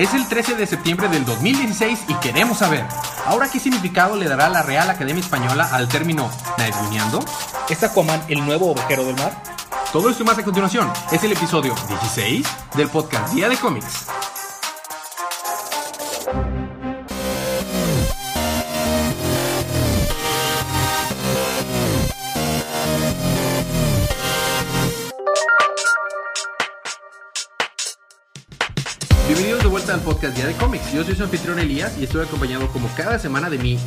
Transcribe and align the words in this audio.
Es 0.00 0.14
el 0.14 0.26
13 0.26 0.54
de 0.54 0.66
septiembre 0.66 1.10
del 1.10 1.26
2016 1.26 2.06
y 2.08 2.14
queremos 2.20 2.56
saber, 2.56 2.86
¿ahora 3.26 3.50
qué 3.50 3.60
significado 3.60 4.16
le 4.16 4.28
dará 4.28 4.48
la 4.48 4.62
Real 4.62 4.88
Academia 4.88 5.22
Española 5.22 5.68
al 5.70 5.88
término 5.88 6.30
naeguneando? 6.56 7.22
¿Es 7.68 7.82
Aquaman 7.82 8.22
el 8.28 8.42
nuevo 8.42 8.70
ovejero 8.70 9.04
del 9.04 9.16
mar? 9.16 9.42
Todo 9.92 10.08
esto 10.08 10.22
y 10.22 10.26
más 10.26 10.38
a 10.38 10.42
continuación 10.42 10.90
es 11.12 11.22
el 11.22 11.32
episodio 11.32 11.74
16 11.86 12.46
del 12.78 12.88
podcast 12.88 13.34
Día 13.34 13.50
de 13.50 13.58
Cómics. 13.58 14.06
Al 30.00 30.04
podcast 30.04 30.36
Día 30.36 30.46
de 30.46 30.54
Cómics. 30.54 30.92
Yo 30.92 31.04
soy 31.04 31.14
su 31.14 31.24
anfitrión 31.24 31.58
Elías 31.58 31.96
y 31.98 32.04
estoy 32.04 32.24
acompañado 32.24 32.68
como 32.68 32.88
cada 32.96 33.18
semana 33.18 33.50
de 33.50 33.58
mi 33.58 33.78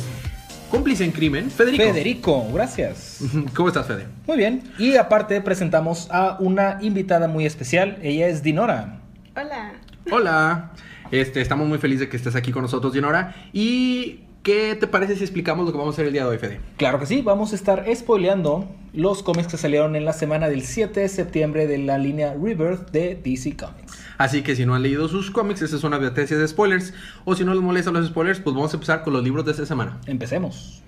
cómplice 0.70 1.04
en 1.04 1.12
crimen, 1.12 1.50
Federico. 1.50 1.82
Federico, 1.82 2.52
gracias. 2.52 3.20
¿Cómo 3.54 3.68
estás, 3.68 3.86
Fede? 3.86 4.06
Muy 4.26 4.36
bien. 4.36 4.62
Y 4.78 4.96
aparte 4.96 5.40
presentamos 5.40 6.08
a 6.10 6.36
una 6.40 6.78
invitada 6.82 7.26
muy 7.26 7.46
especial. 7.46 7.98
Ella 8.02 8.28
es 8.28 8.42
Dinora. 8.42 9.00
Hola. 9.36 9.72
Hola. 10.10 10.72
Este, 11.10 11.40
estamos 11.40 11.66
muy 11.66 11.78
felices 11.78 12.00
de 12.00 12.08
que 12.08 12.16
estés 12.16 12.36
aquí 12.36 12.52
con 12.52 12.62
nosotros, 12.62 12.92
Dinora. 12.92 13.34
¿Y 13.52 14.20
qué 14.42 14.76
te 14.78 14.86
parece 14.86 15.16
si 15.16 15.24
explicamos 15.24 15.66
lo 15.66 15.72
que 15.72 15.78
vamos 15.78 15.94
a 15.94 15.96
hacer 15.96 16.06
el 16.06 16.12
día 16.12 16.22
de 16.22 16.28
hoy, 16.28 16.38
Fede? 16.38 16.60
Claro 16.76 17.00
que 17.00 17.06
sí, 17.06 17.22
vamos 17.22 17.52
a 17.52 17.56
estar 17.56 17.84
spoileando 17.94 18.68
los 18.92 19.22
cómics 19.22 19.48
que 19.48 19.56
salieron 19.56 19.96
en 19.96 20.04
la 20.04 20.12
semana 20.12 20.48
del 20.48 20.62
7 20.62 21.00
de 21.00 21.08
septiembre 21.08 21.66
de 21.66 21.78
la 21.78 21.98
línea 21.98 22.34
Rebirth 22.34 22.90
de 22.90 23.16
DC 23.16 23.56
Comics. 23.56 24.03
Así 24.18 24.42
que 24.42 24.56
si 24.56 24.66
no 24.66 24.74
han 24.74 24.82
leído 24.82 25.08
sus 25.08 25.30
cómics, 25.30 25.62
esa 25.62 25.76
es 25.76 25.84
una 25.84 25.96
advertencia 25.96 26.38
de 26.38 26.46
spoilers. 26.46 26.94
O 27.24 27.34
si 27.34 27.44
no 27.44 27.52
les 27.54 27.62
molestan 27.62 27.94
los 27.94 28.06
spoilers, 28.06 28.40
pues 28.40 28.54
vamos 28.54 28.72
a 28.72 28.76
empezar 28.76 29.02
con 29.02 29.12
los 29.12 29.22
libros 29.22 29.44
de 29.44 29.52
esta 29.52 29.66
semana. 29.66 30.00
Empecemos. 30.06 30.82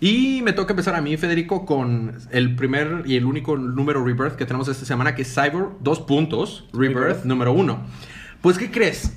Y 0.00 0.42
me 0.42 0.52
toca 0.52 0.74
empezar 0.74 0.94
a 0.96 1.00
mí, 1.00 1.16
Federico, 1.16 1.64
con 1.64 2.18
el 2.30 2.56
primer 2.56 3.04
y 3.06 3.16
el 3.16 3.24
único 3.24 3.56
número 3.56 4.04
Rebirth 4.04 4.36
que 4.36 4.44
tenemos 4.44 4.68
esta 4.68 4.84
semana, 4.84 5.14
que 5.14 5.22
es 5.22 5.32
Cyber, 5.32 5.68
dos 5.80 6.00
puntos, 6.00 6.68
Rebirth, 6.74 6.98
Rebirth. 6.98 7.24
número 7.24 7.54
uno. 7.54 7.86
Pues, 8.42 8.58
¿qué 8.58 8.70
crees? 8.70 9.16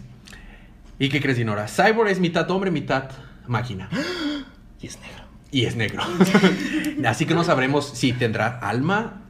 ¿Y 0.97 1.09
qué 1.09 1.21
crees, 1.21 1.37
Dinora? 1.37 1.67
Cyber 1.67 2.07
es 2.07 2.21
mitad 2.21 2.49
hombre, 2.51 2.71
mitad 2.71 3.11
máquina. 3.47 3.89
Y 4.79 4.85
es 4.85 4.99
negro. 5.01 5.26
Y 5.51 5.65
es 5.65 5.75
negro. 5.75 6.01
Así 7.05 7.25
que 7.25 7.33
no 7.33 7.43
sabremos 7.43 7.89
si 7.93 8.13
tendrá 8.13 8.59
alma, 8.59 9.21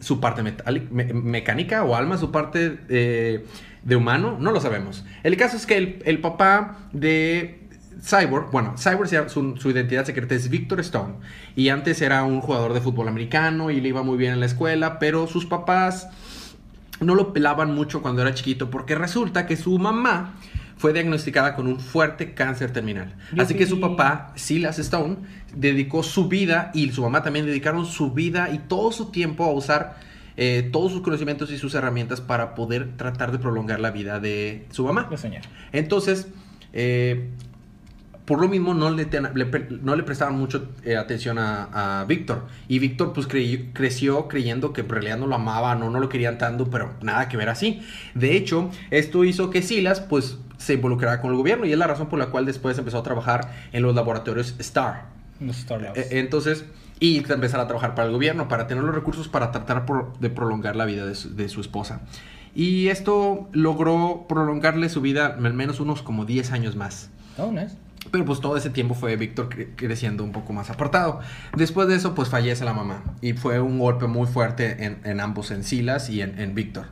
su 0.00 0.20
parte 0.20 0.42
metálica, 0.42 0.86
me- 0.90 1.12
mecánica 1.12 1.82
o 1.84 1.96
alma, 1.96 2.16
su 2.18 2.30
parte 2.30 2.78
eh, 2.88 3.44
de 3.82 3.96
humano. 3.96 4.36
No 4.38 4.52
lo 4.52 4.60
sabemos. 4.60 5.04
El 5.22 5.36
caso 5.36 5.56
es 5.56 5.66
que 5.66 5.76
el, 5.76 6.02
el 6.04 6.20
papá 6.20 6.78
de 6.92 7.60
Cyborg, 8.02 8.50
bueno, 8.50 8.74
Cyborg 8.78 9.30
su, 9.30 9.56
su 9.56 9.70
identidad 9.70 10.04
secreta 10.04 10.34
es 10.34 10.48
Victor 10.48 10.80
Stone. 10.80 11.14
Y 11.56 11.70
antes 11.70 12.00
era 12.02 12.22
un 12.22 12.40
jugador 12.40 12.72
de 12.72 12.80
fútbol 12.80 13.08
americano 13.08 13.70
y 13.70 13.80
le 13.80 13.88
iba 13.88 14.02
muy 14.02 14.16
bien 14.16 14.32
en 14.34 14.40
la 14.40 14.46
escuela, 14.46 14.98
pero 14.98 15.26
sus 15.26 15.46
papás 15.46 16.08
no 17.00 17.14
lo 17.16 17.32
pelaban 17.32 17.74
mucho 17.74 18.02
cuando 18.02 18.22
era 18.22 18.34
chiquito 18.34 18.70
porque 18.70 18.94
resulta 18.94 19.46
que 19.46 19.56
su 19.56 19.76
mamá 19.80 20.34
fue 20.76 20.92
diagnosticada 20.92 21.54
con 21.54 21.66
un 21.66 21.78
fuerte 21.80 22.34
cáncer 22.34 22.72
terminal. 22.72 23.14
Así 23.38 23.54
que 23.54 23.66
su 23.66 23.80
papá, 23.80 24.32
Silas 24.34 24.78
Stone, 24.78 25.16
dedicó 25.54 26.02
su 26.02 26.28
vida 26.28 26.70
y 26.74 26.90
su 26.90 27.02
mamá 27.02 27.22
también 27.22 27.46
dedicaron 27.46 27.86
su 27.86 28.10
vida 28.12 28.50
y 28.52 28.58
todo 28.58 28.90
su 28.92 29.10
tiempo 29.10 29.44
a 29.44 29.52
usar 29.52 29.96
eh, 30.36 30.68
todos 30.72 30.90
sus 30.92 31.00
conocimientos 31.02 31.52
y 31.52 31.58
sus 31.58 31.74
herramientas 31.76 32.20
para 32.20 32.54
poder 32.56 32.96
tratar 32.96 33.30
de 33.30 33.38
prolongar 33.38 33.78
la 33.78 33.92
vida 33.92 34.18
de 34.18 34.66
su 34.70 34.84
mamá. 34.84 35.06
Entonces, 35.72 36.26
eh, 36.72 37.28
por 38.24 38.40
lo 38.40 38.48
mismo 38.48 38.72
no 38.72 38.90
le, 38.90 39.04
ten- 39.04 39.28
le 39.34 39.44
pre- 39.44 39.68
no 39.82 39.94
le 39.96 40.02
prestaban 40.02 40.34
mucho 40.34 40.70
eh, 40.82 40.96
atención 40.96 41.38
a, 41.38 42.00
a 42.00 42.04
Víctor. 42.06 42.46
Y 42.68 42.78
Víctor 42.78 43.12
pues 43.12 43.28
crey- 43.28 43.70
creció 43.74 44.28
creyendo 44.28 44.72
que 44.72 44.80
en 44.80 44.88
realidad 44.88 45.18
no 45.18 45.26
lo 45.26 45.34
amaban 45.34 45.82
o 45.82 45.90
no 45.90 46.00
lo 46.00 46.08
querían 46.08 46.38
tanto, 46.38 46.68
pero 46.70 46.94
nada 47.02 47.28
que 47.28 47.36
ver 47.36 47.50
así. 47.50 47.82
De 48.14 48.34
hecho, 48.34 48.70
esto 48.90 49.24
hizo 49.24 49.50
que 49.50 49.60
Silas 49.62 50.00
pues 50.00 50.38
se 50.64 50.74
involucrara 50.74 51.20
con 51.20 51.30
el 51.30 51.36
gobierno 51.36 51.66
y 51.66 51.72
es 51.72 51.78
la 51.78 51.86
razón 51.86 52.08
por 52.08 52.18
la 52.18 52.26
cual 52.26 52.46
después 52.46 52.76
empezó 52.78 52.98
a 52.98 53.02
trabajar 53.02 53.50
en 53.72 53.82
los 53.82 53.94
laboratorios 53.94 54.54
STAR. 54.60 55.06
Los 55.40 55.58
Star 55.58 55.80
Labs. 55.82 55.98
Eh, 55.98 56.08
Entonces, 56.20 56.64
y 57.00 57.18
empezar 57.18 57.60
a 57.60 57.66
trabajar 57.66 57.94
para 57.94 58.06
el 58.06 58.12
gobierno, 58.12 58.48
para 58.48 58.66
tener 58.66 58.82
los 58.84 58.94
recursos 58.94 59.28
para 59.28 59.50
tratar 59.50 59.84
por- 59.84 60.16
de 60.18 60.30
prolongar 60.30 60.76
la 60.76 60.84
vida 60.84 61.04
de 61.06 61.14
su, 61.14 61.34
de 61.34 61.48
su 61.48 61.60
esposa. 61.60 62.00
Y 62.54 62.86
esto 62.88 63.48
logró 63.52 64.26
prolongarle 64.28 64.88
su 64.88 65.00
vida 65.00 65.26
al 65.26 65.54
menos 65.54 65.80
unos 65.80 66.02
como 66.02 66.24
10 66.24 66.52
años 66.52 66.76
más. 66.76 67.10
Oh, 67.36 67.50
nice. 67.50 67.76
Pero 68.12 68.24
pues 68.24 68.40
todo 68.40 68.56
ese 68.56 68.70
tiempo 68.70 68.94
fue 68.94 69.16
Víctor 69.16 69.48
cre- 69.48 69.68
creciendo 69.76 70.22
un 70.22 70.30
poco 70.32 70.52
más 70.52 70.70
apartado. 70.70 71.20
Después 71.56 71.88
de 71.88 71.96
eso, 71.96 72.14
pues 72.14 72.28
fallece 72.28 72.64
la 72.64 72.72
mamá. 72.74 73.02
Y 73.22 73.32
fue 73.32 73.60
un 73.60 73.78
golpe 73.78 74.06
muy 74.06 74.26
fuerte 74.28 74.84
en, 74.84 75.00
en 75.04 75.20
ambos, 75.20 75.50
en 75.50 75.64
Silas 75.64 76.10
y 76.10 76.20
en, 76.22 76.38
en 76.38 76.54
Víctor. 76.54 76.86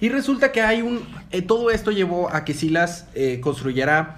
Y 0.00 0.08
resulta 0.08 0.52
que 0.52 0.62
hay 0.62 0.82
un... 0.82 1.02
eh, 1.30 1.42
todo 1.42 1.70
esto 1.70 1.90
llevó 1.90 2.28
a 2.34 2.44
que 2.44 2.54
Silas 2.54 3.06
eh, 3.14 3.40
construyera 3.40 4.16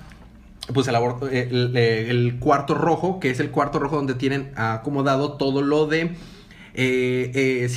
pues 0.75 0.87
el, 0.89 0.95
abor- 0.97 1.29
eh, 1.31 1.49
eh, 1.75 2.07
el 2.11 2.39
cuarto 2.39 2.75
rojo, 2.75 3.21
que 3.21 3.31
es 3.31 3.41
el 3.41 3.51
cuarto 3.51 3.79
rojo 3.79 3.97
donde 3.97 4.15
tienen 4.15 4.53
acomodado 4.57 5.35
todo 5.39 5.63
lo 5.63 5.87
de 5.87 6.11
eh, 6.75 7.69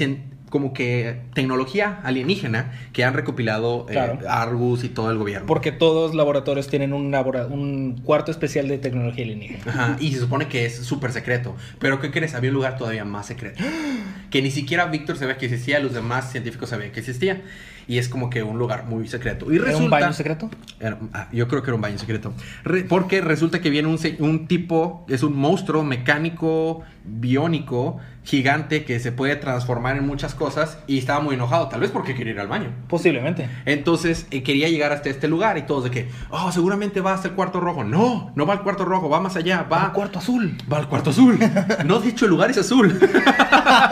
como 0.52 0.74
que 0.74 1.22
tecnología 1.34 2.00
alienígena 2.04 2.72
que 2.94 3.04
han 3.04 3.16
recopilado 3.16 3.88
eh, 3.90 3.94
Claro. 3.94 4.20
Argus 4.30 4.84
y 4.84 4.90
todo 4.90 5.10
el 5.10 5.18
gobierno. 5.18 5.48
Porque 5.48 5.72
todos 5.72 6.10
los 6.10 6.16
laboratorios 6.16 6.68
tienen 6.68 6.94
un, 6.94 7.10
labora- 7.10 7.48
un 7.48 8.00
cuarto 8.04 8.30
especial 8.30 8.68
de 8.68 8.78
tecnología 8.78 9.24
alienígena. 9.24 9.64
Ajá, 9.66 9.98
y 10.00 10.12
se 10.14 10.20
supone 10.20 10.48
que 10.48 10.66
es 10.66 10.76
súper 10.76 11.12
secreto. 11.12 11.56
Pero 11.80 12.00
¿qué 12.00 12.12
crees? 12.12 12.36
Había 12.36 12.52
un 12.52 12.56
lugar 12.56 12.78
todavía 12.78 13.06
más 13.06 13.26
secreto. 13.26 13.64
Que 14.30 14.44
ni 14.44 14.52
siquiera 14.52 14.86
Víctor 14.86 15.18
sabía 15.18 15.38
que 15.38 15.46
existía, 15.48 15.80
los 15.80 15.94
demás 15.94 16.32
científicos 16.32 16.70
sabían 16.70 16.92
que 16.92 17.00
existía. 17.00 17.42
Y 17.88 17.98
es 17.98 18.08
como 18.08 18.30
que 18.30 18.44
un 18.44 18.60
lugar 18.60 18.86
muy 18.86 19.08
secreto. 19.08 19.52
Y 19.52 19.56
¿Era 19.56 19.66
resulta... 19.66 19.84
un 19.86 19.90
baño 19.90 20.14
secreto? 20.14 20.50
Era- 20.80 21.00
ah, 21.14 21.28
yo 21.34 21.48
creo 21.48 21.62
que 21.64 21.70
era 21.72 21.76
un 21.76 21.82
baño 21.82 21.98
secreto. 21.98 22.34
Re- 22.64 22.84
porque 22.84 23.22
resulta 23.22 23.60
que 23.60 23.70
viene 23.70 23.88
un, 23.88 23.98
un 24.20 24.48
tipo, 24.48 25.06
es 25.10 25.24
un 25.24 25.36
monstruo 25.36 25.84
mecánico, 25.84 26.84
biónico, 27.06 27.98
gigante, 28.24 28.86
que 28.86 29.00
se 29.00 29.12
puede 29.12 29.36
transformar 29.36 29.98
en 29.98 30.06
muchas 30.06 30.36
cosas. 30.36 30.78
Y 30.88 30.98
estaba 30.98 31.20
muy 31.20 31.36
enojado, 31.36 31.68
tal 31.68 31.82
vez 31.82 31.92
porque 31.92 32.16
quería 32.16 32.34
ir 32.34 32.40
al 32.40 32.48
baño. 32.48 32.72
Posiblemente. 32.88 33.50
Entonces 33.66 34.28
eh, 34.32 34.44
quería 34.44 34.70
llegar 34.70 34.92
hasta 34.92 35.10
este 35.10 35.28
lugar 35.28 35.58
y 35.58 35.64
todos 35.64 35.86
de 35.86 35.92
que, 35.92 36.10
oh, 36.30 36.52
seguramente 36.52 37.02
va 37.02 37.14
hasta 37.14 37.28
el 37.28 37.34
cuarto 37.34 37.60
rojo. 37.60 37.84
No, 37.84 38.32
no 38.36 38.46
va 38.46 38.54
al 38.54 38.64
cuarto 38.64 38.86
rojo, 38.86 39.10
va 39.10 39.20
más 39.20 39.36
allá, 39.36 39.64
va, 39.64 39.82
Va 39.82 39.88
al 39.88 39.94
cuarto 39.94 40.20
azul. 40.20 40.58
Va 40.72 40.78
al 40.78 40.88
cuarto 40.88 41.10
azul. 41.10 41.40
No, 41.86 42.00
de 42.00 42.10
hecho, 42.10 42.26
el 42.26 42.32
lugar 42.32 42.52
es 42.52 42.58
azul. 42.58 43.00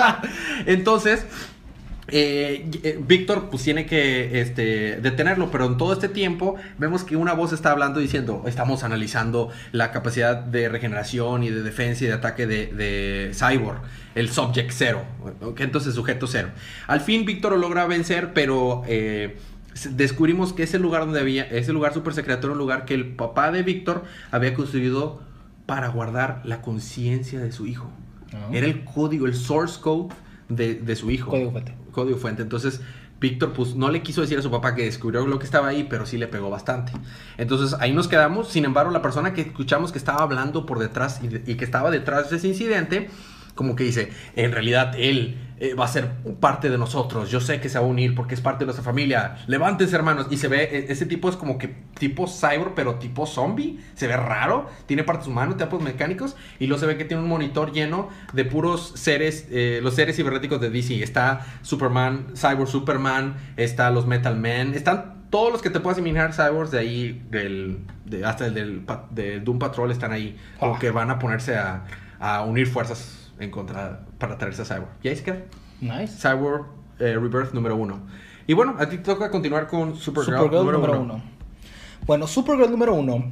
Entonces, 0.66 1.26
eh, 2.12 2.70
eh, 2.84 3.00
Víctor 3.06 3.50
pues 3.50 3.64
tiene 3.64 3.86
que 3.86 4.42
este, 4.42 5.00
detenerlo, 5.02 5.52
pero 5.52 5.66
en 5.66 5.78
todo 5.78 5.94
este 5.94 6.10
tiempo 6.10 6.56
vemos 6.78 7.04
que 7.04 7.16
una 7.16 7.34
voz 7.34 7.54
está 7.54 7.72
hablando 7.72 8.00
diciendo, 8.00 8.44
estamos 8.46 8.84
analizando 8.84 9.50
la 9.72 9.92
capacidad 9.92 10.36
de 10.36 10.70
regeneración 10.70 11.44
y 11.44 11.50
de 11.50 11.64
defensa 11.64 12.04
y 12.04 12.08
de 12.08 12.14
ataque 12.14 12.48
de, 12.48 12.68
de 12.68 13.32
Cyborg, 13.34 13.82
el 14.16 14.30
Subject 14.30 14.72
Zero, 14.72 15.04
¿ok? 15.42 15.60
entonces 15.62 15.96
sujeto 15.96 16.28
cero. 16.28 16.50
Al 16.88 17.02
fin 17.02 17.26
Víctor 17.26 17.54
lo 17.54 17.58
logra 17.58 17.86
vencer, 17.88 18.34
pero... 18.34 18.84
eh, 18.88 19.38
descubrimos 19.92 20.52
que 20.52 20.64
ese 20.64 20.78
lugar 20.80 21.06
donde 21.06 21.22
había, 21.22 21.44
ese 21.44 21.72
lugar 21.72 21.94
super 21.94 22.14
secreto 22.14 22.48
era 22.48 22.54
un 22.54 22.58
lugar 22.58 22.84
que 22.86 22.96
el 22.96 23.16
papá 23.16 23.52
de 23.52 23.64
Víctor 23.64 24.04
había 24.30 24.54
construido 24.54 25.22
para 25.66 25.88
guardar 25.88 26.42
la 26.44 26.62
conciencia 26.62 27.40
de 27.40 27.52
su 27.52 27.66
hijo. 27.66 27.90
Ah. 28.34 28.50
Era 28.52 28.66
el 28.66 28.84
código, 28.84 29.26
el 29.26 29.36
source 29.36 29.80
code 29.80 30.14
de, 30.50 30.76
de 30.76 30.96
su 30.96 31.12
hijo. 31.12 31.30
Código 31.30 31.52
fuente. 31.52 31.76
Código 31.92 32.18
fuente. 32.18 32.42
Entonces, 32.42 32.82
Víctor, 33.20 33.54
pues 33.54 33.76
no 33.76 33.90
le 33.90 34.02
quiso 34.02 34.22
decir 34.22 34.40
a 34.40 34.42
su 34.42 34.50
papá 34.50 34.76
que 34.76 34.86
descubrió 34.86 35.26
lo 35.28 35.40
que 35.40 35.46
estaba 35.46 35.68
ahí, 35.68 35.86
pero 35.90 36.06
sí 36.06 36.18
le 36.18 36.28
pegó 36.28 36.50
bastante. 36.50 36.94
Entonces, 37.38 37.78
ahí 37.80 37.92
nos 37.92 38.08
quedamos. 38.08 38.50
Sin 38.50 38.66
embargo, 38.66 38.92
la 38.92 39.02
persona 39.02 39.34
que 39.34 39.42
escuchamos 39.42 39.92
que 39.92 39.98
estaba 39.98 40.24
hablando 40.24 40.66
por 40.66 40.80
detrás 40.80 41.20
y, 41.24 41.56
que 41.56 41.66
estaba 41.66 41.92
detrás 41.92 42.30
de 42.30 42.38
ese 42.38 42.48
incidente, 42.48 43.10
como 43.60 43.76
que 43.76 43.84
dice, 43.84 44.10
en 44.38 44.54
realidad 44.54 44.94
él 44.98 45.38
eh, 45.60 45.74
va 45.74 45.84
a 45.84 45.88
ser 45.90 46.10
parte 46.40 46.70
de 46.70 46.78
nosotros. 46.78 47.30
Yo 47.30 47.42
sé 47.42 47.60
que 47.60 47.68
se 47.68 47.78
va 47.78 47.84
a 47.84 47.88
unir 47.90 48.16
porque 48.16 48.34
es 48.34 48.40
parte 48.40 48.60
de 48.60 48.68
nuestra 48.68 48.86
familia. 48.86 49.36
Levántense, 49.48 49.94
hermanos. 49.98 50.28
Y 50.30 50.38
se 50.38 50.48
ve, 50.48 50.64
e- 50.64 50.86
ese 50.94 51.06
tipo 51.06 51.28
es 51.28 51.36
como 51.36 51.58
que 51.58 51.68
tipo 52.00 52.26
cyber, 52.28 52.70
pero 52.74 52.96
tipo 52.96 53.26
zombie. 53.26 53.78
Se 53.96 54.08
ve 54.08 54.16
raro. 54.16 54.70
Tiene 54.86 55.04
partes 55.04 55.28
humanas, 55.28 55.58
tipos 55.58 55.82
mecánicos. 55.82 56.38
Y 56.58 56.68
luego 56.68 56.80
se 56.80 56.86
ve 56.88 56.96
que 56.96 57.04
tiene 57.04 57.22
un 57.22 57.28
monitor 57.28 57.74
lleno 57.74 58.08
de 58.32 58.46
puros 58.46 58.94
seres, 58.96 59.48
eh, 59.52 59.82
los 59.84 59.96
seres 59.96 60.16
cibernéticos 60.16 60.62
de 60.62 60.70
DC. 60.70 61.04
Está 61.04 61.46
Superman, 61.62 62.28
Cyber 62.38 62.66
Superman, 62.66 63.36
está 63.58 63.92
los 63.92 64.08
Metal 64.08 64.38
Men, 64.38 64.74
están 64.74 65.28
todos 65.30 65.52
los 65.52 65.62
que 65.62 65.70
te 65.70 65.82
puedas 65.82 66.00
imaginar 66.00 66.34
cyborgs 66.34 66.72
de 66.72 66.80
ahí, 66.80 67.22
del, 67.30 67.80
de- 68.06 68.24
hasta 68.26 68.46
el 68.48 68.54
del, 68.54 68.86
de 69.12 69.42
Doom 69.42 69.60
Patrol 69.60 69.92
están 69.92 70.14
ahí. 70.14 70.38
Como 70.58 70.76
Ah. 70.76 70.80
que 70.80 70.90
van 70.92 71.12
a 71.12 71.20
ponerse 71.20 71.58
a, 71.58 71.84
a 72.20 72.44
unir 72.46 72.66
fuerzas 72.66 73.29
en 73.40 73.52
contra 73.52 74.02
para 74.18 74.38
traerse 74.38 74.62
a 74.62 74.66
Cyborg. 74.66 74.90
¿Y 75.04 75.08
ahí 75.10 75.16
se 75.16 75.24
queda? 75.24 75.42
Nice. 75.82 76.18
Cyborg 76.18 76.66
eh, 77.00 77.14
Rebirth 77.16 77.54
número 77.54 77.76
uno. 77.76 78.00
Y 78.48 78.54
bueno, 78.54 78.76
a 78.80 78.90
ti 78.90 78.98
te 78.98 79.04
toca 79.04 79.30
continuar 79.30 79.68
con 79.68 79.96
Supergirl, 79.96 80.38
Supergirl 80.38 80.58
número, 80.60 80.78
número 80.80 81.00
uno. 81.02 81.14
uno. 81.16 81.24
Bueno, 82.06 82.28
Supergirl 82.28 82.72
número 82.72 82.94
uno. 82.96 83.32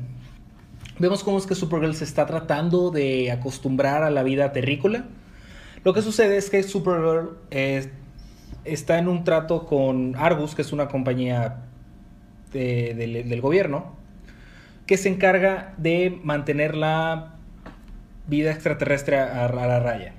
Vemos 1.00 1.24
cómo 1.24 1.38
es 1.38 1.45
que 1.45 1.56
Supergirl 1.56 1.94
se 1.95 2.04
está 2.06 2.25
tratando 2.25 2.89
de 2.92 3.31
acostumbrar 3.31 4.04
a 4.04 4.09
la 4.09 4.24
vida 4.24 4.51
terrícola. 4.51 5.06
Lo 5.83 5.94
que 5.94 6.01
sucede 6.01 6.38
es 6.38 6.50
que 6.50 6.63
Supergirl 6.63 7.38
eh, 7.51 7.92
está 8.65 8.98
en 8.98 9.07
un 9.07 9.24
trato 9.24 9.65
con 9.65 10.15
Argus, 10.18 10.56
que 10.56 10.62
es 10.62 10.71
una 10.74 10.88
compañía 10.88 11.63
de- 12.51 12.94
del- 12.95 13.27
del 13.30 13.42
gobierno, 13.42 13.95
que 14.86 14.98
se 14.98 15.10
encarga 15.10 15.74
de 15.77 16.19
mantener 16.24 16.75
la 16.75 17.36
vida 18.27 18.51
extraterrestre 18.51 19.18
a, 19.18 19.45
a 19.45 19.68
la 19.68 19.79
raya. 19.79 20.13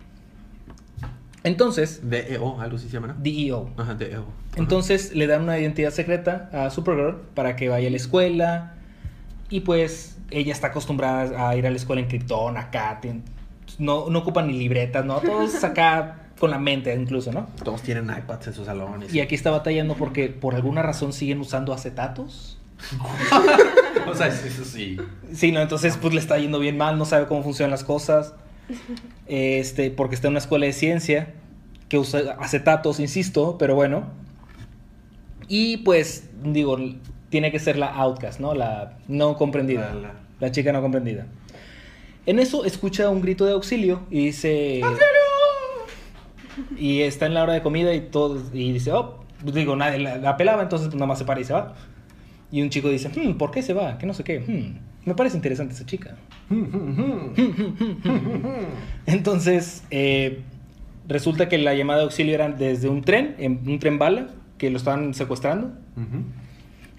Entonces, 1.44 2.00
DEO, 2.10 2.60
algo 2.60 2.76
así 2.76 2.88
se 2.88 2.93
llama, 2.93 3.08
¿no? 3.08 3.14
DEO. 3.19 3.70
Ajá, 3.76 3.94
DEO. 3.94 4.26
Entonces 4.56 5.14
le 5.14 5.26
dan 5.26 5.43
una 5.43 5.58
identidad 5.58 5.90
secreta 5.93 6.50
a 6.52 6.70
Supergirl 6.70 7.20
para 7.34 7.56
que 7.56 7.69
vaya 7.69 7.88
a 7.88 7.90
la 7.90 7.96
escuela. 7.96 8.75
Y 9.50 9.60
pues 9.60 10.19
ella 10.31 10.52
está 10.52 10.69
acostumbrada 10.69 11.49
a 11.49 11.56
ir 11.56 11.66
a 11.66 11.70
la 11.70 11.76
escuela 11.76 12.02
en 12.02 12.08
Krypton, 12.08 12.56
acá. 12.56 13.00
No, 13.78 14.10
no 14.10 14.19
ocupan 14.19 14.49
ni 14.49 14.58
libretas, 14.58 15.05
¿no? 15.05 15.20
Todos 15.20 15.62
acá 15.64 16.28
con 16.38 16.50
la 16.50 16.58
mente 16.58 16.94
incluso, 16.94 17.32
¿no? 17.32 17.49
Todos 17.64 17.82
tienen 17.82 18.10
iPads 18.10 18.49
en 18.49 18.55
sus 18.55 18.66
salones. 18.66 19.14
Y 19.14 19.20
aquí 19.20 19.34
está 19.34 19.50
batallando 19.50 19.94
porque 19.94 20.28
por 20.28 20.55
alguna 20.55 20.82
razón 20.82 21.12
siguen 21.12 21.40
usando 21.40 21.72
acetatos. 21.72 22.57
o 24.09 24.15
sea, 24.15 24.29
eso 24.29 24.65
sí. 24.65 24.97
Sí, 25.33 25.53
no, 25.53 25.61
entonces 25.61 25.97
pues 26.01 26.15
le 26.15 26.21
está 26.21 26.39
yendo 26.39 26.59
bien 26.59 26.77
mal, 26.77 26.99
no 26.99 27.05
sabe 27.05 27.27
cómo 27.27 27.43
funcionan 27.43 27.71
las 27.71 27.85
cosas. 27.85 28.35
Este, 29.27 29.91
porque 29.91 30.15
está 30.15 30.29
en 30.29 30.33
una 30.33 30.39
escuela 30.41 30.67
de 30.67 30.73
ciencia 30.73 31.35
que 31.89 31.99
usa 31.99 32.37
acetatos, 32.39 33.01
insisto, 33.01 33.57
pero 33.59 33.75
bueno. 33.75 34.05
Y 35.49 35.79
pues, 35.79 36.29
digo, 36.45 36.77
tiene 37.31 37.51
que 37.51 37.59
ser 37.59 37.79
la 37.79 37.89
outcast, 37.95 38.41
¿no? 38.41 38.55
La 38.55 38.99
no 39.09 39.37
comprendida. 39.37 39.93
La- 39.95 40.01
la- 40.01 40.15
La 40.41 40.53
chica 40.53 40.73
no 40.73 40.81
comprendida. 40.83 41.27
En 42.27 42.39
eso 42.39 42.65
escucha 42.65 43.09
un 43.09 43.21
grito 43.23 43.45
de 43.47 43.53
auxilio 43.53 44.03
y 44.11 44.27
dice. 44.27 44.83
Y 46.77 47.03
está 47.03 47.27
en 47.27 47.35
la 47.35 47.43
hora 47.43 47.55
de 47.55 47.63
comida 47.63 47.93
y 47.95 48.01
todo. 48.03 48.41
Y 48.53 48.73
dice, 48.73 48.93
oh, 48.93 49.25
digo, 49.43 49.75
nadie 49.77 49.99
la, 49.99 50.19
la 50.19 50.37
pelaba, 50.37 50.63
entonces 50.63 50.89
pues, 50.89 50.97
nada 50.97 51.07
más 51.07 51.19
se 51.19 51.25
para 51.25 51.41
y 51.41 51.45
se 51.45 51.53
va. 51.55 51.75
Y 52.50 52.62
un 52.62 52.71
chico 52.71 52.89
dice, 52.89 53.09
"Hmm, 53.15 53.35
¿por 53.35 53.50
qué 53.50 53.62
se 53.62 53.73
va? 53.75 53.99
Que 53.99 54.06
no 54.06 54.15
sé 54.15 54.25
qué. 54.25 54.41
Hmm, 54.41 54.79
me 55.09 55.15
parece 55.15 55.37
interesante 55.37 55.75
esa 55.75 55.85
chica. 55.87 56.17
Entonces, 59.06 59.85
eh, 59.91 60.41
resulta 61.06 61.49
que 61.49 61.59
la 61.59 61.75
llamada 61.75 62.00
de 62.00 62.05
auxilio 62.05 62.35
era 62.35 62.49
desde 62.50 62.89
un 62.89 63.03
tren, 63.03 63.35
en 63.39 63.61
un 63.67 63.79
tren 63.79 63.99
bala, 63.99 64.29
que 64.59 64.71
lo 64.71 64.77
estaban 64.77 65.15
secuestrando. 65.15 65.73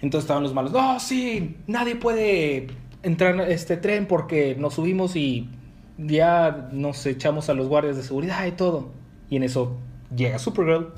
Entonces 0.02 0.24
estaban 0.24 0.42
los 0.42 0.54
malos, 0.54 0.72
no, 0.72 0.98
sí, 0.98 1.56
nadie 1.66 1.94
puede 1.94 2.68
entrar 3.02 3.38
a 3.38 3.48
este 3.48 3.76
tren 3.76 4.06
porque 4.06 4.56
nos 4.58 4.74
subimos 4.74 5.14
y 5.14 5.48
ya 5.98 6.68
nos 6.72 7.04
echamos 7.06 7.50
a 7.50 7.54
los 7.54 7.68
guardias 7.68 7.96
de 7.96 8.02
seguridad 8.02 8.46
y 8.46 8.52
todo. 8.52 8.92
Y 9.28 9.36
en 9.36 9.42
eso 9.42 9.76
llega 10.14 10.38
Supergirl. 10.38 10.88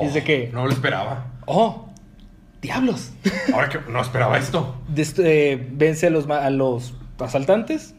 dice 0.00 0.24
que, 0.24 0.50
No 0.52 0.66
lo 0.66 0.72
esperaba. 0.72 1.26
oh, 1.46 1.83
diablos. 2.64 3.12
Ahora 3.54 3.68
que 3.68 3.78
no 3.90 4.00
esperaba 4.00 4.36
esto. 4.38 4.80
Eh, 5.18 5.68
vence 5.72 6.08
a 6.08 6.10
los, 6.10 6.28
a 6.28 6.50
los 6.50 6.94
asaltantes 7.18 7.94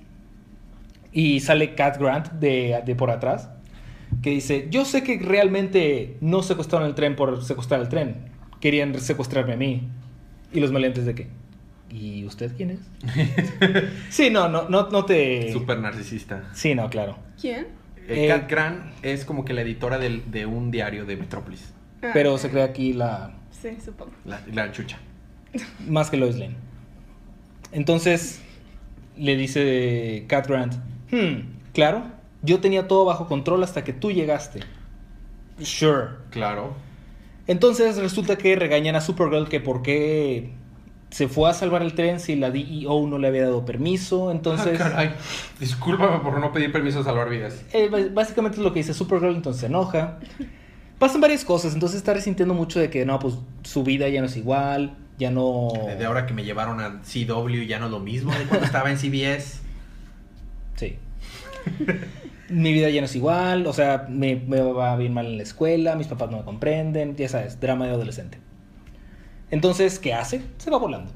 y 1.14 1.40
sale 1.40 1.76
Cat 1.76 1.98
Grant 1.98 2.32
de, 2.34 2.82
de 2.86 2.96
por 2.96 3.10
atrás 3.12 3.50
que 4.22 4.30
dice, 4.32 4.68
yo 4.70 4.86
sé 4.86 5.04
que 5.04 5.18
realmente 5.20 6.18
no 6.22 6.42
secuestraron 6.44 6.88
el 6.88 6.96
tren 6.96 7.16
por 7.16 7.44
secuestrar 7.44 7.82
el 7.82 7.90
tren, 7.90 8.30
querían 8.60 8.98
secuestrarme 9.00 9.54
a 9.54 9.58
mí. 9.58 9.88
Y 10.54 10.60
los 10.62 10.72
maleantes 10.72 11.06
de 11.06 11.16
qué? 11.16 11.28
¿Y 11.90 12.26
usted 12.26 12.52
quién 12.56 12.72
es? 12.72 12.80
sí, 14.10 14.30
no, 14.30 14.48
no, 14.50 14.70
no, 14.70 14.90
no 14.90 15.06
te... 15.06 15.52
Súper 15.52 15.80
narcisista. 15.80 16.44
Sí, 16.54 16.76
no, 16.76 16.90
claro. 16.90 17.18
¿Quién? 17.40 17.68
Eh, 18.08 18.26
Eh, 18.26 18.28
Kat 18.28 18.50
Grant 18.50 18.80
es 19.02 19.26
como 19.26 19.44
que 19.46 19.54
la 19.54 19.62
editora 19.62 19.98
del- 19.98 20.30
de 20.32 20.46
un 20.46 20.72
diario 20.72 21.06
de 21.06 21.18
Metrópolis. 21.18 21.74
Ah, 22.02 22.12
Pero 22.14 22.38
se 22.38 22.50
crea 22.50 22.66
aquí 22.66 22.94
la, 22.94 23.34
Sí, 23.66 23.78
supongo. 23.84 24.12
La, 24.26 24.42
la 24.54 24.72
chucha. 24.72 25.00
más 25.88 26.12
que 26.12 26.18
Lois 26.18 26.36
Lane. 26.36 26.56
Entonces 27.72 28.42
le 29.18 29.36
dice 29.36 30.26
Cat 30.28 30.48
Grant, 30.48 30.74
"Hmm, 31.12 31.48
claro, 31.74 32.04
yo 32.44 32.60
tenía 32.60 32.88
todo 32.88 33.06
bajo 33.06 33.28
control 33.28 33.64
hasta 33.64 33.84
que 33.84 33.92
tú 33.94 34.12
llegaste. 34.12 34.60
Sure. 35.62 36.10
Claro. 36.30 36.76
Entonces 37.48 37.98
resulta 37.98 38.38
que 38.38 38.56
regañan 38.56 38.96
a 38.96 39.02
Supergirl 39.02 39.48
que 39.50 39.60
por 39.60 39.82
qué 39.82 40.52
se 41.10 41.28
fue 41.28 41.50
a 41.50 41.54
salvar 41.54 41.82
el 41.82 41.94
tren 41.96 42.20
si 42.20 42.36
la 42.36 42.52
DEO 42.52 43.08
no 43.08 43.18
le 43.18 43.28
había 43.30 43.44
dado 43.44 43.66
permiso. 43.66 44.32
Entonces, 44.32 44.80
Ah, 44.82 44.90
caray. 44.90 45.14
Discúlpame 45.60 46.20
por 46.20 46.40
no 46.40 46.52
pedir 46.52 46.72
permiso 46.72 47.00
a 47.00 47.04
salvar 47.04 47.30
vidas. 47.30 47.64
eh, 47.74 47.90
básicamente 48.14 48.58
es 48.58 48.64
lo 48.64 48.74
que 48.74 48.80
dice 48.80 48.94
Supergirl, 48.94 49.36
entonces 49.36 49.62
se 49.62 49.68
enoja. 49.68 50.20
Pasan 51.00 51.21
varias 51.21 51.44
cosas, 51.44 51.74
entonces 51.74 51.97
está 51.97 52.13
resintiendo 52.13 52.53
mucho 52.53 52.80
de 52.80 52.89
que 52.89 53.06
no, 53.06 53.19
pues 53.19 53.36
su 53.63 53.83
vida 53.83 54.07
ya 54.07 54.21
no 54.21 54.27
es 54.27 54.38
igual, 54.38 54.95
ya 55.18 55.30
no... 55.30 55.69
Desde 55.88 56.06
ahora 56.06 56.25
que 56.25 56.33
me 56.33 56.44
llevaron 56.44 56.80
a 56.80 57.01
CW 57.01 57.63
ya 57.68 57.80
no 57.80 57.86
es 57.86 57.92
lo 57.92 58.00
mismo 58.00 58.33
de 58.33 58.45
cuando 58.45 58.65
estaba 58.65 58.89
en 58.92 58.97
CBS. 58.97 59.59
Sí. 60.75 60.97
Mi 62.50 62.74
vida 62.74 62.89
ya 62.89 63.00
no 63.00 63.06
es 63.06 63.15
igual, 63.15 63.65
o 63.65 63.71
sea, 63.71 64.07
me, 64.09 64.36
me 64.36 64.59
va 64.59 64.97
bien 64.97 65.13
mal 65.13 65.25
en 65.25 65.38
la 65.38 65.44
escuela, 65.44 65.95
mis 65.95 66.07
papás 66.07 66.30
no 66.30 66.39
me 66.39 66.44
comprenden, 66.44 67.15
ya 67.15 67.30
sabes, 67.30 67.62
drama 67.62 67.86
de 67.86 67.94
adolescente. 67.94 68.39
Entonces, 69.51 70.00
¿qué 70.00 70.13
hace? 70.13 70.42
Se 70.57 70.69
va 70.69 70.77
volando. 70.77 71.12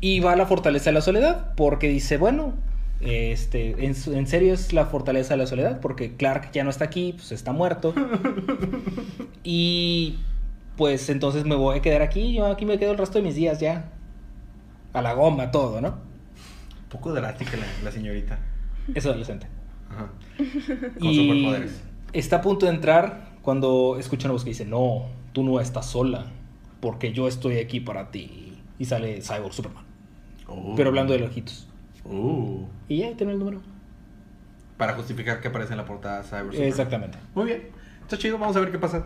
Y 0.00 0.20
va 0.20 0.34
a 0.34 0.36
la 0.36 0.46
fortaleza 0.46 0.90
de 0.90 0.94
la 0.94 1.00
soledad, 1.00 1.54
porque 1.56 1.88
dice, 1.88 2.16
bueno, 2.16 2.54
este, 3.00 3.84
en, 3.84 4.26
serio 4.26 4.52
es 4.52 4.72
la 4.72 4.86
fortaleza 4.86 5.34
de 5.34 5.38
la 5.38 5.46
soledad, 5.46 5.80
porque 5.80 6.16
Clark 6.16 6.50
ya 6.52 6.64
no 6.64 6.70
está 6.70 6.84
aquí, 6.84 7.14
pues 7.14 7.32
está 7.32 7.52
muerto. 7.52 7.94
y 9.44 10.18
pues 10.76 11.08
entonces 11.08 11.44
me 11.44 11.54
voy 11.54 11.78
a 11.78 11.82
quedar 11.82 12.02
aquí, 12.02 12.34
yo 12.34 12.46
aquí 12.46 12.66
me 12.66 12.78
quedo 12.78 12.92
el 12.92 12.98
resto 12.98 13.18
de 13.18 13.24
mis 13.24 13.34
días 13.34 13.60
ya. 13.60 13.90
A 14.92 15.02
la 15.02 15.14
goma, 15.14 15.50
todo, 15.50 15.80
¿no? 15.80 15.98
Poco 16.90 17.12
drástica 17.12 17.56
la, 17.56 17.66
la 17.84 17.92
señorita. 17.92 18.38
Es 18.94 19.06
adolescente. 19.06 19.46
Ajá. 19.88 20.10
Con 20.98 21.08
y 21.08 21.16
superpoderes. 21.16 21.80
está 22.12 22.36
a 22.36 22.40
punto 22.42 22.66
de 22.66 22.72
entrar 22.72 23.30
cuando 23.42 23.96
escucha 23.98 24.26
una 24.26 24.32
voz 24.32 24.44
que 24.44 24.50
dice, 24.50 24.64
no, 24.64 25.06
tú 25.32 25.42
no 25.44 25.60
estás 25.60 25.86
sola, 25.86 26.26
porque 26.80 27.12
yo 27.12 27.28
estoy 27.28 27.58
aquí 27.58 27.80
para 27.80 28.10
ti. 28.10 28.58
Y 28.78 28.84
sale 28.86 29.20
Cyborg 29.22 29.52
Superman, 29.52 29.84
Oh. 30.46 30.74
pero 30.76 30.88
hablando 30.88 31.12
de 31.12 31.20
los 31.20 31.30
ojitos. 31.30 31.68
Uh. 32.04 32.66
Y 32.88 32.98
ya 32.98 33.16
tiene 33.16 33.32
el 33.32 33.38
número. 33.38 33.60
Para 34.76 34.94
justificar 34.94 35.40
que 35.40 35.48
aparece 35.48 35.72
en 35.72 35.78
la 35.78 35.84
portada 35.84 36.22
Cyber 36.22 36.46
Superman. 36.46 36.68
Exactamente. 36.68 37.18
Muy 37.34 37.46
bien. 37.46 37.62
Está 38.02 38.16
chido, 38.18 38.38
vamos 38.38 38.56
a 38.56 38.60
ver 38.60 38.72
qué 38.72 38.78
pasa. 38.78 39.04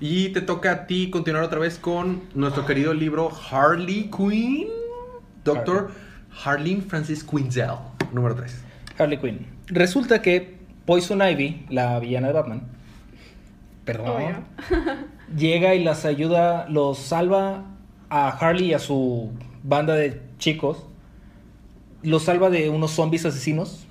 Y 0.00 0.30
te 0.30 0.40
toca 0.40 0.72
a 0.72 0.86
ti 0.86 1.10
continuar 1.10 1.44
otra 1.44 1.58
vez 1.58 1.78
con 1.78 2.22
nuestro 2.34 2.66
querido 2.66 2.94
libro 2.94 3.30
Harley 3.50 4.10
Quinn. 4.10 4.68
Doctor 5.44 5.90
Harleen 6.44 6.82
Francis 6.82 7.24
Quinzel, 7.24 7.76
número 8.12 8.34
3. 8.34 8.62
Harley 8.98 9.18
Quinn. 9.18 9.46
Resulta 9.66 10.22
que 10.22 10.58
Poison 10.84 11.22
Ivy, 11.22 11.66
la 11.70 11.98
villana 11.98 12.28
de 12.28 12.32
Batman, 12.32 12.62
perdón, 13.84 14.46
llega 15.36 15.74
y 15.74 15.84
las 15.84 16.04
ayuda, 16.04 16.66
los 16.68 16.98
salva 16.98 17.64
a 18.08 18.28
Harley 18.28 18.66
y 18.66 18.74
a 18.74 18.78
su 18.78 19.30
banda 19.62 19.94
de 19.94 20.20
chicos. 20.38 20.86
Los 22.02 22.24
salva 22.24 22.50
de 22.50 22.68
unos 22.70 22.92
zombies 22.92 23.24
asesinos 23.26 23.86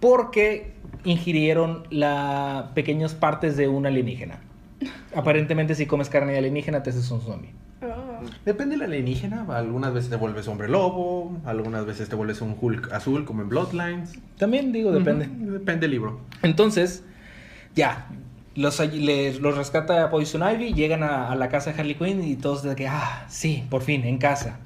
porque 0.00 0.72
ingirieron 1.04 1.84
la 1.90 2.70
pequeñas 2.74 3.14
partes 3.14 3.56
de 3.56 3.68
un 3.68 3.86
alienígena. 3.86 4.40
Aparentemente 5.14 5.74
si 5.74 5.86
comes 5.86 6.08
carne 6.08 6.32
de 6.32 6.38
alienígena 6.38 6.82
te 6.82 6.90
haces 6.90 7.10
un 7.10 7.20
zombie. 7.20 7.50
Oh. 7.82 8.20
Depende 8.44 8.74
de 8.74 8.78
la 8.80 8.84
alienígena. 8.84 9.46
Algunas 9.48 9.92
veces 9.94 10.10
te 10.10 10.16
vuelves 10.16 10.46
hombre 10.48 10.68
lobo. 10.68 11.36
Algunas 11.44 11.86
veces 11.86 12.08
te 12.08 12.16
vuelves 12.16 12.40
un 12.42 12.54
Hulk 12.60 12.92
azul, 12.92 13.24
como 13.24 13.42
en 13.42 13.48
Bloodlines. 13.48 14.12
También 14.38 14.72
digo, 14.72 14.92
depende. 14.92 15.26
Depende 15.26 15.80
del 15.82 15.92
libro. 15.92 16.20
Entonces, 16.42 17.02
ya, 17.74 18.06
los, 18.54 18.78
les- 18.92 19.40
los 19.40 19.56
rescata 19.56 20.10
Poison 20.10 20.42
Ivy, 20.42 20.74
llegan 20.74 21.02
a, 21.02 21.30
a 21.32 21.34
la 21.36 21.48
casa 21.48 21.72
de 21.72 21.80
Harley 21.80 21.94
Quinn 21.94 22.22
y 22.22 22.36
todos 22.36 22.62
de 22.62 22.74
que, 22.76 22.86
ah, 22.86 23.24
sí, 23.30 23.64
por 23.70 23.80
fin, 23.82 24.04
en 24.04 24.18
casa. 24.18 24.58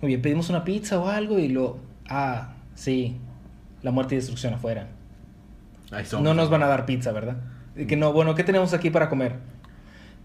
Muy 0.00 0.08
bien, 0.08 0.22
pedimos 0.22 0.48
una 0.50 0.64
pizza 0.64 0.98
o 0.98 1.08
algo 1.08 1.38
y 1.38 1.48
lo, 1.48 1.78
ah, 2.08 2.52
sí, 2.74 3.16
la 3.82 3.90
muerte 3.90 4.14
y 4.14 4.18
destrucción 4.18 4.54
afuera. 4.54 4.88
Ahí. 5.90 6.04
No 6.20 6.34
nos 6.34 6.50
van 6.50 6.62
a 6.62 6.66
dar 6.66 6.86
pizza, 6.86 7.12
¿verdad? 7.12 7.36
Y 7.76 7.86
que 7.86 7.96
no, 7.96 8.12
bueno, 8.12 8.34
¿qué 8.34 8.44
tenemos 8.44 8.74
aquí 8.74 8.90
para 8.90 9.08
comer? 9.08 9.36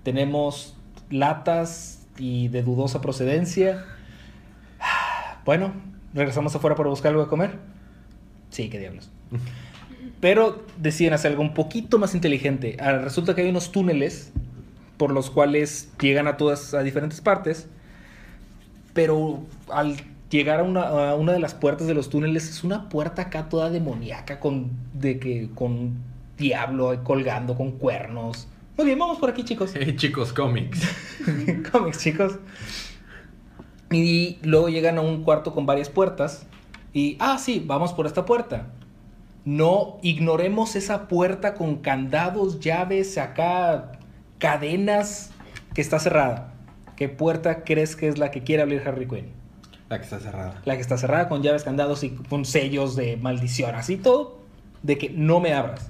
Tenemos 0.03 0.75
latas 1.09 2.05
y 2.17 2.47
de 2.49 2.63
dudosa 2.63 3.01
procedencia. 3.01 3.85
Bueno, 5.45 5.73
regresamos 6.13 6.55
afuera 6.55 6.73
para 6.77 6.87
buscar 6.87 7.09
algo 7.09 7.23
de 7.23 7.27
comer. 7.27 7.59
Sí, 8.49 8.69
qué 8.69 8.79
diablos. 8.79 9.11
Pero 10.21 10.65
deciden 10.77 11.11
hacer 11.11 11.31
algo 11.31 11.43
un 11.43 11.53
poquito 11.53 11.99
más 11.99 12.15
inteligente. 12.15 12.77
Ah, 12.79 12.93
resulta 12.93 13.35
que 13.35 13.41
hay 13.41 13.49
unos 13.49 13.73
túneles 13.73 14.31
por 14.95 15.11
los 15.11 15.29
cuales 15.29 15.91
llegan 15.99 16.27
a 16.27 16.37
todas, 16.37 16.73
a 16.73 16.81
diferentes 16.81 17.19
partes. 17.19 17.67
Pero 18.93 19.41
al 19.69 19.97
llegar 20.29 20.59
a 20.59 20.63
una, 20.63 21.09
a 21.11 21.15
una 21.15 21.33
de 21.33 21.39
las 21.39 21.53
puertas 21.53 21.87
de 21.87 21.93
los 21.93 22.09
túneles 22.09 22.49
es 22.49 22.63
una 22.63 22.89
puerta 22.89 23.23
acá 23.23 23.49
toda 23.49 23.69
demoníaca 23.69 24.39
con, 24.39 24.71
de 24.93 25.19
que, 25.19 25.49
con 25.53 25.97
diablo 26.37 27.03
colgando, 27.03 27.55
con 27.55 27.71
cuernos. 27.73 28.47
Muy 28.75 28.87
bien, 28.87 28.97
vamos 28.97 29.19
por 29.19 29.29
aquí, 29.29 29.43
chicos. 29.43 29.73
Eh, 29.75 29.95
chicos, 29.95 30.33
cómics. 30.33 30.81
cómics, 31.71 31.99
chicos. 31.99 32.39
Y 33.91 34.39
luego 34.41 34.69
llegan 34.69 34.97
a 34.97 35.01
un 35.01 35.23
cuarto 35.23 35.53
con 35.53 35.65
varias 35.65 35.89
puertas. 35.89 36.47
Y, 36.93 37.17
ah, 37.19 37.37
sí, 37.37 37.63
vamos 37.65 37.93
por 37.93 38.07
esta 38.07 38.25
puerta. 38.25 38.71
No 39.45 39.97
ignoremos 40.01 40.75
esa 40.75 41.07
puerta 41.07 41.53
con 41.53 41.77
candados, 41.77 42.59
llaves, 42.59 43.17
acá, 43.17 43.91
cadenas, 44.39 45.31
que 45.75 45.81
está 45.81 45.99
cerrada. 45.99 46.52
¿Qué 46.95 47.09
puerta 47.09 47.63
crees 47.63 47.95
que 47.95 48.07
es 48.07 48.17
la 48.17 48.31
que 48.31 48.43
quiere 48.43 48.63
abrir 48.63 48.87
Harley 48.87 49.07
Quinn? 49.07 49.27
La 49.89 49.97
que 49.97 50.03
está 50.03 50.19
cerrada. 50.19 50.61
La 50.65 50.75
que 50.75 50.81
está 50.81 50.97
cerrada 50.97 51.29
con 51.29 51.43
llaves, 51.43 51.63
candados 51.63 52.03
y 52.03 52.11
con 52.11 52.45
sellos 52.45 52.95
de 52.95 53.17
maldición, 53.17 53.75
así 53.75 53.97
todo, 53.97 54.39
de 54.81 54.97
que 54.97 55.09
no 55.09 55.39
me 55.39 55.53
abras. 55.53 55.89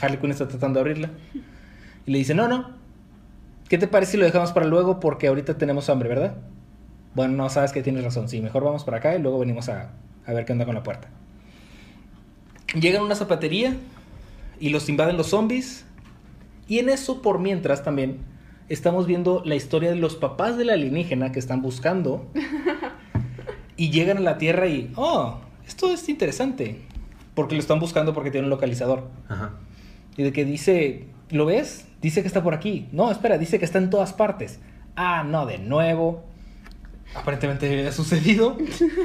Harley 0.00 0.18
Quinn 0.18 0.30
está 0.30 0.48
tratando 0.48 0.78
de 0.78 0.80
abrirla. 0.80 1.10
Y 2.06 2.10
le 2.10 2.18
dice, 2.18 2.34
no, 2.34 2.48
no. 2.48 2.70
¿Qué 3.68 3.78
te 3.78 3.88
parece 3.88 4.12
si 4.12 4.18
lo 4.18 4.24
dejamos 4.24 4.52
para 4.52 4.66
luego? 4.66 5.00
Porque 5.00 5.26
ahorita 5.28 5.56
tenemos 5.56 5.88
hambre, 5.88 6.08
¿verdad? 6.08 6.36
Bueno, 7.14 7.34
no, 7.34 7.48
sabes 7.48 7.72
que 7.72 7.82
tienes 7.82 8.04
razón. 8.04 8.28
Sí, 8.28 8.40
mejor 8.40 8.64
vamos 8.64 8.84
para 8.84 8.98
acá 8.98 9.14
y 9.14 9.20
luego 9.20 9.38
venimos 9.38 9.68
a, 9.68 9.92
a 10.26 10.32
ver 10.32 10.44
qué 10.44 10.52
onda 10.52 10.66
con 10.66 10.74
la 10.74 10.82
puerta. 10.82 11.08
Llegan 12.78 13.02
a 13.02 13.04
una 13.04 13.14
zapatería 13.14 13.76
y 14.60 14.70
los 14.70 14.88
invaden 14.88 15.16
los 15.16 15.28
zombies. 15.28 15.86
Y 16.66 16.78
en 16.78 16.88
eso, 16.88 17.22
por 17.22 17.38
mientras, 17.38 17.82
también 17.84 18.18
estamos 18.68 19.06
viendo 19.06 19.42
la 19.44 19.54
historia 19.54 19.90
de 19.90 19.96
los 19.96 20.16
papás 20.16 20.56
del 20.56 20.70
alienígena 20.70 21.32
que 21.32 21.38
están 21.38 21.62
buscando. 21.62 22.26
y 23.76 23.90
llegan 23.90 24.18
a 24.18 24.20
la 24.20 24.38
Tierra 24.38 24.66
y, 24.66 24.92
oh, 24.96 25.38
esto 25.66 25.92
es 25.92 26.08
interesante. 26.08 26.82
Porque 27.34 27.54
lo 27.54 27.60
están 27.60 27.80
buscando 27.80 28.14
porque 28.14 28.30
tiene 28.30 28.46
un 28.46 28.50
localizador. 28.50 29.08
Ajá. 29.28 29.52
Y 30.16 30.22
de 30.22 30.32
que 30.32 30.44
dice, 30.44 31.06
¿lo 31.30 31.46
ves? 31.46 31.88
Dice 32.00 32.22
que 32.22 32.28
está 32.28 32.42
por 32.42 32.54
aquí. 32.54 32.88
No, 32.92 33.10
espera, 33.10 33.38
dice 33.38 33.58
que 33.58 33.64
está 33.64 33.78
en 33.78 33.90
todas 33.90 34.12
partes. 34.12 34.60
Ah, 34.94 35.24
no, 35.26 35.44
de 35.44 35.58
nuevo. 35.58 36.24
Aparentemente 37.14 37.86
ha 37.86 37.92
sucedido. 37.92 38.56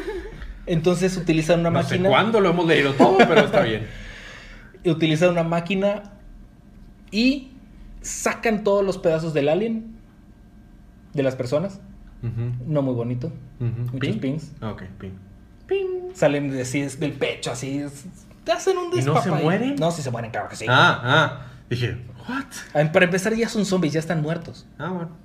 Entonces 0.68 1.18
utilizan 1.18 1.62
una 1.62 1.72
No 1.72 1.80
máquina. 1.80 2.04
sé 2.04 2.10
cuándo 2.10 2.40
lo 2.40 2.50
hemos 2.52 2.68
leído 2.68 2.94
todo, 2.94 3.18
pero 3.18 3.42
está 3.42 3.62
bien. 3.64 3.88
Utilizan 4.86 5.32
una 5.32 5.44
máquina 5.44 6.04
y 7.12 7.50
sacan 8.02 8.64
todos 8.64 8.86
los 8.86 8.98
pedazos 8.98 9.34
del 9.34 9.50
alien 9.50 9.96
de 11.14 11.24
las 11.24 11.36
personas. 11.36 11.80
No 12.22 12.82
muy 12.82 12.94
bonito. 12.94 13.28
ujú. 13.60 13.82
Muchos 13.94 14.00
¿Pin? 14.00 14.20
pins. 14.20 14.52
Ah, 14.62 14.72
Ok, 14.72 14.84
pin. 15.00 15.14
Salen 16.14 16.50
de 16.50 16.62
así 16.62 16.82
del 16.82 17.14
pecho, 17.14 17.52
así. 17.52 17.78
es- 17.80 18.06
Te 18.44 18.52
hacen 18.52 18.78
un 18.78 18.98
¿Y 18.98 19.02
no 19.04 19.22
se 19.22 19.30
mueren? 19.32 19.76
No, 19.76 19.92
sí 19.92 20.02
se 20.02 20.10
mueren, 20.12 20.32
claro 20.32 20.50
que 20.50 20.56
sí. 20.56 20.66
Ah, 20.68 21.00
ah. 21.04 21.46
Dije, 21.70 21.98
¿what? 22.28 22.46
Ah, 22.74 22.92
Para 22.92 23.06
empezar, 23.06 23.34
ya 23.36 23.48
son 23.48 23.66
zombies, 23.66 23.94
ya 23.94 24.00
están 24.00 24.22
muertos. 24.22 24.66
Ah, 24.78 24.90
bueno. 24.90 25.10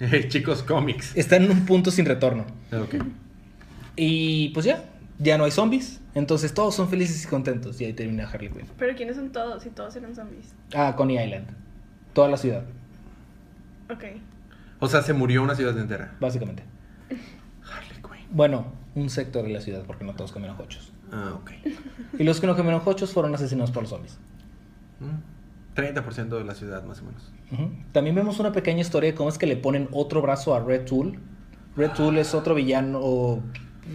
Eh, 0.00 0.28
chicos, 0.28 0.62
cómics. 0.62 1.14
Están 1.14 1.44
en 1.44 1.50
un 1.50 1.66
punto 1.66 1.90
sin 1.90 2.06
retorno. 2.06 2.46
Ok. 2.72 2.96
Y 3.96 4.48
pues 4.50 4.64
ya, 4.66 4.84
ya 5.18 5.36
no 5.38 5.44
hay 5.44 5.50
zombies. 5.50 6.00
Entonces 6.14 6.54
todos 6.54 6.74
son 6.74 6.88
felices 6.88 7.22
y 7.24 7.28
contentos. 7.28 7.78
Y 7.80 7.84
ahí 7.84 7.92
termina 7.92 8.26
Harley 8.28 8.48
Quinn. 8.50 8.66
Pero 8.78 8.96
¿quiénes 8.96 9.16
son 9.16 9.30
todos? 9.30 9.62
Si 9.62 9.68
todos 9.70 9.94
eran 9.96 10.14
zombies. 10.16 10.54
Ah, 10.74 10.94
Coney 10.96 11.22
Island. 11.22 11.48
Toda 12.12 12.28
la 12.28 12.36
ciudad, 12.36 12.64
Ok. 13.90 14.04
O 14.78 14.88
sea, 14.88 15.02
se 15.02 15.12
murió 15.12 15.42
una 15.42 15.54
ciudad 15.54 15.76
entera. 15.78 16.12
básicamente. 16.20 16.62
Harley 17.10 18.00
Quinn. 18.02 18.28
Bueno, 18.30 18.66
un 18.94 19.10
sector 19.10 19.42
de 19.44 19.50
la 19.50 19.60
ciudad, 19.60 19.82
porque 19.86 20.04
no 20.04 20.14
todos 20.14 20.32
comieron 20.32 20.58
hochos. 20.60 20.92
Ah, 21.12 21.32
ok. 21.34 21.50
Y 22.18 22.24
los 22.24 22.40
que 22.40 22.46
no 22.46 22.56
comieron 22.56 22.80
hochos 22.84 23.12
fueron 23.12 23.34
asesinados 23.34 23.70
por 23.72 23.82
los 23.82 23.90
zombies. 23.90 24.18
Mm, 25.00 25.76
30% 25.76 26.28
de 26.38 26.44
la 26.44 26.54
ciudad, 26.54 26.84
más 26.84 27.00
o 27.00 27.04
menos. 27.04 27.32
También 27.92 28.14
vemos 28.14 28.38
una 28.38 28.52
pequeña 28.52 28.80
historia 28.80 29.10
de 29.10 29.16
cómo 29.16 29.28
es 29.28 29.36
que 29.38 29.46
le 29.46 29.56
ponen 29.56 29.88
otro 29.92 30.22
brazo 30.22 30.54
a 30.54 30.60
Red 30.60 30.84
Tool. 30.84 31.18
Red 31.76 31.90
Tool 31.92 32.16
es 32.18 32.34
otro 32.34 32.54
villano 32.54 33.00
o 33.02 33.42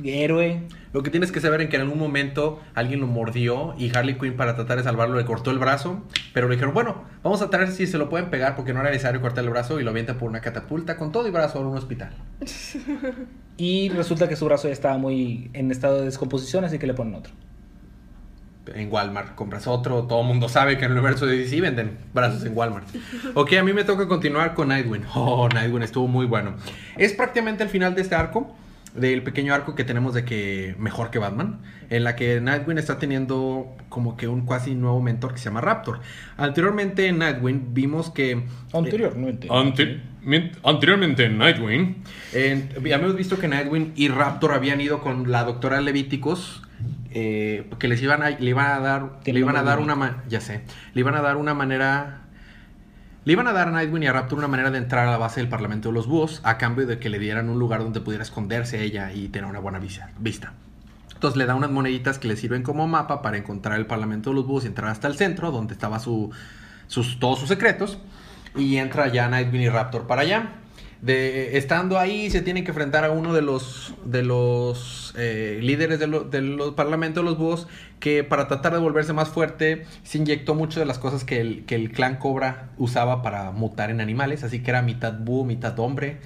héroe. 0.04 0.62
Lo 0.94 1.04
que 1.04 1.10
tienes 1.10 1.32
que 1.32 1.42
saber 1.42 1.62
es 1.62 1.70
que 1.70 1.75
en 1.75 1.84
algún 1.84 2.00
momento 2.00 2.62
alguien 2.74 3.01
lo 3.01 3.08
mordió 3.08 3.75
y 3.77 3.96
Harley 3.96 4.18
Quinn 4.18 4.36
para 4.36 4.56
tratar 4.56 4.77
de 4.77 4.84
salvarlo 4.84 5.18
le 5.18 5.25
cortó 5.25 5.51
el 5.51 5.60
brazo, 5.60 6.04
pero 6.34 6.48
le 6.48 6.56
dijeron, 6.56 6.74
bueno, 6.74 7.04
vamos 7.24 7.42
a 7.42 7.50
traer 7.50 7.72
si 7.72 7.88
se 7.88 7.98
lo 7.98 8.10
pueden 8.10 8.30
pegar 8.30 8.56
porque 8.56 8.74
no 8.74 8.82
era 8.82 8.89
necesario 8.89 9.22
cortar 9.22 9.44
el 9.44 9.50
brazo 9.50 9.80
y 9.80 9.84
lo 9.84 9.92
avienta 9.92 10.18
por 10.18 10.30
una 10.30 10.42
catapulta 10.42 10.98
con 10.98 11.12
todo 11.12 11.27
y 11.27 11.32
brazo 11.32 11.60
a 11.60 11.62
un 11.62 11.77
hospital. 11.77 12.12
Y 13.58 13.89
resulta 13.89 14.27
que 14.27 14.36
su 14.36 14.46
brazo 14.46 14.68
ya 14.68 14.74
estaba 14.74 14.98
muy 14.98 15.50
en 15.54 15.72
estado 15.72 16.00
de 16.00 16.06
descomposición, 16.06 16.65
así 16.65 16.77
que 16.77 16.88
le 16.88 16.94
ponen 16.94 17.15
otro. 17.15 17.34
En 18.74 18.92
Walmart 18.92 19.36
compras 19.36 19.68
otro, 19.68 20.04
todo 20.04 20.22
el 20.22 20.27
mundo 20.27 20.50
sabe 20.50 20.77
que 20.77 20.86
en 20.86 20.92
el 20.92 20.98
universo 20.98 21.25
de 21.25 21.38
DC 21.38 21.62
venden 21.62 21.98
brazos 22.13 22.44
en 22.46 22.58
Walmart. 22.58 22.88
Ok, 23.36 23.54
a 23.54 23.63
mí 23.63 23.74
me 23.74 23.84
toca 23.84 24.08
continuar 24.08 24.56
con 24.56 24.70
Nightwing. 24.70 25.04
Oh, 25.13 25.48
Nightwing 25.48 25.84
estuvo 25.84 26.08
muy 26.08 26.25
bueno. 26.25 26.56
Es 26.98 27.13
prácticamente 27.13 27.63
el 27.63 27.70
final 27.70 27.96
de 27.96 28.01
este 28.01 28.15
arco, 28.15 28.56
del 28.96 29.24
pequeño 29.24 29.54
arco 29.54 29.75
que 29.75 29.84
tenemos 29.84 30.14
de 30.14 30.24
que 30.25 30.75
mejor 30.80 31.12
que 31.12 31.20
Batman, 31.20 31.60
en 31.90 32.04
la 32.04 32.16
que 32.16 32.40
Nightwing 32.42 32.78
está 32.78 32.98
teniendo 32.98 33.75
como 33.90 34.16
que 34.18 34.28
un 34.28 34.46
casi 34.46 34.74
nuevo 34.75 35.02
mentor 35.02 35.34
que 35.34 35.40
se 35.40 35.46
llama 35.46 35.62
Raptor. 35.62 36.00
Anteriormente 36.38 37.08
en 37.08 37.20
Nightwing 37.20 37.74
vimos 37.74 38.10
que... 38.10 38.44
Anteriormente. 38.74 39.48
Ante- 39.52 40.02
min- 40.24 40.52
anteriormente 40.64 41.25
en 41.25 41.38
Nightwing, 41.38 42.04
Eh, 42.34 42.70
habíamos 42.78 43.16
visto 43.16 43.38
que 43.38 43.48
Nightwing 43.48 43.94
y 43.96 44.08
Raptor 44.08 44.54
habían 44.54 44.82
ido 44.82 45.02
con 45.02 45.32
la 45.32 45.44
doctora 45.44 45.82
Levíticos. 45.82 46.62
eh, 47.12 47.70
que 47.80 47.88
les 47.88 48.02
iban 48.02 48.22
a, 48.24 48.32
le 48.32 48.50
iban 48.50 48.66
a 48.66 48.80
dar, 48.80 49.20
le 49.25 49.40
iban 49.40 49.56
a 49.56 49.64
dar 49.64 49.80
una, 49.80 49.96
ma- 49.96 50.24
ya 50.28 50.42
sé, 50.42 50.62
le 50.94 51.00
iban 51.00 51.16
a 51.16 51.22
dar 51.22 51.38
una 51.38 51.54
manera, 51.54 52.24
le 53.25 53.34
iban 53.34 53.48
a 53.48 53.53
dar 53.53 53.67
a 53.67 53.72
Nightwing 53.72 54.03
y 54.03 54.08
a 54.08 54.13
Raptor 54.13 54.38
una 54.38 54.48
manera 54.48 54.70
de 54.70 54.77
entrar 54.77 55.08
a 55.08 55.12
la 55.12 55.17
base 55.17 55.39
del 55.39 55.50
Parlamento 55.50 55.89
de 55.89 55.96
los 55.96 56.05
Búhos 56.05 56.41
a 56.44 56.60
cambio 56.60 56.86
de 56.86 57.00
que 57.00 57.10
le 57.10 57.17
dieran 57.17 57.50
un 57.50 57.58
lugar 57.58 57.82
donde 57.82 58.00
pudiera 58.00 58.24
esconderse 58.24 58.84
ella 58.84 59.12
y 59.12 59.29
tener 59.29 59.50
una 59.50 59.60
buena 59.60 59.79
vista. 59.79 60.53
Entonces 61.12 61.36
le 61.36 61.48
da 61.48 61.55
unas 61.55 61.72
moneditas 61.72 62.20
que 62.20 62.27
le 62.27 62.38
sirven 62.38 62.62
como 62.62 62.88
mapa 62.88 63.24
para 63.24 63.38
encontrar 63.38 63.79
el 63.79 63.88
Parlamento 63.88 64.29
de 64.29 64.36
los 64.36 64.46
Búhos 64.46 64.63
y 64.65 64.67
entrar 64.67 64.91
hasta 64.91 65.08
el 65.08 65.15
centro 65.15 65.51
donde 65.51 65.74
estaba 65.74 65.98
su, 65.98 66.29
sus, 66.86 67.20
todos 67.20 67.39
sus 67.39 67.48
secretos. 67.48 67.98
Y 68.55 68.77
entra 68.77 69.08
ya 69.08 69.27
Nightwing 69.27 69.63
y 69.63 69.70
Raptor 69.70 70.05
para 70.05 70.22
allá. 70.22 70.51
De, 71.02 71.58
estando 71.58 72.00
ahí 72.00 72.30
se 72.32 72.42
tienen 72.42 72.64
que 72.64 72.72
enfrentar 72.72 73.04
a 73.06 73.12
uno 73.12 73.34
de 73.34 73.42
los, 73.42 73.94
de 74.06 74.24
los 74.24 75.14
eh, 75.18 75.60
líderes 75.62 76.00
de 76.00 76.08
lo- 76.08 76.24
del 76.24 76.56
lo- 76.56 76.75
Parlamento 76.75 77.20
de 77.20 77.25
los 77.25 77.38
Búhos 77.38 77.68
que 78.00 78.24
para 78.24 78.48
tratar 78.48 78.74
de 78.74 78.80
volverse 78.80 79.14
más 79.14 79.30
fuerte 79.30 79.86
se 80.04 80.18
inyectó 80.18 80.56
muchas 80.56 80.78
de 80.78 80.86
las 80.86 80.98
cosas 81.00 81.24
que 81.24 81.42
el, 81.42 81.66
que 81.66 81.75
el 81.75 81.92
clan 81.92 82.18
Cobra 82.18 82.70
usaba 82.78 83.22
para 83.22 83.52
mutar 83.52 83.90
en 83.92 84.02
animales. 84.02 84.44
Así 84.44 84.64
que 84.64 84.72
era 84.72 84.82
mitad 84.82 85.14
búho, 85.20 85.46
mitad 85.46 85.78
hombre. 85.80 86.18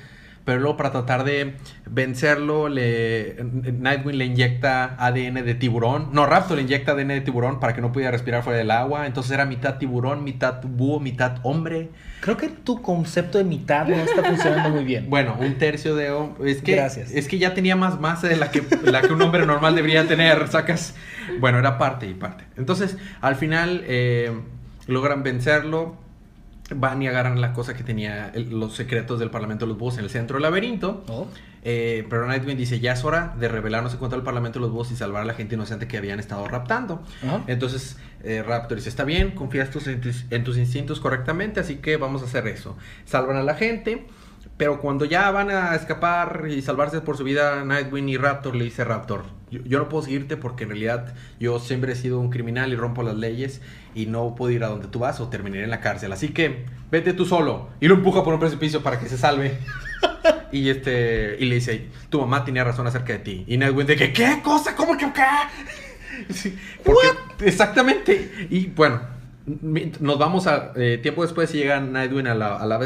Pero 0.49 0.61
luego 0.61 0.77
para 0.77 0.91
tratar 0.91 1.25
de 1.25 1.53
vencerlo, 1.87 2.69
le, 2.69 3.35
Nightwing 3.43 4.17
le 4.17 4.25
inyecta 4.25 4.95
ADN 4.97 5.45
de 5.45 5.53
tiburón. 5.53 6.09
No, 6.11 6.25
Raptor 6.25 6.57
le 6.57 6.63
inyecta 6.63 6.93
ADN 6.93 7.09
de 7.09 7.21
tiburón 7.21 7.59
para 7.59 7.75
que 7.75 7.81
no 7.81 7.91
pudiera 7.91 8.09
respirar 8.09 8.41
fuera 8.41 8.57
del 8.57 8.71
agua. 8.71 9.05
Entonces 9.05 9.31
era 9.31 9.45
mitad 9.45 9.77
tiburón, 9.77 10.23
mitad 10.23 10.59
búho, 10.63 10.99
mitad 10.99 11.37
hombre. 11.43 11.89
Creo 12.21 12.35
que 12.35 12.49
tu 12.49 12.81
concepto 12.81 13.37
de 13.37 13.43
mitad 13.43 13.87
no 13.87 13.97
está 13.97 14.23
funcionando 14.23 14.71
muy 14.71 14.85
bien. 14.85 15.05
Bueno, 15.11 15.37
un 15.39 15.53
tercio 15.59 15.95
de 15.95 16.09
hombre. 16.09 16.49
Es 16.49 16.63
que, 16.63 16.71
Gracias. 16.71 17.11
Es 17.11 17.27
que 17.27 17.37
ya 17.37 17.53
tenía 17.53 17.75
más 17.75 17.99
masa 17.99 18.27
de 18.27 18.35
la 18.35 18.49
que, 18.49 18.63
la 18.85 19.01
que 19.03 19.13
un 19.13 19.21
hombre 19.21 19.45
normal 19.45 19.75
debería 19.75 20.07
tener. 20.07 20.47
Sacas. 20.47 20.95
Bueno, 21.39 21.59
era 21.59 21.77
parte 21.77 22.07
y 22.07 22.15
parte. 22.15 22.45
Entonces, 22.57 22.97
al 23.21 23.35
final 23.35 23.83
eh, 23.85 24.31
logran 24.87 25.21
vencerlo. 25.21 26.08
Van 26.75 27.01
y 27.01 27.07
agarran 27.07 27.41
la 27.41 27.53
cosa 27.53 27.73
que 27.75 27.83
tenía 27.83 28.29
el- 28.33 28.49
los 28.59 28.75
secretos 28.75 29.19
del 29.19 29.29
Parlamento 29.31 29.65
de 29.65 29.69
los 29.69 29.77
Búhos 29.77 29.97
en 29.97 30.03
el 30.03 30.09
centro 30.09 30.35
del 30.35 30.43
laberinto. 30.43 31.03
¿No? 31.07 31.27
Eh, 31.63 32.05
pero 32.09 32.25
Nightwing 32.27 32.57
dice, 32.57 32.79
ya 32.79 32.93
es 32.93 33.03
hora 33.03 33.33
de 33.37 33.47
revelarnos 33.49 33.91
en 33.93 33.99
cuanto 33.99 34.15
al 34.15 34.23
Parlamento 34.23 34.59
de 34.59 34.63
los 34.65 34.71
Búhos 34.71 34.91
y 34.91 34.95
salvar 34.95 35.23
a 35.23 35.25
la 35.25 35.33
gente 35.33 35.55
inocente 35.55 35.87
que 35.87 35.97
habían 35.97 36.19
estado 36.19 36.47
raptando. 36.47 37.03
Entonces 37.47 37.97
eh, 38.23 38.43
Raptor 38.45 38.77
dice, 38.77 38.89
está 38.89 39.03
bien, 39.03 39.31
confías 39.31 39.69
tus- 39.69 39.87
en 39.87 39.99
tus, 40.01 40.25
en 40.29 40.43
tus 40.43 40.57
instintos 40.57 40.99
correctamente, 40.99 41.59
así 41.59 41.77
que 41.77 41.97
vamos 41.97 42.21
a 42.21 42.25
hacer 42.25 42.47
eso. 42.47 42.77
Salvan 43.05 43.35
a 43.37 43.43
la 43.43 43.55
gente, 43.55 44.05
pero 44.57 44.79
cuando 44.79 45.05
ya 45.05 45.31
van 45.31 45.49
a 45.51 45.73
escapar 45.75 46.45
y 46.49 46.61
salvarse 46.61 47.01
por 47.01 47.17
su 47.17 47.23
vida, 47.23 47.63
Nightwing 47.65 48.07
y 48.09 48.17
Raptor 48.17 48.55
le 48.55 48.65
dice 48.65 48.83
Raptor, 48.83 49.23
yo, 49.51 49.59
yo 49.65 49.79
no 49.79 49.89
puedo 49.89 50.03
seguirte 50.03 50.37
porque 50.37 50.63
en 50.63 50.69
realidad 50.71 51.13
yo 51.39 51.59
siempre 51.59 51.93
he 51.93 51.95
sido 51.95 52.19
un 52.19 52.29
criminal 52.29 52.71
y 52.71 52.75
rompo 52.75 53.03
las 53.03 53.15
leyes 53.15 53.61
y 53.95 54.05
no 54.05 54.35
puedo 54.35 54.51
ir 54.51 54.63
a 54.63 54.67
donde 54.67 54.87
tú 54.87 54.99
vas 54.99 55.19
o 55.19 55.29
terminaré 55.29 55.63
en 55.63 55.69
la 55.69 55.81
cárcel. 55.81 56.11
Así 56.11 56.29
que 56.29 56.65
vete 56.91 57.13
tú 57.13 57.25
solo 57.25 57.69
y 57.79 57.87
lo 57.87 57.95
empuja 57.95 58.23
por 58.23 58.33
un 58.33 58.39
precipicio 58.39 58.81
para 58.83 58.99
que 58.99 59.07
se 59.09 59.17
salve. 59.17 59.57
Y 60.51 60.69
este 60.69 61.37
y 61.39 61.45
le 61.45 61.55
dice, 61.55 61.89
tu 62.09 62.19
mamá 62.19 62.43
tenía 62.43 62.63
razón 62.63 62.87
acerca 62.87 63.13
de 63.13 63.19
ti. 63.19 63.43
Y 63.47 63.57
Nightwing 63.57 63.85
de 63.85 63.95
que, 63.95 64.11
¿qué 64.11 64.39
cosa? 64.43 64.75
¿Cómo 64.75 64.97
que 64.97 65.05
qué? 65.13 65.21
Sí, 66.33 66.57
porque- 66.83 67.45
exactamente. 67.45 68.47
Y 68.49 68.65
bueno, 68.67 68.99
nos 69.99 70.19
vamos 70.19 70.47
a. 70.47 70.73
eh, 70.75 70.99
tiempo 71.01 71.23
después 71.23 71.51
llega 71.51 71.79
Nightwing 71.79 72.27
a 72.27 72.35
la, 72.35 72.55
a 72.57 72.65
la 72.65 72.77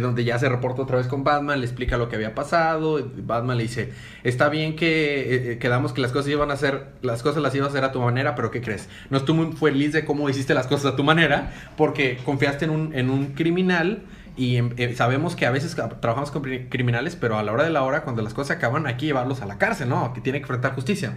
donde 0.00 0.24
ya 0.24 0.38
se 0.38 0.48
reporta 0.48 0.82
otra 0.82 0.98
vez 0.98 1.06
con 1.06 1.24
Batman, 1.24 1.60
le 1.60 1.66
explica 1.66 1.96
lo 1.96 2.08
que 2.08 2.16
había 2.16 2.34
pasado. 2.34 3.00
Batman 3.16 3.56
le 3.56 3.64
dice: 3.64 3.92
Está 4.22 4.48
bien 4.48 4.76
que 4.76 4.86
eh, 5.20 5.52
eh, 5.52 5.58
quedamos 5.58 5.92
que 5.92 6.00
las 6.00 6.12
cosas 6.12 6.30
iban 6.30 6.50
a 6.50 6.56
ser. 6.56 6.86
Las 7.02 7.22
cosas 7.22 7.42
las 7.42 7.54
ibas 7.54 7.68
a 7.68 7.70
hacer 7.70 7.84
a 7.84 7.92
tu 7.92 8.00
manera, 8.00 8.34
pero 8.34 8.50
¿qué 8.50 8.60
crees? 8.60 8.88
No 9.10 9.18
estuve 9.18 9.44
muy 9.44 9.56
feliz 9.56 9.92
de 9.92 10.04
cómo 10.04 10.28
hiciste 10.28 10.54
las 10.54 10.66
cosas 10.66 10.92
a 10.92 10.96
tu 10.96 11.04
manera, 11.04 11.52
porque 11.76 12.18
confiaste 12.24 12.66
en 12.66 12.70
un, 12.70 12.94
en 12.94 13.10
un 13.10 13.34
criminal. 13.34 14.02
Y 14.36 14.56
em, 14.56 14.70
eh, 14.76 14.94
sabemos 14.94 15.34
que 15.34 15.46
a 15.46 15.50
veces 15.50 15.74
trabajamos 16.00 16.30
con 16.30 16.42
cri- 16.42 16.68
criminales, 16.68 17.16
pero 17.16 17.38
a 17.38 17.42
la 17.42 17.52
hora 17.52 17.64
de 17.64 17.70
la 17.70 17.82
hora, 17.82 18.02
cuando 18.02 18.22
las 18.22 18.34
cosas 18.34 18.58
acaban, 18.58 18.86
hay 18.86 18.96
que 18.96 19.06
llevarlos 19.06 19.40
a 19.42 19.46
la 19.46 19.56
cárcel, 19.58 19.88
¿no? 19.88 20.12
Que 20.12 20.20
tiene 20.20 20.38
que 20.40 20.42
enfrentar 20.44 20.74
justicia. 20.74 21.14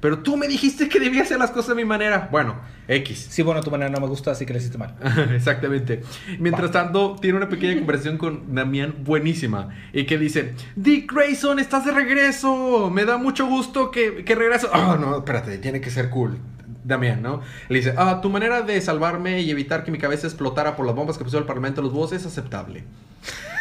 Pero 0.00 0.18
tú 0.18 0.36
me 0.36 0.48
dijiste 0.48 0.88
que 0.88 0.98
debía 0.98 1.22
hacer 1.22 1.38
las 1.38 1.50
cosas 1.52 1.70
a 1.70 1.74
mi 1.76 1.84
manera. 1.84 2.28
Bueno, 2.32 2.56
X. 2.88 3.28
Sí, 3.30 3.42
bueno, 3.42 3.60
tu 3.62 3.70
manera 3.70 3.88
no 3.88 4.00
me 4.00 4.08
gusta, 4.08 4.32
así 4.32 4.44
que 4.44 4.52
le 4.52 4.58
hiciste 4.58 4.76
mal. 4.76 4.96
Exactamente. 5.32 6.02
Mientras 6.40 6.72
tanto, 6.72 7.14
tiene 7.20 7.36
una 7.36 7.48
pequeña 7.48 7.76
conversación 7.78 8.18
con 8.18 8.52
Damián 8.52 8.94
buenísima. 9.04 9.68
Y 9.92 10.04
que 10.06 10.18
dice, 10.18 10.54
Dick 10.74 11.12
Grayson, 11.12 11.60
estás 11.60 11.84
de 11.84 11.92
regreso. 11.92 12.90
Me 12.90 13.04
da 13.04 13.16
mucho 13.16 13.46
gusto 13.46 13.90
que, 13.92 14.24
que 14.24 14.34
regreso. 14.34 14.70
Oh, 14.74 14.96
no, 14.96 15.18
espérate, 15.18 15.58
tiene 15.58 15.80
que 15.80 15.90
ser 15.90 16.10
cool. 16.10 16.36
Damián, 16.84 17.22
¿no? 17.22 17.40
Le 17.68 17.78
dice, 17.78 17.94
ah, 17.96 18.20
tu 18.20 18.28
manera 18.28 18.62
de 18.62 18.80
salvarme 18.80 19.40
y 19.40 19.50
evitar 19.50 19.84
que 19.84 19.90
mi 19.90 19.98
cabeza 19.98 20.26
explotara 20.26 20.76
por 20.76 20.86
las 20.86 20.94
bombas 20.94 21.18
que 21.18 21.24
puso 21.24 21.38
el 21.38 21.44
Parlamento 21.44 21.80
de 21.80 21.86
los 21.86 21.92
Búhos 21.92 22.12
es 22.12 22.26
aceptable. 22.26 22.84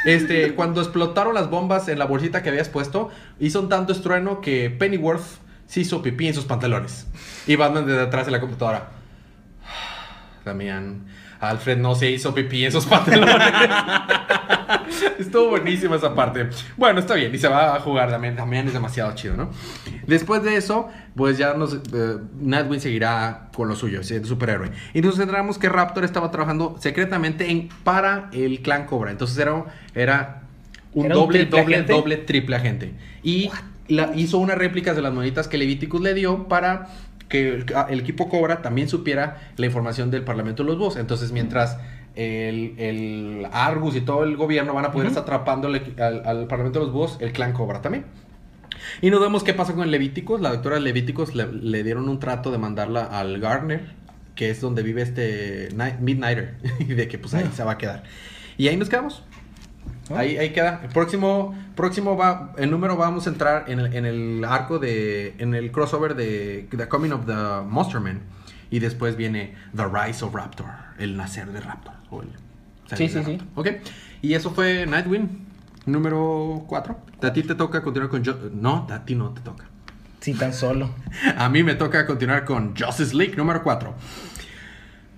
Este, 0.06 0.56
cuando 0.56 0.82
explotaron 0.82 1.34
las 1.34 1.50
bombas 1.50 1.88
en 1.88 2.00
la 2.00 2.06
bolsita 2.06 2.42
que 2.42 2.50
habías 2.50 2.70
puesto, 2.70 3.10
hizo 3.40 3.60
un 3.60 3.70
tanto 3.70 3.94
estrueno 3.94 4.42
que 4.42 4.70
Pennyworth 4.70 5.24
se 5.68 5.82
hizo 5.82 6.02
pipí 6.02 6.28
en 6.28 6.34
sus 6.34 6.46
pantalones. 6.46 7.08
Y 7.48 7.56
Batman 7.56 7.86
desde 7.86 8.02
atrás 8.02 8.26
de 8.26 8.32
la 8.32 8.40
computadora. 8.40 8.90
Damián, 10.46 11.06
Alfred 11.42 11.78
no 11.78 11.96
se 11.96 12.10
hizo 12.10 12.34
pipí 12.34 12.64
en 12.66 12.72
sus 12.72 12.86
pantalones. 12.88 13.36
Estuvo 15.20 15.50
buenísima 15.52 15.96
esa 15.96 16.14
parte. 16.16 16.50
Bueno, 16.78 17.00
está 17.00 17.16
bien, 17.16 17.34
y 17.34 17.38
se 17.38 17.48
va 17.48 17.76
a 17.76 17.80
jugar 17.80 18.12
Damián. 18.12 18.36
Damián 18.36 18.68
es 18.68 18.74
demasiado 18.74 19.14
chido, 19.16 19.36
¿no? 19.36 19.50
Después 20.08 20.44
de 20.44 20.56
eso, 20.58 20.90
pues 21.16 21.38
ya 21.38 21.54
nos. 21.54 21.76
eh, 21.76 22.18
Nightwing 22.40 22.80
seguirá 22.82 23.50
con 23.56 23.68
lo 23.68 23.76
suyo, 23.76 24.04
siendo 24.04 24.28
superhéroe. 24.28 24.72
Y 24.94 25.02
nos 25.02 25.20
enteramos 25.20 25.58
que 25.58 25.70
Raptor 25.70 26.04
estaba 26.04 26.32
trabajando 26.32 26.76
secretamente 26.80 27.50
en, 27.50 27.70
para 27.84 28.30
el 28.34 28.62
clan 28.62 28.86
Cobra. 28.86 29.12
Entonces 29.12 29.38
era, 29.38 29.64
era 29.96 30.42
un 30.94 31.06
¿Era 31.06 31.16
un 31.16 31.22
doble, 31.22 31.40
triple 31.40 31.62
doble, 31.62 31.76
agente? 31.76 31.94
doble, 31.94 32.18
triple 32.18 32.56
agente. 32.56 32.94
Y 33.24 33.50
la, 33.88 34.12
hizo 34.16 34.38
unas 34.38 34.58
réplicas 34.58 34.96
de 34.96 35.02
las 35.02 35.14
moneditas 35.14 35.48
que 35.48 35.58
Leviticus 35.58 36.02
le 36.02 36.14
dio 36.14 36.48
para 36.48 36.88
que 37.32 37.48
el, 37.50 37.66
el 37.90 38.00
equipo 38.02 38.30
Cobra 38.30 38.62
también 38.62 38.88
supiera 38.90 39.38
la 39.58 39.66
información 39.66 40.12
del 40.12 40.24
Parlamento 40.24 40.62
de 40.64 40.70
los 40.70 40.78
Búhos. 40.78 40.98
Entonces, 40.98 41.32
mientras 41.32 41.80
el, 42.16 42.76
el 42.78 43.48
Argus 43.52 43.96
y 43.96 44.02
todo 44.02 44.24
el 44.26 44.36
gobierno 44.36 44.74
van 44.76 44.86
a 44.86 44.92
poder 44.92 45.08
Ujú. 45.08 45.18
estar 45.18 45.24
atrapando 45.24 45.68
al, 45.70 45.82
al- 45.98 46.24
al 46.28 46.48
Parlamento 46.48 46.80
de 46.80 46.86
los 46.86 46.94
Búhos, 46.94 47.18
el 47.22 47.32
clan 47.32 47.54
Cobra 47.54 47.82
también. 47.82 48.06
Y 49.02 49.10
nos 49.10 49.22
vemos 49.22 49.44
qué 49.44 49.54
pasó 49.54 49.74
con 49.74 49.84
el 49.86 49.92
Levíticos. 49.92 50.42
La 50.42 50.50
doctora 50.50 50.80
Levíticos 50.80 51.34
le, 51.36 51.52
le 51.52 51.84
dieron 51.84 52.10
un 52.10 52.20
trato 52.20 52.52
de 52.52 52.58
mandarla 52.58 53.06
al 53.06 53.40
Gardner, 53.40 53.82
que 54.36 54.50
es 54.50 54.60
donde 54.60 54.84
vive 54.84 55.02
este 55.02 55.70
Night- 55.76 56.00
Midnighter, 56.00 56.56
y 56.80 56.86
de 56.86 57.08
que 57.08 57.18
pues 57.18 57.34
ahí 57.34 57.46
Ah. 57.48 57.52
se 57.56 57.64
va 57.64 57.74
a 57.74 57.78
quedar. 57.78 58.04
Y 58.58 58.68
ahí 58.68 58.76
nos 58.78 58.90
quedamos. 58.90 59.24
Ah. 60.16 60.20
Ahí, 60.20 60.38
ahí 60.38 60.52
queda. 60.54 60.80
El 60.84 60.90
próximo, 60.90 61.56
próximo 61.76 62.16
va, 62.18 62.54
el 62.58 62.70
número 62.72 62.96
vamos 62.98 63.28
a 63.28 63.30
entrar 63.30 63.66
en 63.68 63.80
el, 63.80 63.96
en 63.96 64.06
el 64.06 64.44
arco 64.46 64.80
de, 64.80 65.36
en 65.40 65.54
el 65.56 65.72
crossover 65.72 66.16
de 66.16 66.68
The 66.76 66.88
Coming 66.88 67.12
of 67.12 67.26
the 67.26 67.34
Monster 67.68 68.00
Man. 68.02 68.22
Y 68.70 68.80
después 68.80 69.16
viene 69.18 69.56
The 69.76 69.84
Rise 69.86 70.24
of 70.24 70.34
Raptor, 70.34 70.68
el 70.98 71.18
nacer 71.18 71.52
de 71.52 71.60
Raptor. 71.62 71.94
o 72.10 72.22
el 72.22 72.30
Sí, 72.96 73.08
sí, 73.08 73.24
sí. 73.24 73.38
Ok. 73.56 73.68
Y 74.22 74.34
eso 74.34 74.52
fue 74.52 74.86
Nightwing, 74.86 75.46
número 75.86 76.64
4. 76.68 76.98
A 77.24 77.34
ti 77.34 77.44
te 77.44 77.56
toca 77.56 77.82
continuar 77.82 78.10
con... 78.10 78.24
Jo- 78.26 78.50
no, 78.54 78.88
a 78.90 79.06
ti 79.06 79.16
no 79.16 79.30
te 79.30 79.42
toca. 79.42 79.66
Sí, 80.20 80.34
tan 80.36 80.54
solo. 80.54 80.90
A 81.38 81.50
mí 81.50 81.64
me 81.64 81.74
toca 81.76 82.06
continuar 82.06 82.46
con 82.46 82.76
Justice 82.78 83.16
League 83.16 83.36
número 83.36 83.64
4. 83.64 83.94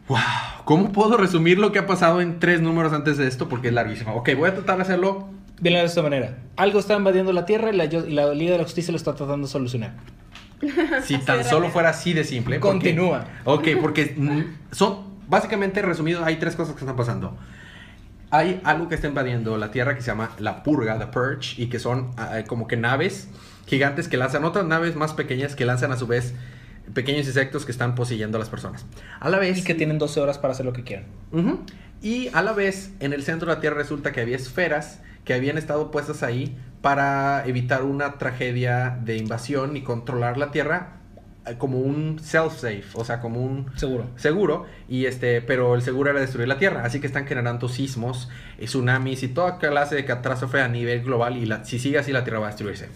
Wow, 0.07 0.19
¿cómo 0.65 0.91
puedo 0.91 1.17
resumir 1.17 1.57
lo 1.59 1.71
que 1.71 1.79
ha 1.79 1.87
pasado 1.87 2.19
en 2.21 2.39
tres 2.39 2.61
números 2.61 2.91
antes 2.93 3.17
de 3.17 3.27
esto? 3.27 3.47
Porque 3.47 3.69
es 3.69 3.73
larguísimo. 3.73 4.13
Ok, 4.15 4.29
voy 4.37 4.49
a 4.49 4.53
tratar 4.53 4.75
de 4.77 4.81
hacerlo. 4.83 5.29
Dile 5.61 5.79
de 5.79 5.85
esta 5.85 6.01
manera. 6.01 6.37
Algo 6.57 6.79
está 6.79 6.95
invadiendo 6.95 7.31
la 7.31 7.45
Tierra 7.45 7.71
y 7.71 7.75
la, 7.77 7.85
y 7.85 8.11
la 8.11 8.33
Liga 8.33 8.51
de 8.53 8.57
la 8.57 8.63
Justicia 8.65 8.91
lo 8.91 8.97
está 8.97 9.15
tratando 9.15 9.47
de 9.47 9.51
solucionar. 9.51 9.93
Si 11.03 11.17
tan 11.19 11.39
de 11.39 11.43
solo 11.43 11.69
fuera 11.69 11.89
así 11.89 12.13
de 12.13 12.23
simple. 12.23 12.59
porque- 12.59 12.95
Continúa. 12.95 13.25
ok, 13.45 13.67
porque 13.81 14.15
son, 14.71 14.97
básicamente 15.27 15.81
resumido, 15.81 16.23
hay 16.23 16.37
tres 16.37 16.55
cosas 16.55 16.73
que 16.75 16.81
están 16.81 16.95
pasando. 16.95 17.37
Hay 18.31 18.61
algo 18.63 18.89
que 18.89 18.95
está 18.95 19.07
invadiendo 19.07 19.57
la 19.57 19.71
Tierra 19.71 19.95
que 19.95 20.01
se 20.01 20.07
llama 20.07 20.31
la 20.39 20.63
Purga, 20.63 20.97
The 20.97 21.07
Purge, 21.07 21.61
y 21.61 21.67
que 21.67 21.79
son 21.79 22.11
ah, 22.17 22.39
como 22.47 22.67
que 22.67 22.77
naves 22.77 23.29
gigantes 23.67 24.07
que 24.07 24.17
lanzan 24.17 24.43
otras 24.43 24.65
naves 24.65 24.95
más 24.95 25.13
pequeñas 25.13 25.55
que 25.55 25.65
lanzan 25.65 25.91
a 25.91 25.97
su 25.97 26.07
vez 26.07 26.33
pequeños 26.93 27.27
insectos 27.27 27.65
que 27.65 27.71
están 27.71 27.95
poseyendo 27.95 28.37
a 28.37 28.39
las 28.39 28.49
personas. 28.49 28.85
A 29.19 29.29
la 29.29 29.39
vez... 29.39 29.57
Y 29.57 29.63
que 29.63 29.75
tienen 29.75 29.99
12 29.99 30.19
horas 30.19 30.37
para 30.37 30.53
hacer 30.53 30.65
lo 30.65 30.73
que 30.73 30.83
quieran. 30.83 31.05
Y 32.01 32.29
a 32.33 32.41
la 32.41 32.53
vez, 32.53 32.91
en 32.99 33.13
el 33.13 33.23
centro 33.23 33.47
de 33.47 33.55
la 33.55 33.61
Tierra 33.61 33.77
resulta 33.77 34.11
que 34.11 34.21
había 34.21 34.35
esferas 34.35 34.99
que 35.23 35.33
habían 35.33 35.57
estado 35.57 35.91
puestas 35.91 36.23
ahí 36.23 36.57
para 36.81 37.45
evitar 37.45 37.83
una 37.83 38.17
tragedia 38.17 38.99
de 39.03 39.17
invasión 39.17 39.77
y 39.77 39.83
controlar 39.83 40.37
la 40.37 40.51
Tierra 40.51 40.97
como 41.57 41.79
un 41.79 42.19
self-safe, 42.19 42.85
o 42.93 43.03
sea, 43.03 43.19
como 43.19 43.41
un 43.43 43.65
Seguro. 43.75 44.05
seguro, 44.15 44.65
y 44.87 45.05
este, 45.05 45.41
pero 45.41 45.75
el 45.75 45.81
seguro 45.81 46.09
era 46.11 46.19
destruir 46.21 46.47
la 46.47 46.57
Tierra, 46.57 46.83
así 46.85 46.99
que 47.01 47.07
están 47.07 47.27
generando 47.27 47.67
sismos, 47.67 48.29
eh, 48.59 48.65
tsunamis 48.65 49.23
y 49.23 49.27
toda 49.27 49.57
clase 49.57 49.95
de 49.95 50.05
catástrofe 50.05 50.61
a 50.61 50.67
nivel 50.69 51.03
global 51.03 51.35
y 51.37 51.45
la- 51.45 51.65
si 51.65 51.79
sigue 51.79 51.97
así 51.99 52.11
la 52.13 52.23
Tierra 52.23 52.39
va 52.39 52.47
a 52.47 52.49
destruirse. 52.51 52.87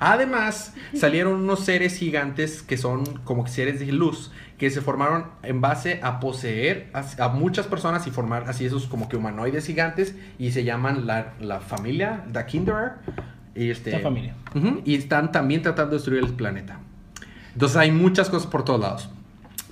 Además, 0.00 0.74
salieron 0.94 1.34
unos 1.34 1.60
seres 1.64 1.96
gigantes 1.96 2.62
que 2.62 2.76
son 2.76 3.04
como 3.24 3.46
seres 3.46 3.80
de 3.80 3.86
luz 3.92 4.30
que 4.58 4.70
se 4.70 4.80
formaron 4.80 5.26
en 5.42 5.60
base 5.60 5.98
a 6.02 6.20
poseer 6.20 6.88
a, 6.92 7.02
a 7.24 7.28
muchas 7.28 7.66
personas 7.66 8.06
y 8.06 8.10
formar 8.12 8.44
así 8.48 8.64
esos 8.64 8.86
como 8.86 9.08
que 9.08 9.16
humanoides 9.16 9.66
gigantes 9.66 10.14
y 10.38 10.52
se 10.52 10.62
llaman 10.62 11.06
la, 11.06 11.32
la 11.40 11.60
familia, 11.60 12.24
The 12.32 12.46
Kinderer. 12.46 12.92
Y 13.56 13.70
este, 13.70 13.90
La 13.92 13.98
familia. 14.00 14.34
Y 14.84 14.94
están 14.94 15.32
también 15.32 15.62
tratando 15.62 15.90
de 15.92 15.96
destruir 15.96 16.22
el 16.24 16.32
planeta. 16.34 16.78
Entonces 17.54 17.76
hay 17.76 17.90
muchas 17.90 18.28
cosas 18.30 18.46
por 18.48 18.64
todos 18.64 18.80
lados. 18.80 19.08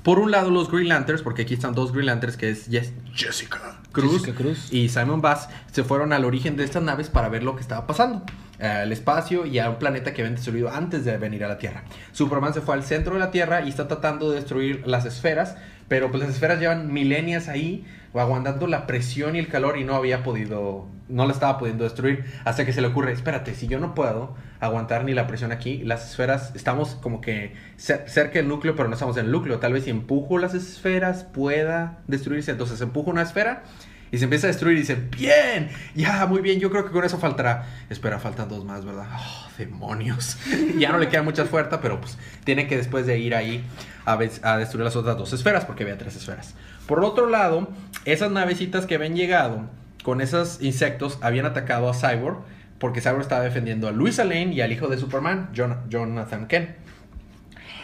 Por 0.02 0.18
un 0.18 0.30
lado 0.32 0.50
los 0.50 0.70
Green 0.70 0.88
Lanterns, 0.88 1.22
porque 1.22 1.42
aquí 1.42 1.54
están 1.54 1.74
dos 1.74 1.92
Green 1.92 2.06
Lanterns, 2.06 2.36
que 2.36 2.50
es 2.50 2.68
Yes- 2.68 2.92
Jessica 3.14 3.78
Cruz, 3.92 4.14
Jessica 4.22 4.34
Cruz. 4.36 4.72
y 4.72 4.88
Simon 4.88 5.20
Bass, 5.20 5.48
se 5.70 5.84
fueron 5.84 6.12
al 6.12 6.24
origen 6.24 6.56
de 6.56 6.64
estas 6.64 6.82
naves 6.82 7.08
para 7.08 7.28
ver 7.28 7.42
lo 7.44 7.54
que 7.54 7.60
estaba 7.62 7.86
pasando. 7.86 8.24
eh, 8.58 8.66
Al 8.66 8.92
espacio 8.92 9.44
y 9.46 9.58
a 9.58 9.68
un 9.70 9.76
planeta 9.76 10.12
que 10.12 10.22
habían 10.22 10.34
destruido 10.36 10.70
antes 10.72 11.04
de 11.04 11.16
venir 11.18 11.44
a 11.44 11.48
la 11.48 11.58
Tierra. 11.58 11.82
Superman 12.12 12.54
se 12.54 12.60
fue 12.60 12.74
al 12.74 12.82
centro 12.84 13.14
de 13.14 13.20
la 13.20 13.30
Tierra 13.32 13.62
y 13.62 13.68
está 13.68 13.86
tratando 13.88 14.30
de 14.30 14.36
destruir 14.36 14.82
las 14.86 15.04
esferas, 15.04 15.56
pero 15.88 16.10
pues 16.10 16.20
las 16.22 16.30
esferas 16.32 16.58
llevan 16.60 16.92
milenias 16.92 17.48
ahí, 17.48 17.84
aguantando 18.20 18.66
la 18.66 18.86
presión 18.86 19.36
y 19.36 19.38
el 19.38 19.48
calor 19.48 19.78
y 19.78 19.84
no 19.84 19.94
había 19.94 20.22
podido, 20.22 20.86
no 21.08 21.26
la 21.26 21.32
estaba 21.32 21.58
pudiendo 21.58 21.84
destruir, 21.84 22.24
hasta 22.44 22.64
que 22.66 22.72
se 22.72 22.80
le 22.82 22.88
ocurre, 22.88 23.12
espérate, 23.12 23.54
si 23.54 23.66
yo 23.68 23.80
no 23.80 23.94
puedo 23.94 24.34
aguantar 24.60 25.04
ni 25.04 25.14
la 25.14 25.26
presión 25.26 25.50
aquí, 25.52 25.78
las 25.84 26.10
esferas, 26.10 26.52
estamos 26.54 26.94
como 26.96 27.20
que 27.20 27.54
cer- 27.78 28.06
cerca 28.06 28.34
del 28.34 28.48
núcleo, 28.48 28.76
pero 28.76 28.88
no 28.88 28.94
estamos 28.94 29.16
en 29.16 29.26
el 29.26 29.32
núcleo, 29.32 29.58
tal 29.58 29.72
vez 29.72 29.84
si 29.84 29.90
empujo 29.90 30.38
las 30.38 30.54
esferas 30.54 31.24
pueda 31.24 31.98
destruirse, 32.06 32.50
entonces 32.50 32.80
empujo 32.80 33.10
una 33.10 33.22
esfera 33.22 33.64
y 34.10 34.18
se 34.18 34.24
empieza 34.24 34.46
a 34.46 34.48
destruir 34.48 34.76
y 34.76 34.80
dice, 34.80 34.94
bien, 34.94 35.70
ya, 35.94 36.26
muy 36.26 36.42
bien, 36.42 36.60
yo 36.60 36.70
creo 36.70 36.84
que 36.84 36.90
con 36.90 37.02
eso 37.02 37.16
faltará. 37.16 37.64
Espera, 37.88 38.18
faltan 38.18 38.46
dos 38.46 38.62
más, 38.62 38.84
¿verdad? 38.84 39.06
Oh, 39.10 39.48
demonios. 39.56 40.36
ya 40.78 40.92
no 40.92 40.98
le 40.98 41.08
queda 41.08 41.22
mucha 41.22 41.46
fuerza, 41.46 41.80
pero 41.80 41.98
pues 41.98 42.18
tiene 42.44 42.66
que 42.66 42.76
después 42.76 43.06
de 43.06 43.18
ir 43.18 43.34
ahí 43.34 43.64
a 44.04 44.18
destruir 44.58 44.84
las 44.84 44.96
otras 44.96 45.16
dos 45.16 45.32
esferas, 45.32 45.64
porque 45.64 45.84
había 45.84 45.96
tres 45.96 46.14
esferas. 46.14 46.54
Por 46.86 47.04
otro 47.04 47.26
lado, 47.28 47.68
esas 48.04 48.30
navecitas 48.30 48.86
que 48.86 48.94
habían 48.96 49.14
llegado 49.16 49.62
con 50.02 50.20
esos 50.20 50.60
insectos 50.60 51.18
habían 51.22 51.46
atacado 51.46 51.88
a 51.88 51.94
Cyborg, 51.94 52.38
porque 52.78 53.00
Cyborg 53.00 53.20
estaba 53.22 53.42
defendiendo 53.42 53.86
a 53.88 53.92
Luisa 53.92 54.24
Lane 54.24 54.52
y 54.52 54.60
al 54.60 54.72
hijo 54.72 54.88
de 54.88 54.98
Superman, 54.98 55.50
Jon- 55.56 55.78
Jonathan 55.88 56.48
Kent. 56.48 56.70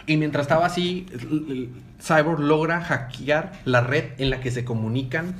Y 0.05 0.17
mientras 0.17 0.43
estaba 0.43 0.65
así, 0.65 1.05
Cyborg 2.01 2.39
logra 2.39 2.81
hackear 2.81 3.53
la 3.65 3.81
red 3.81 4.05
en 4.17 4.29
la 4.31 4.41
que 4.41 4.51
se 4.51 4.65
comunican 4.65 5.35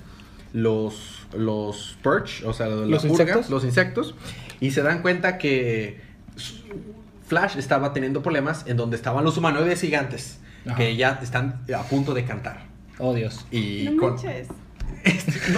los, 0.54 1.28
los 1.36 1.98
Purge, 2.02 2.46
o 2.46 2.54
sea, 2.54 2.68
la 2.68 2.86
¿Los 2.86 3.06
purga, 3.06 3.24
insectos? 3.24 3.50
los 3.50 3.64
insectos, 3.66 4.16
y 4.62 4.72
se 4.72 4.82
dan 4.82 5.02
cuenta 5.02 5.38
que 5.38 6.02
Flash 7.28 7.58
estaba 7.58 7.94
teniendo 7.94 8.22
problemas 8.24 8.66
en 8.68 8.78
donde 8.78 8.96
estaban 8.96 9.24
los 9.24 9.38
humanoides 9.38 9.82
gigantes, 9.82 10.40
Ajá. 10.66 10.76
que 10.78 10.96
ya 10.96 11.20
están 11.22 11.62
a 11.78 11.84
punto 11.84 12.14
de 12.14 12.24
cantar. 12.26 12.62
Oh, 13.00 13.14
Dios. 13.14 13.46
Y 13.52 13.90
No 13.92 13.98
con- 14.02 14.10
manches. 14.16 14.48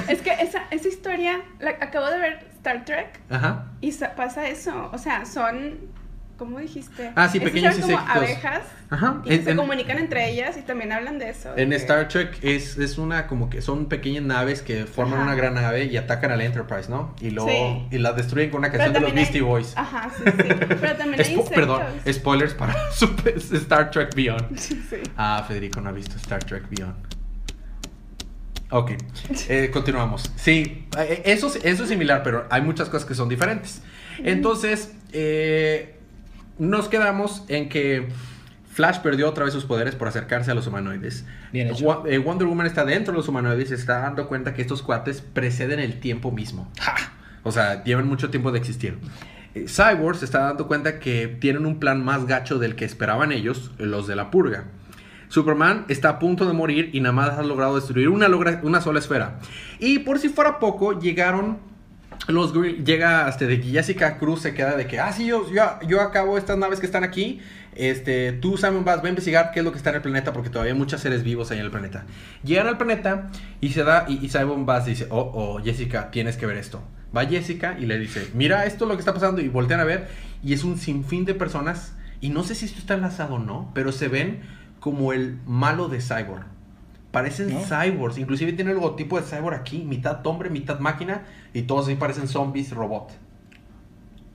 Es 0.07 0.21
que 0.21 0.31
esa, 0.39 0.63
esa 0.71 0.87
historia, 0.87 1.41
la, 1.59 1.71
acabo 1.71 2.07
de 2.09 2.19
ver 2.19 2.45
Star 2.57 2.85
Trek 2.85 3.19
Ajá. 3.29 3.65
y 3.81 3.91
sa- 3.91 4.15
pasa 4.15 4.47
eso. 4.47 4.89
O 4.93 4.97
sea, 4.97 5.25
son 5.25 5.89
¿cómo 6.37 6.57
dijiste? 6.57 7.11
Ah, 7.15 7.29
sí, 7.29 7.37
Esos 7.37 7.49
pequeños 7.51 7.75
como 7.75 7.91
insectos. 7.93 8.15
abejas. 8.15 8.61
Ajá. 8.89 9.21
Y 9.25 9.33
En- 9.35 9.43
se 9.43 9.51
en- 9.51 9.57
comunican 9.57 9.99
entre 9.99 10.27
ellas 10.31 10.57
y 10.57 10.61
también 10.63 10.91
hablan 10.91 11.19
de 11.19 11.29
eso. 11.29 11.55
En 11.55 11.69
que- 11.69 11.75
Star 11.75 12.07
Trek 12.07 12.39
es, 12.43 12.77
es 12.79 12.97
una 12.97 13.27
como 13.27 13.49
que 13.49 13.61
son 13.61 13.85
pequeñas 13.87 14.23
naves 14.23 14.61
que 14.63 14.85
forman 14.87 15.15
Ajá. 15.19 15.23
una 15.23 15.35
gran 15.35 15.53
nave 15.53 15.85
y 15.85 15.97
atacan 15.97 16.31
a 16.31 16.35
la 16.35 16.43
Enterprise, 16.45 16.89
¿no? 16.89 17.13
Y 17.21 17.29
luego 17.29 17.49
Sí. 17.49 17.95
y 17.95 17.97
la 17.99 18.13
destruyen 18.13 18.49
con 18.49 18.59
una 18.59 18.71
canción 18.71 18.91
de 18.93 18.99
los 19.01 19.09
también 19.09 19.23
Beastie 19.23 19.41
hay- 19.41 19.47
Boys. 19.47 19.73
Ajá, 19.77 20.09
sí, 20.17 20.23
sí. 20.25 20.31
Pero 20.57 20.95
también 20.97 21.21
hay 21.21 21.31
insectos. 21.33 21.49
perdón, 21.49 21.81
spoilers 22.11 22.53
para 22.55 22.75
Star 23.53 23.91
Trek 23.91 24.15
Beyond. 24.15 24.57
Sí. 24.57 24.79
Ah, 25.17 25.43
Federico 25.47 25.79
no 25.81 25.89
ha 25.89 25.93
visto 25.93 26.15
Star 26.17 26.43
Trek 26.43 26.67
Beyond. 26.69 26.95
Ok, 28.71 28.91
eh, 29.49 29.69
continuamos. 29.71 30.31
Sí, 30.37 30.87
eh, 30.97 31.21
eso, 31.25 31.47
es- 31.47 31.59
eso 31.63 31.83
es 31.83 31.89
similar, 31.89 32.23
pero 32.23 32.45
hay 32.49 32.61
muchas 32.61 32.89
cosas 32.89 33.05
que 33.07 33.13
son 33.15 33.27
diferentes. 33.29 33.81
Entonces, 34.23 34.93
eh, 35.13 35.95
nos 36.57 36.87
quedamos 36.87 37.43
en 37.49 37.67
que 37.69 38.07
Flash 38.71 38.99
perdió 38.99 39.27
otra 39.27 39.43
vez 39.43 39.53
sus 39.53 39.65
poderes 39.65 39.95
por 39.95 40.07
acercarse 40.07 40.51
a 40.51 40.53
los 40.53 40.67
humanoides. 40.67 41.25
Bien 41.51 41.67
hecho. 41.67 42.03
Wonder 42.23 42.47
Woman 42.47 42.65
está 42.65 42.85
dentro 42.85 43.11
de 43.11 43.17
los 43.17 43.27
humanoides 43.27 43.71
y 43.71 43.73
está 43.73 43.99
dando 43.99 44.27
cuenta 44.27 44.53
que 44.53 44.61
estos 44.61 44.81
cuates 44.81 45.21
preceden 45.21 45.79
el 45.79 45.99
tiempo 45.99 46.31
mismo. 46.31 46.71
¡Ja! 46.79 46.95
O 47.43 47.51
sea, 47.51 47.83
llevan 47.83 48.07
mucho 48.07 48.29
tiempo 48.29 48.51
de 48.53 48.59
existir. 48.59 48.97
Cyborg 49.67 50.15
se 50.17 50.23
está 50.25 50.39
dando 50.43 50.67
cuenta 50.67 50.99
que 50.99 51.27
tienen 51.27 51.65
un 51.65 51.79
plan 51.79 52.03
más 52.05 52.25
gacho 52.25 52.57
del 52.59 52.75
que 52.75 52.85
esperaban 52.85 53.33
ellos, 53.33 53.71
los 53.77 54.07
de 54.07 54.15
la 54.15 54.31
purga. 54.31 54.63
Superman 55.31 55.85
está 55.87 56.09
a 56.09 56.19
punto 56.19 56.45
de 56.45 56.51
morir 56.51 56.89
y 56.91 56.99
nada 56.99 57.13
más 57.13 57.29
ha 57.39 57.41
logrado 57.43 57.75
destruir 57.75 58.09
una, 58.09 58.27
logra- 58.27 58.59
una 58.63 58.81
sola 58.81 58.99
esfera. 58.99 59.39
Y 59.79 59.99
por 59.99 60.19
si 60.19 60.27
fuera 60.27 60.59
poco, 60.59 60.99
llegaron 60.99 61.57
los 62.27 62.53
llega 62.53 63.25
hasta 63.25 63.45
de 63.45 63.59
que 63.61 63.69
Jessica 63.69 64.17
Cruz 64.17 64.41
se 64.41 64.53
queda 64.53 64.75
de 64.75 64.85
que, 64.85 64.99
ah, 64.99 65.11
sí, 65.11 65.25
yo, 65.25 65.49
yo, 65.51 65.63
yo 65.87 66.01
acabo 66.01 66.37
estas 66.37 66.57
naves 66.57 66.79
que 66.79 66.85
están 66.85 67.03
aquí. 67.03 67.39
Este, 67.73 68.33
tú, 68.33 68.57
Simon 68.57 68.83
Bass, 68.83 68.99
va 69.01 69.05
a 69.05 69.09
investigar 69.09 69.51
qué 69.53 69.59
es 69.59 69.65
lo 69.65 69.71
que 69.71 69.77
está 69.77 69.89
en 69.91 69.95
el 69.95 70.01
planeta 70.01 70.33
porque 70.33 70.49
todavía 70.49 70.73
hay 70.73 70.77
muchos 70.77 70.99
seres 70.99 71.23
vivos 71.23 71.49
ahí 71.49 71.59
en 71.59 71.65
el 71.65 71.71
planeta. 71.71 72.05
Llegan 72.43 72.67
al 72.67 72.77
planeta 72.77 73.31
y 73.61 73.69
se 73.69 73.83
da, 73.83 74.05
y, 74.09 74.23
y 74.23 74.29
Simon 74.29 74.65
Bass 74.65 74.85
dice, 74.85 75.07
oh, 75.09 75.31
oh, 75.33 75.63
Jessica, 75.63 76.11
tienes 76.11 76.35
que 76.35 76.45
ver 76.45 76.57
esto. 76.57 76.83
Va 77.15 77.25
Jessica 77.25 77.77
y 77.79 77.85
le 77.85 77.97
dice, 77.97 78.29
mira 78.33 78.65
esto 78.65 78.85
es 78.85 78.89
lo 78.89 78.95
que 78.97 79.01
está 79.01 79.13
pasando 79.13 79.41
y 79.41 79.47
voltean 79.47 79.79
a 79.79 79.85
ver 79.85 80.09
y 80.43 80.53
es 80.53 80.63
un 80.63 80.77
sinfín 80.77 81.25
de 81.25 81.33
personas 81.33 81.95
y 82.19 82.29
no 82.29 82.43
sé 82.43 82.53
si 82.55 82.65
esto 82.65 82.79
está 82.79 82.93
enlazado 82.93 83.35
o 83.35 83.39
no, 83.39 83.71
pero 83.73 83.91
se 83.91 84.09
ven 84.09 84.41
como 84.81 85.13
el 85.13 85.39
malo 85.45 85.87
de 85.87 86.01
Cyborg. 86.01 86.43
Parecen 87.11 87.53
¿No? 87.53 87.59
cyborgs, 87.61 88.17
inclusive 88.17 88.51
tiene 88.53 88.71
el 88.71 88.77
logotipo 88.77 89.19
de 89.19 89.25
cyborg 89.25 89.55
aquí, 89.55 89.79
mitad 89.83 90.25
hombre, 90.27 90.49
mitad 90.49 90.79
máquina, 90.79 91.23
y 91.53 91.61
todos 91.63 91.87
ahí 91.87 91.95
parecen 91.95 92.27
zombies 92.27 92.71
robot. 92.73 93.11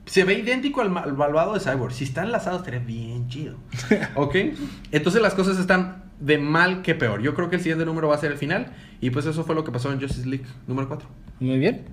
Se 0.04 0.24
ve 0.24 0.34
idéntico 0.38 0.82
al, 0.82 0.90
ma- 0.90 1.00
al 1.00 1.14
malvado 1.14 1.54
de 1.54 1.60
Cyborg. 1.60 1.92
Si 1.92 2.04
está 2.04 2.22
enlazado, 2.22 2.58
estaría 2.58 2.78
bien 2.80 3.28
chido. 3.28 3.56
¿Ok? 4.14 4.36
Entonces 4.92 5.20
las 5.20 5.34
cosas 5.34 5.58
están 5.58 6.04
de 6.20 6.38
mal 6.38 6.82
que 6.82 6.94
peor. 6.94 7.22
Yo 7.22 7.34
creo 7.34 7.50
que 7.50 7.56
el 7.56 7.62
siguiente 7.62 7.84
número 7.84 8.06
va 8.08 8.14
a 8.14 8.18
ser 8.18 8.30
el 8.30 8.38
final. 8.38 8.68
Y 9.00 9.10
pues 9.10 9.26
eso 9.26 9.42
fue 9.42 9.54
lo 9.56 9.64
que 9.64 9.72
pasó 9.72 9.90
en 9.92 10.00
Justice 10.00 10.28
League 10.28 10.44
número 10.68 10.86
4. 10.86 11.08
Muy 11.40 11.58
bien. 11.58 11.86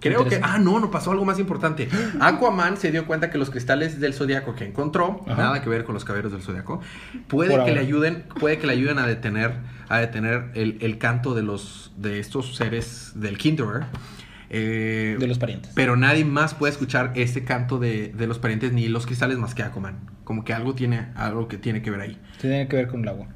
Creo 0.00 0.24
que. 0.26 0.40
Ah, 0.42 0.58
no, 0.58 0.78
no 0.80 0.90
pasó 0.90 1.10
algo 1.12 1.24
más 1.24 1.38
importante. 1.38 1.88
Aquaman 2.20 2.76
se 2.76 2.90
dio 2.90 3.06
cuenta 3.06 3.30
que 3.30 3.38
los 3.38 3.50
cristales 3.50 3.98
del 4.00 4.14
zodiaco 4.14 4.54
que 4.54 4.64
encontró, 4.64 5.20
Ajá. 5.26 5.36
nada 5.42 5.62
que 5.62 5.68
ver 5.68 5.84
con 5.84 5.94
los 5.94 6.04
caballeros 6.04 6.32
del 6.32 6.42
zodiaco, 6.42 6.80
puede 7.26 7.50
Por 7.50 7.64
que 7.64 7.72
le 7.72 7.80
ayuden, 7.80 8.24
puede 8.38 8.58
que 8.58 8.66
le 8.66 8.74
ayuden 8.74 8.98
a 8.98 9.06
detener, 9.06 9.54
a 9.88 9.98
detener 9.98 10.50
el, 10.54 10.78
el 10.80 10.98
canto 10.98 11.34
de 11.34 11.42
los 11.42 11.92
de 11.96 12.18
estos 12.20 12.54
seres 12.56 13.12
del 13.16 13.38
Kinderer. 13.38 13.84
Eh, 14.50 15.16
De 15.18 15.26
los 15.26 15.38
parientes. 15.38 15.72
pero 15.74 15.96
nadie 15.96 16.24
más 16.24 16.54
puede 16.54 16.72
escuchar 16.72 17.12
ese 17.16 17.44
canto 17.44 17.78
de, 17.78 18.14
de 18.16 18.26
los 18.26 18.38
parientes 18.38 18.72
ni 18.72 18.88
los 18.88 19.04
cristales 19.04 19.36
más 19.36 19.54
que 19.54 19.62
Aquaman. 19.62 19.98
Como 20.24 20.42
que 20.44 20.54
algo 20.54 20.74
tiene, 20.74 21.08
algo 21.16 21.48
que 21.48 21.58
tiene 21.58 21.82
que 21.82 21.90
ver 21.90 22.00
ahí. 22.00 22.18
Tiene 22.40 22.66
que 22.68 22.76
ver 22.76 22.88
con 22.88 23.02
el 23.02 23.08
agua. 23.08 23.26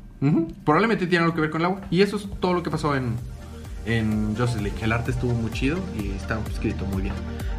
Probablemente 0.64 1.07
tiene 1.07 1.25
algo 1.25 1.35
que 1.35 1.40
ver 1.42 1.51
con 1.51 1.61
el 1.61 1.66
agua. 1.66 1.81
Y 1.90 2.01
eso 2.03 2.16
es 2.16 2.29
todo 2.40 2.55
lo 2.55 2.62
que 2.62 2.70
pasó 2.70 2.94
en, 2.96 3.14
en 3.86 4.36
Justice 4.36 4.62
League. 4.62 4.78
El 4.82 4.92
arte 4.92 5.10
estuvo 5.10 5.32
muy 5.32 5.50
chido 5.52 5.78
y 5.98 6.10
está 6.10 6.38
escrito 6.50 6.84
muy 6.86 7.02
bien. 7.02 7.14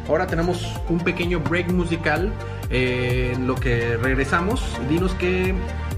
Ahora 0.08 0.26
tenemos 0.26 0.66
un 0.88 1.00
pequeño 1.00 1.40
break 1.40 1.70
musical. 1.72 2.32
eh, 2.70 3.32
en 3.34 3.46
lo 3.46 3.54
que 3.54 3.96
regresamos, 3.96 4.62
dinos 4.88 5.12
qué 5.14 5.54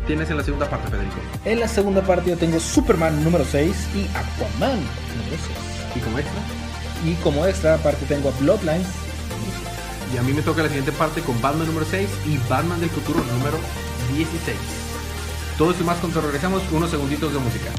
tienes 0.06 0.30
en 0.30 0.36
la 0.36 0.42
segunda 0.42 0.68
parte, 0.68 0.90
Federico. 0.90 1.16
En 1.44 1.60
la 1.60 1.68
segunda 1.68 2.02
parte 2.02 2.30
yo 2.30 2.36
tengo 2.36 2.60
Superman 2.60 3.22
número 3.24 3.44
6 3.44 3.88
y 3.94 4.02
Aquaman 4.16 4.78
número 4.78 5.36
6. 5.36 5.40
Y 5.96 6.00
como 6.00 6.18
extra. 6.18 6.40
Y 7.04 7.14
como 7.22 7.46
extra 7.46 7.74
aparte 7.74 8.04
tengo 8.06 8.32
Bloodlines. 8.40 8.86
Y 10.14 10.18
a 10.18 10.22
mí 10.22 10.32
me 10.32 10.42
toca 10.42 10.62
la 10.62 10.68
siguiente 10.68 10.92
parte 10.92 11.20
con 11.20 11.40
Batman 11.42 11.66
número 11.66 11.86
6 11.88 12.08
y 12.26 12.38
Batman 12.48 12.80
del 12.80 12.90
futuro 12.90 13.18
número 13.24 13.58
16. 14.14 14.56
Todo 15.58 15.70
esto 15.70 15.82
y 15.82 15.86
más 15.86 15.98
cuando 15.98 16.20
regresamos, 16.20 16.62
unos 16.70 16.90
segunditos 16.90 17.32
de 17.32 17.38
música. 17.38 17.70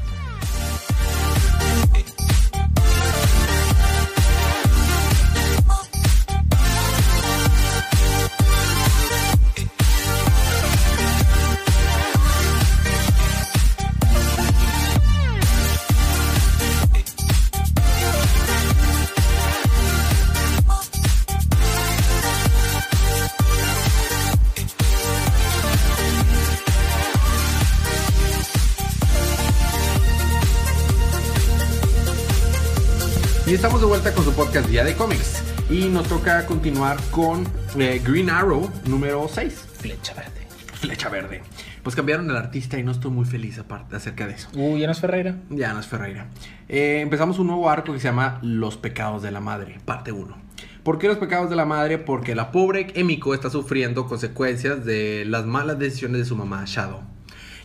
Y 33.48 33.54
estamos 33.54 33.80
de 33.80 33.88
vuelta 33.88 34.14
con 34.14 34.26
su 34.26 34.34
podcast 34.34 34.68
Día 34.68 34.84
de 34.84 34.94
Cómics. 34.94 35.42
Y 35.70 35.88
nos 35.88 36.10
toca 36.10 36.46
continuar 36.46 36.98
con 37.12 37.48
eh, 37.80 38.02
Green 38.04 38.30
Arrow 38.30 38.70
número 38.86 39.26
6. 39.34 39.54
Flecha 39.80 40.14
verde. 40.16 40.46
Flecha 40.74 41.08
verde. 41.08 41.42
Pues 41.82 41.96
cambiaron 41.96 42.30
el 42.30 42.36
artista 42.36 42.78
y 42.78 42.84
no 42.84 42.92
estoy 42.92 43.10
muy 43.10 43.24
feliz 43.24 43.58
aparte 43.58 43.96
acerca 43.96 44.28
de 44.28 44.34
eso. 44.34 44.50
Uy, 44.54 44.82
¿ya 44.82 44.88
no 44.88 44.92
es 44.92 45.00
Ferreira? 45.00 45.38
Ya 45.50 45.72
no 45.72 45.80
es 45.80 45.88
Ferreira. 45.88 46.28
Eh, 46.68 47.00
empezamos 47.00 47.40
un 47.40 47.48
nuevo 47.48 47.70
arco 47.70 47.94
que 47.94 48.00
se 48.00 48.10
llama 48.10 48.38
Los 48.42 48.76
pecados 48.76 49.24
de 49.24 49.32
la 49.32 49.40
madre, 49.40 49.80
parte 49.86 50.12
1. 50.12 50.38
¿Por 50.84 51.00
qué 51.00 51.08
los 51.08 51.18
pecados 51.18 51.50
de 51.50 51.56
la 51.56 51.66
madre? 51.66 52.00
Porque 52.00 52.36
la 52.36 52.52
pobre 52.52 52.88
Emiko 52.96 53.34
está 53.34 53.50
sufriendo 53.50 54.08
consecuencias 54.08 54.84
de 54.84 55.24
las 55.26 55.46
malas 55.46 55.80
decisiones 55.80 56.20
de 56.20 56.26
su 56.26 56.36
mamá 56.36 56.66
Shadow. 56.66 57.00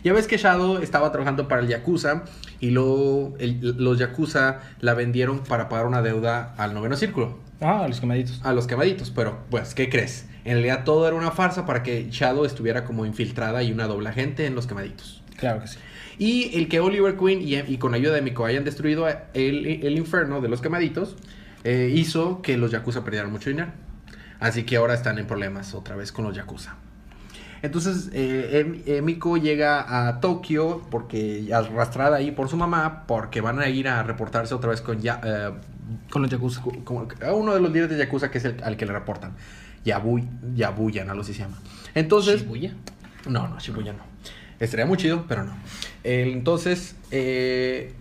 Ya 0.03 0.13
ves 0.13 0.27
que 0.27 0.37
Shadow 0.37 0.77
estaba 0.79 1.11
trabajando 1.11 1.47
para 1.47 1.61
el 1.61 1.67
Yakuza 1.67 2.23
y 2.59 2.71
luego 2.71 3.35
el- 3.39 3.75
los 3.77 3.97
Yakuza 3.99 4.59
la 4.81 4.93
vendieron 4.93 5.39
para 5.43 5.69
pagar 5.69 5.85
una 5.85 6.01
deuda 6.01 6.53
al 6.57 6.73
noveno 6.73 6.95
círculo, 6.97 7.39
Ah, 7.61 7.85
los 7.87 7.99
quemaditos. 8.01 8.41
a 8.43 8.53
los 8.53 8.67
quemaditos. 8.67 9.11
Pero, 9.11 9.39
pues, 9.49 9.73
¿qué 9.73 9.89
crees? 9.89 10.27
En 10.45 10.53
realidad 10.55 10.83
todo 10.83 11.07
era 11.07 11.15
una 11.15 11.31
farsa 11.31 11.65
para 11.65 11.83
que 11.83 12.09
Shadow 12.11 12.43
estuviera 12.43 12.83
como 12.83 13.05
infiltrada 13.05 13.63
y 13.63 13.71
una 13.71 13.87
doble 13.87 14.09
agente 14.09 14.45
en 14.45 14.55
los 14.55 14.67
quemaditos. 14.67 15.23
Claro 15.37 15.61
que 15.61 15.67
sí. 15.67 15.77
Y 16.19 16.57
el 16.57 16.67
que 16.67 16.79
Oliver 16.81 17.15
Queen 17.17 17.41
y, 17.41 17.55
y 17.55 17.77
con 17.77 17.93
ayuda 17.93 18.13
de 18.13 18.21
Miko 18.21 18.45
hayan 18.45 18.63
destruido 18.65 19.07
el, 19.07 19.65
el 19.65 19.97
infierno 19.97 20.41
de 20.41 20.49
los 20.49 20.61
quemaditos 20.61 21.15
eh, 21.63 21.91
hizo 21.95 22.41
que 22.41 22.57
los 22.57 22.71
Yakuza 22.71 23.03
perdieran 23.05 23.31
mucho 23.31 23.49
dinero. 23.49 23.71
Así 24.41 24.63
que 24.63 24.75
ahora 24.75 24.93
están 24.93 25.17
en 25.17 25.25
problemas 25.25 25.73
otra 25.73 25.95
vez 25.95 26.11
con 26.11 26.25
los 26.25 26.35
Yakuza. 26.35 26.75
Entonces 27.63 28.09
eh, 28.13 28.59
em- 28.65 28.81
eh, 28.85 29.01
Miko 29.01 29.37
llega 29.37 30.07
a 30.07 30.19
Tokio 30.19 30.81
porque 30.91 31.49
arrastrada 31.51 32.17
ahí 32.17 32.31
por 32.31 32.49
su 32.49 32.57
mamá 32.57 33.05
porque 33.07 33.41
van 33.41 33.59
a 33.59 33.69
ir 33.69 33.87
a 33.87 34.03
reportarse 34.03 34.53
otra 34.53 34.69
vez 34.69 34.81
con 34.81 35.01
ya, 35.01 35.19
eh, 35.23 35.51
Con 36.11 36.21
los 36.21 36.29
Yakuza. 36.29 36.61
a 37.25 37.33
uno 37.33 37.53
de 37.53 37.61
los 37.61 37.71
líderes 37.71 37.97
de 37.97 38.03
Yakuza 38.05 38.29
que 38.29 38.37
es 38.37 38.45
el 38.45 38.61
al 38.63 38.75
que 38.77 38.85
le 38.85 38.91
reportan. 38.93 39.31
Yabu, 39.85 40.19
Yabuyan, 40.55 41.09
algo 41.09 41.23
así 41.23 41.33
se 41.33 41.39
llama. 41.39 41.57
Entonces, 41.95 42.41
Shibuya. 42.41 42.73
no, 43.27 43.47
no, 43.47 43.59
Shibuya 43.59 43.93
no. 43.93 44.03
Estaría 44.59 44.85
muy 44.85 44.97
chido, 44.97 45.25
pero 45.27 45.43
no. 45.43 45.53
Entonces, 46.03 46.95
eh, 47.11 47.93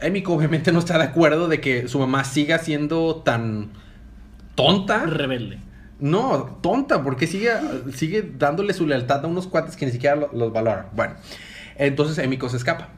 Emiko 0.00 0.32
obviamente 0.34 0.72
no 0.72 0.78
está 0.78 0.96
de 0.98 1.04
acuerdo 1.04 1.46
de 1.48 1.60
que 1.60 1.88
su 1.88 1.98
mamá 1.98 2.24
siga 2.24 2.58
siendo 2.58 3.16
tan 3.16 3.68
tonta. 4.54 5.04
Rebelde. 5.06 5.58
No, 6.00 6.58
tonta, 6.62 7.02
porque 7.02 7.26
sigue, 7.26 7.50
sigue 7.94 8.32
dándole 8.38 8.72
su 8.74 8.86
lealtad 8.86 9.24
a 9.24 9.28
unos 9.28 9.46
cuates 9.46 9.76
que 9.76 9.86
ni 9.86 9.92
siquiera 9.92 10.16
lo- 10.16 10.30
los 10.32 10.52
valoran. 10.52 10.86
Bueno, 10.94 11.14
entonces 11.76 12.16
Emiko 12.18 12.48
se 12.48 12.56
escapa. 12.56 12.88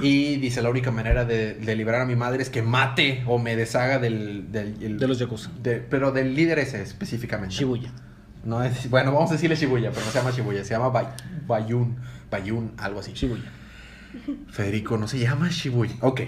Y 0.00 0.36
dice, 0.36 0.62
la 0.62 0.70
única 0.70 0.90
manera 0.90 1.24
de, 1.24 1.54
de 1.54 1.76
liberar 1.76 2.00
a 2.00 2.06
mi 2.06 2.16
madre 2.16 2.42
es 2.42 2.50
que 2.50 2.60
mate 2.62 3.22
o 3.26 3.38
me 3.38 3.54
deshaga 3.54 3.98
del... 3.98 4.50
del 4.50 4.74
el- 4.82 4.98
De 4.98 5.06
los 5.06 5.18
Yakuza. 5.18 5.50
de- 5.62 5.76
pero 5.80 6.10
del 6.12 6.34
líder 6.34 6.58
ese 6.58 6.82
específicamente. 6.82 7.54
Shibuya. 7.54 7.92
No 8.44 8.62
es, 8.64 8.88
bueno, 8.90 9.12
vamos 9.12 9.30
a 9.30 9.34
decirle 9.34 9.54
Shibuya, 9.56 9.90
pero 9.92 10.04
no 10.06 10.10
se 10.12 10.18
llama 10.18 10.30
Shibuya, 10.30 10.64
se 10.64 10.70
llama 10.70 10.88
Bay- 10.88 11.06
Bayun, 11.46 11.96
Bayun, 12.30 12.72
algo 12.78 13.00
así. 13.00 13.12
Shibuya. 13.12 13.44
Federico, 14.48 14.96
no 14.96 15.06
se 15.08 15.18
llama 15.18 15.48
Shibuya. 15.50 15.94
Ok. 16.00 16.22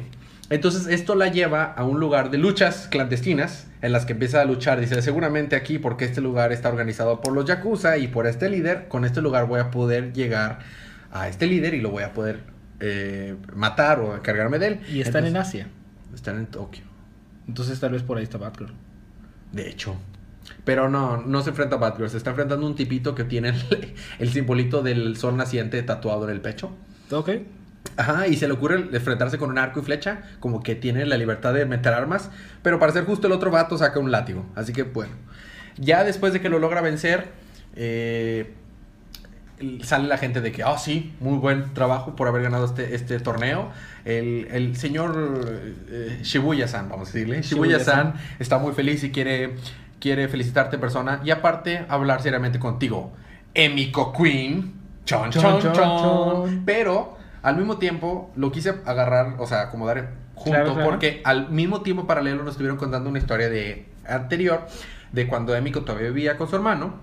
Entonces 0.50 0.86
esto 0.86 1.14
la 1.14 1.28
lleva 1.28 1.64
a 1.64 1.84
un 1.84 2.00
lugar 2.00 2.30
de 2.30 2.38
luchas 2.38 2.88
clandestinas 2.90 3.66
en 3.82 3.92
las 3.92 4.06
que 4.06 4.14
empieza 4.14 4.40
a 4.40 4.44
luchar. 4.44 4.80
Dice, 4.80 5.00
seguramente 5.02 5.56
aquí 5.56 5.78
porque 5.78 6.06
este 6.06 6.20
lugar 6.20 6.52
está 6.52 6.70
organizado 6.70 7.20
por 7.20 7.34
los 7.34 7.44
Yakuza 7.44 7.98
y 7.98 8.08
por 8.08 8.26
este 8.26 8.48
líder, 8.48 8.88
con 8.88 9.04
este 9.04 9.20
lugar 9.20 9.46
voy 9.46 9.60
a 9.60 9.70
poder 9.70 10.12
llegar 10.12 10.60
a 11.12 11.28
este 11.28 11.46
líder 11.46 11.74
y 11.74 11.80
lo 11.80 11.90
voy 11.90 12.02
a 12.02 12.14
poder 12.14 12.40
eh, 12.80 13.36
matar 13.54 14.00
o 14.00 14.16
encargarme 14.16 14.58
de 14.58 14.66
él. 14.68 14.80
Y 14.90 15.00
están 15.00 15.26
en 15.26 15.36
Asia. 15.36 15.68
Están 16.14 16.38
en 16.38 16.46
Tokio, 16.46 16.84
Entonces 17.46 17.78
tal 17.78 17.92
vez 17.92 18.02
por 18.02 18.16
ahí 18.16 18.24
está 18.24 18.38
Batgirl. 18.38 18.72
de 19.52 19.68
hecho. 19.68 19.96
Pero 20.64 20.88
no, 20.88 21.18
no 21.18 21.42
se 21.42 21.50
enfrenta 21.50 21.76
a 21.76 21.78
Batgirl, 21.78 22.08
se 22.08 22.16
está 22.16 22.30
enfrentando 22.30 22.64
a 22.66 22.70
un 22.70 22.74
tipito 22.74 23.14
que 23.14 23.24
tiene 23.24 23.50
el, 23.50 23.94
el 24.18 24.32
simbolito 24.32 24.82
del 24.82 25.16
sol 25.18 25.36
naciente 25.36 25.82
tatuado 25.82 26.24
en 26.24 26.30
el 26.30 26.40
pecho. 26.40 26.70
Ok. 27.10 27.30
Ajá, 27.96 28.28
y 28.28 28.36
se 28.36 28.46
le 28.46 28.54
ocurre 28.54 28.88
enfrentarse 28.92 29.38
con 29.38 29.50
un 29.50 29.58
arco 29.58 29.80
y 29.80 29.82
flecha, 29.82 30.22
como 30.38 30.62
que 30.62 30.74
tiene 30.74 31.04
la 31.04 31.16
libertad 31.16 31.52
de 31.52 31.64
meter 31.66 31.92
armas, 31.92 32.30
pero 32.62 32.78
para 32.78 32.92
ser 32.92 33.04
justo 33.04 33.26
el 33.26 33.32
otro 33.32 33.50
vato 33.50 33.76
saca 33.76 33.98
un 33.98 34.12
látigo, 34.12 34.46
así 34.54 34.72
que 34.72 34.84
bueno. 34.84 35.12
Ya 35.76 36.04
después 36.04 36.32
de 36.32 36.40
que 36.40 36.48
lo 36.48 36.58
logra 36.58 36.80
vencer, 36.80 37.28
eh, 37.74 38.52
sale 39.82 40.08
la 40.08 40.18
gente 40.18 40.40
de 40.40 40.52
que, 40.52 40.62
ah, 40.62 40.78
sí, 40.78 41.14
muy 41.20 41.38
buen 41.38 41.74
trabajo 41.74 42.14
por 42.14 42.28
haber 42.28 42.42
ganado 42.42 42.64
este, 42.66 42.94
este 42.94 43.18
torneo. 43.20 43.70
El, 44.04 44.48
el 44.50 44.76
señor 44.76 45.40
eh, 45.88 46.20
Shibuya-san, 46.22 46.88
vamos 46.88 47.08
a 47.08 47.12
decirle, 47.12 47.42
Shibuya-san 47.42 48.14
está 48.38 48.58
muy 48.58 48.72
feliz 48.72 49.02
y 49.04 49.10
quiere, 49.10 49.56
quiere 50.00 50.28
felicitarte 50.28 50.76
en 50.76 50.80
persona 50.80 51.20
y 51.24 51.30
aparte 51.30 51.84
hablar 51.88 52.22
seriamente 52.22 52.58
contigo. 52.58 53.12
Emiko 53.54 54.12
Queen. 54.12 54.74
Chon, 55.04 55.30
chon, 55.30 55.60
chon, 55.60 55.72
chon. 55.72 55.74
chon. 55.74 56.62
Pero 56.64 57.17
al 57.42 57.56
mismo 57.56 57.78
tiempo 57.78 58.30
lo 58.36 58.50
quise 58.52 58.74
agarrar, 58.84 59.36
o 59.38 59.46
sea, 59.46 59.62
acomodar 59.62 60.14
junto, 60.34 60.50
Claro, 60.50 60.74
claro. 60.74 60.90
porque 60.90 61.20
al 61.24 61.50
mismo 61.50 61.82
tiempo 61.82 62.06
paralelo 62.06 62.42
nos 62.42 62.52
estuvieron 62.52 62.76
contando 62.78 63.08
una 63.10 63.18
historia 63.18 63.48
de 63.48 63.86
anterior, 64.06 64.66
de 65.12 65.26
cuando 65.26 65.54
Emiko 65.54 65.82
todavía 65.82 66.08
vivía 66.08 66.36
con 66.36 66.48
su 66.48 66.56
hermano, 66.56 66.94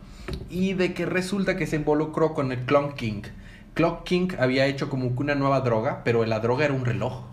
y 0.49 0.73
de 0.73 0.93
que 0.93 1.05
resulta 1.05 1.55
que 1.55 1.67
se 1.67 1.75
involucró 1.75 2.33
con 2.33 2.51
el 2.51 2.59
Clock 2.65 2.95
King. 2.95 3.23
Clock 3.73 4.03
King 4.03 4.29
había 4.39 4.65
hecho 4.65 4.89
como 4.89 5.15
que 5.15 5.21
una 5.21 5.35
nueva 5.35 5.61
droga, 5.61 6.01
pero 6.03 6.25
la 6.25 6.39
droga 6.39 6.65
era 6.65 6.73
un 6.73 6.85
reloj. 6.85 7.25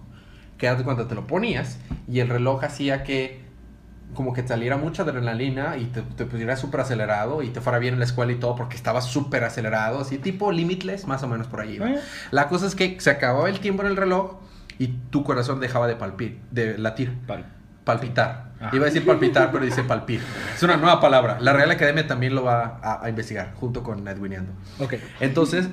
Que 0.59 0.73
de 0.73 0.85
cuando 0.85 1.07
te 1.07 1.15
lo 1.15 1.27
ponías, 1.27 1.79
y 2.09 2.21
el 2.21 2.29
reloj 2.29 2.63
hacía 2.65 3.03
que 3.03 3.42
como 4.15 4.33
que 4.33 4.43
te 4.43 4.49
saliera 4.49 4.77
mucha 4.77 5.03
adrenalina 5.03 5.77
y 5.77 5.87
te, 5.87 6.03
te 6.03 6.25
pusiera 6.27 6.57
súper 6.57 6.81
acelerado 6.81 7.43
y 7.43 7.51
te 7.51 7.61
fuera 7.61 7.79
bien 7.79 7.95
en 7.95 8.01
la 8.01 8.05
escuela 8.05 8.33
y 8.33 8.37
todo 8.37 8.55
porque 8.55 8.77
estaba 8.77 9.01
súper 9.01 9.45
acelerado, 9.45 10.01
así 10.01 10.19
tipo 10.19 10.53
limitless, 10.53 11.07
más 11.07 11.23
o 11.23 11.29
menos 11.29 11.47
por 11.47 11.61
ahí. 11.61 11.79
Eh. 11.81 12.01
La 12.31 12.49
cosa 12.49 12.67
es 12.67 12.75
que 12.75 13.01
se 13.01 13.11
acababa 13.11 13.49
el 13.49 13.61
tiempo 13.61 13.83
en 13.83 13.89
el 13.89 13.97
reloj 13.97 14.37
y 14.79 14.89
tu 15.11 15.25
corazón 15.25 15.61
dejaba 15.61 15.87
de 15.87 15.97
palpir, 15.97 16.41
de 16.51 16.79
latir, 16.79 17.17
palpitar. 17.85 18.53
Iba 18.73 18.85
a 18.85 18.87
decir 18.87 19.05
palpitar, 19.05 19.51
pero 19.51 19.65
dice 19.65 19.83
palpir. 19.83 20.21
Es 20.55 20.63
una 20.63 20.77
nueva 20.77 21.01
palabra. 21.01 21.39
La 21.41 21.53
Real 21.53 21.71
Academia 21.71 22.07
también 22.07 22.35
lo 22.35 22.45
va 22.45 22.79
a, 22.81 23.05
a 23.05 23.09
investigar 23.09 23.55
junto 23.55 23.83
con 23.83 24.07
Edwiniando. 24.07 24.53
Ok. 24.79 24.95
Entonces, 25.19 25.69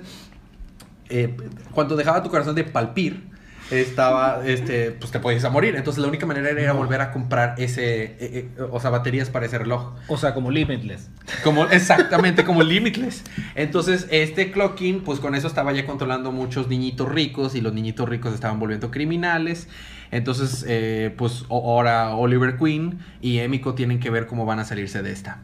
eh, 1.10 1.36
cuando 1.72 1.96
dejaba 1.96 2.24
tu 2.24 2.30
corazón 2.30 2.56
de 2.56 2.64
palpir, 2.64 3.30
estaba, 3.72 4.42
este, 4.46 4.92
pues 4.92 5.12
te 5.12 5.20
podías 5.20 5.44
a 5.46 5.50
morir. 5.50 5.76
Entonces 5.76 6.02
la 6.02 6.08
única 6.08 6.26
manera 6.26 6.50
era 6.50 6.74
No. 6.74 6.80
volver 6.80 7.02
a 7.02 7.12
comprar 7.12 7.56
ese, 7.58 8.04
eh, 8.04 8.18
eh, 8.20 8.50
o 8.72 8.80
sea, 8.80 8.90
baterías 8.90 9.30
para 9.30 9.46
ese 9.46 9.58
reloj. 9.58 9.94
O 10.08 10.18
sea, 10.18 10.34
como 10.34 10.52
Limitless. 10.52 11.10
Como, 11.44 11.66
exactamente, 11.72 12.44
como 12.46 12.64
Limitless. 12.64 13.24
Entonces, 13.56 14.08
este 14.12 14.52
Clocking, 14.52 15.02
pues 15.02 15.20
con 15.20 15.36
eso 15.36 15.48
estaba 15.48 15.72
ya 15.74 15.86
controlando 15.86 16.32
muchos 16.32 16.68
niñitos 16.68 17.10
ricos 17.10 17.56
y 17.56 17.62
los 17.62 17.74
niñitos 17.74 18.08
ricos 18.10 18.34
estaban 18.34 18.60
volviendo 18.60 18.92
criminales. 18.92 19.68
Entonces, 20.12 20.66
eh, 20.68 21.14
pues 21.18 21.46
ahora 21.50 22.16
Oliver 22.16 22.58
Queen 22.58 23.00
y 23.22 23.40
Emiko 23.40 23.76
tienen 23.76 24.00
que 24.00 24.10
ver 24.10 24.26
cómo 24.26 24.46
van 24.46 24.60
a 24.60 24.66
salirse 24.66 25.04
de 25.04 25.12
esta. 25.12 25.40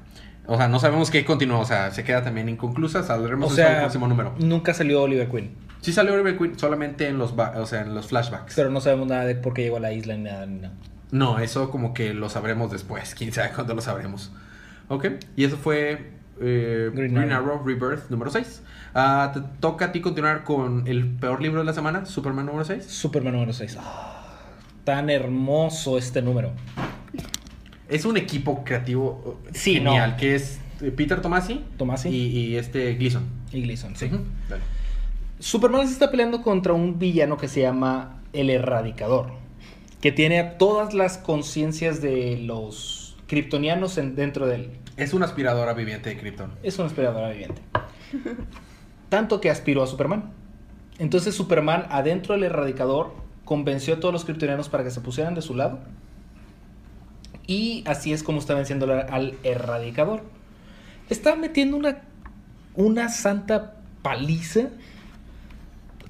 O 0.48 0.58
sea, 0.58 0.68
no 0.68 0.80
sabemos 0.80 1.10
qué 1.10 1.26
continúa, 1.26 1.60
o 1.60 1.66
sea, 1.66 1.90
se 1.92 2.04
queda 2.04 2.24
también 2.24 2.50
inconclusa, 2.50 3.02
saldremos 3.04 3.52
O 3.52 3.56
en 3.56 3.60
el 3.62 3.68
sea, 3.68 3.80
próximo 3.82 4.08
número. 4.08 4.36
nunca 4.40 4.74
salió 4.76 5.02
Oliver 5.02 5.28
Queen. 5.28 5.52
Sí 5.86 5.94
salió 5.94 6.16
Oliver 6.16 6.36
Queen 6.36 6.58
solamente 6.58 7.08
en 7.08 7.20
los, 7.20 7.32
o 7.38 7.66
sea, 7.68 7.82
en 7.82 7.94
los 7.94 8.08
flashbacks. 8.08 8.56
Pero 8.56 8.72
no 8.72 8.82
sabemos 8.82 9.08
nada 9.08 9.24
de 9.26 9.36
por 9.36 9.54
qué 9.54 9.62
llegó 9.62 9.78
a 9.78 9.80
la 9.80 9.94
isla 9.94 10.18
ni 10.18 10.24
nada. 10.24 10.48
Ni 10.48 10.62
nada. 10.62 10.74
No, 11.12 11.38
eso 11.38 11.70
como 11.70 11.94
que 11.94 12.16
lo 12.16 12.28
sabremos 12.28 12.72
después. 12.72 13.14
Quién 13.18 13.32
sabe 13.32 13.52
cuándo 13.54 13.76
lo 13.76 13.82
sabremos. 13.82 14.32
Ok. 14.88 15.06
Y 15.36 15.44
eso 15.44 15.58
fue 15.58 16.10
eh, 16.42 16.90
Green 16.92 17.14
Green, 17.14 17.32
Arrow. 17.32 17.58
Arrow. 17.58 17.68
Rebirth 17.68 18.10
número 18.10 18.32
6. 18.32 18.64
Ah, 18.96 19.30
te 19.32 19.42
toca 19.60 19.86
a 19.86 19.92
ti 19.92 20.02
continuar 20.02 20.44
con 20.44 20.88
el 20.88 21.06
peor 21.06 21.40
libro 21.40 21.60
de 21.60 21.66
la 21.66 21.74
semana, 21.74 22.08
Superman 22.08 22.48
número 22.48 22.66
6. 22.66 22.84
Superman 22.84 23.34
número 23.34 23.54
6. 23.54 23.78
tan 24.86 25.12
hermoso 25.12 26.00
este 26.00 26.24
número. 26.24 26.52
Es 27.90 28.06
un 28.06 28.18
equipo 28.18 28.64
creativo 28.64 29.40
Sí, 29.54 29.76
genial, 29.76 30.12
no. 30.14 30.18
que 30.18 30.34
es 30.34 30.60
eh, 30.82 30.90
Peter 30.90 31.22
Tomasi, 31.22 31.64
Tomasi. 31.78 32.10
Y, 32.10 32.26
y 32.40 32.56
este 32.58 32.96
Gleason. 32.96 33.24
Y 33.52 33.62
Gleason, 33.62 33.96
sí. 33.96 34.06
Ujú. 34.08 34.22
Dale. 34.50 34.64
Superman 35.40 35.86
se 35.88 35.94
está 35.94 36.12
peleando 36.12 36.42
contra 36.42 36.74
un 36.74 36.98
villano 36.98 37.38
que 37.38 37.48
se 37.48 37.62
llama 37.62 38.22
el 38.34 38.50
Erradicador, 38.50 39.32
que 40.02 40.12
tiene 40.12 40.40
a 40.40 40.58
todas 40.58 40.94
las 40.94 41.18
conciencias 41.18 42.02
de 42.02 42.38
los 42.38 43.18
kryptonianos 43.28 43.98
en- 43.98 44.16
dentro 44.16 44.48
de 44.48 44.56
él. 44.56 44.70
Es 44.98 45.14
una 45.14 45.26
aspiradora 45.26 45.74
viviente 45.74 46.10
de 46.10 46.18
Krypton. 46.18 46.52
Es 46.64 46.78
una 46.80 46.88
aspiradora 46.88 47.30
viviente. 47.32 47.62
Tanto 49.10 49.42
que 49.42 49.50
aspiró 49.50 49.84
a 49.84 49.88
Superman. 49.88 50.32
Entonces 51.00 51.36
Superman, 51.36 51.86
adentro 51.90 52.34
del 52.36 52.44
Erradicador, 52.46 53.14
convenció 53.44 53.96
a 53.96 54.00
todos 54.00 54.14
los 54.14 54.24
kryptonianos 54.24 54.70
para 54.70 54.84
que 54.86 54.92
se 54.92 55.02
pusieran 55.02 55.36
de 55.36 55.42
su 55.42 55.54
lado. 55.54 55.80
Y 57.48 57.84
así 57.88 58.14
es 58.14 58.24
como 58.24 58.40
está 58.40 58.54
venciendo 58.56 58.86
al- 58.86 59.08
al 59.14 59.38
Erradicador. 59.44 60.24
Está 61.10 61.36
metiendo 61.36 61.76
una, 61.78 62.02
una 62.76 63.10
santa 63.10 63.76
paliza. 64.02 64.70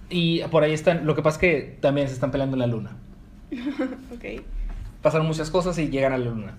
Y 0.09 0.41
por 0.43 0.63
ahí 0.63 0.73
están. 0.73 1.05
Lo 1.05 1.15
que 1.15 1.21
pasa 1.21 1.35
es 1.35 1.41
que 1.41 1.77
también 1.81 2.07
se 2.07 2.13
están 2.13 2.31
peleando 2.31 2.55
en 2.55 2.59
la 2.59 2.67
luna. 2.67 2.97
Ok. 4.15 4.41
Pasaron 5.01 5.27
muchas 5.27 5.51
cosas 5.51 5.77
y 5.77 5.89
llegan 5.89 6.13
a 6.13 6.17
la 6.17 6.25
luna. 6.25 6.53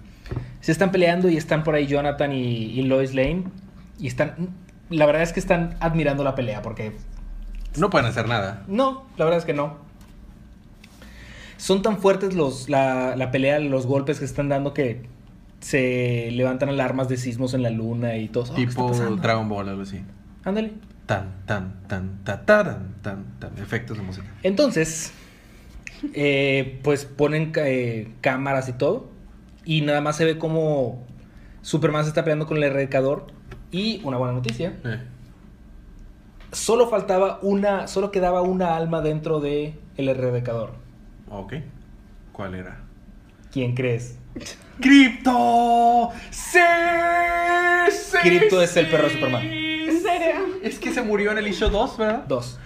Se 0.60 0.70
están 0.70 0.92
peleando 0.92 1.28
y 1.28 1.36
están 1.36 1.64
por 1.64 1.74
ahí 1.74 1.86
Jonathan 1.86 2.32
y, 2.32 2.46
y 2.46 2.82
Lois 2.82 3.14
Lane. 3.14 3.44
Y 3.98 4.06
están. 4.06 4.50
La 4.88 5.06
verdad 5.06 5.22
es 5.22 5.32
que 5.32 5.40
están 5.40 5.76
admirando 5.80 6.22
la 6.22 6.34
pelea 6.34 6.62
porque. 6.62 6.92
No 7.76 7.90
pueden 7.90 8.06
hacer 8.06 8.28
nada. 8.28 8.62
No, 8.68 9.04
la 9.16 9.24
verdad 9.24 9.38
es 9.40 9.44
que 9.44 9.52
no. 9.52 9.78
Son 11.56 11.82
tan 11.82 11.98
fuertes 11.98 12.34
los, 12.34 12.68
la, 12.68 13.16
la 13.16 13.30
pelea, 13.30 13.58
los 13.58 13.86
golpes 13.86 14.18
que 14.18 14.24
están 14.24 14.48
dando 14.48 14.74
que 14.74 15.06
se 15.60 16.30
levantan 16.32 16.68
alarmas 16.68 17.08
de 17.08 17.16
sismos 17.16 17.54
en 17.54 17.62
la 17.62 17.70
luna 17.70 18.16
y 18.16 18.28
todo. 18.28 18.44
Oh, 18.50 18.54
¿qué 18.54 18.62
está 18.62 18.86
tipo? 18.86 19.16
Dragon 19.16 19.48
Ball, 19.48 19.68
algo 19.68 19.82
así. 19.82 20.00
Ándale. 20.44 20.72
Tan, 21.06 21.46
tan, 21.46 21.82
tan, 21.86 22.24
ta, 22.24 22.44
taran, 22.44 22.96
tan, 23.02 23.38
tan. 23.38 23.56
Efectos 23.58 23.96
de 23.96 24.02
música. 24.02 24.26
Entonces, 24.42 25.12
eh, 26.14 26.80
pues 26.82 27.04
ponen 27.04 27.52
eh, 27.56 28.12
cámaras 28.20 28.68
y 28.68 28.72
todo. 28.72 29.08
Y 29.64 29.82
nada 29.82 30.00
más 30.00 30.16
se 30.16 30.24
ve 30.24 30.38
como 30.38 31.06
Superman 31.62 32.02
se 32.04 32.08
está 32.08 32.22
peleando 32.22 32.46
con 32.46 32.56
el 32.56 32.64
erradicador. 32.64 33.26
Y 33.70 34.00
una 34.04 34.16
buena 34.16 34.34
noticia. 34.34 34.78
Eh. 34.84 35.00
Solo 36.52 36.88
faltaba 36.88 37.38
una. 37.42 37.86
Solo 37.86 38.10
quedaba 38.10 38.42
una 38.42 38.76
alma 38.76 39.00
dentro 39.00 39.40
de 39.40 39.74
el 39.96 40.08
erradicador. 40.08 40.74
Ok. 41.30 41.54
¿Cuál 42.32 42.54
era? 42.54 42.80
¿Quién 43.52 43.74
crees? 43.74 44.18
¡Cripto! 44.80 46.10
¡Sí! 46.30 46.58
sí 47.90 48.16
Crypto 48.22 48.62
es 48.62 48.76
el 48.76 48.88
perro 48.88 49.04
de 49.08 49.14
Superman. 49.14 49.42
¿En 49.42 50.02
serio? 50.02 50.34
Es 50.62 50.78
que 50.78 50.92
se 50.92 51.02
murió 51.02 51.32
en 51.32 51.38
el 51.38 51.48
issue 51.48 51.68
2, 51.70 51.98
¿verdad? 51.98 52.24
Dos. 52.26 52.58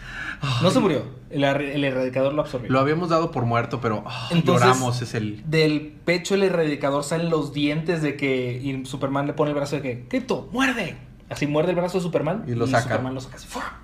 No 0.62 0.70
se 0.70 0.80
murió. 0.80 1.04
El, 1.28 1.44
ar- 1.44 1.60
el 1.60 1.84
erradicador 1.84 2.32
lo 2.32 2.42
absorbió. 2.42 2.70
Lo 2.70 2.80
habíamos 2.80 3.10
dado 3.10 3.30
por 3.30 3.44
muerto, 3.44 3.80
pero 3.80 4.02
ah, 4.06 4.28
Entonces- 4.30 4.66
lloramos, 4.66 5.02
es 5.02 5.14
el... 5.14 5.42
Del 5.50 5.92
pecho 6.04 6.34
del 6.34 6.44
erradicador 6.44 7.04
salen 7.04 7.28
los 7.30 7.52
dientes 7.52 8.00
de 8.02 8.16
que. 8.16 8.58
Y 8.62 8.86
Superman 8.86 9.26
le 9.26 9.34
pone 9.34 9.50
el 9.50 9.56
brazo 9.56 9.76
de 9.76 9.82
que. 9.82 10.04
¡Crypto! 10.08 10.48
¡Muerde! 10.50 10.96
Así 11.28 11.46
muerde 11.46 11.70
el 11.70 11.76
brazo 11.76 11.98
de 11.98 12.02
Superman. 12.02 12.44
Y 12.48 12.54
lo 12.54 12.66
saca. 12.66 12.82
Superman 12.84 13.14
lo 13.14 13.20
saca 13.20 13.36
así. 13.36 13.46
¡fua! 13.46 13.80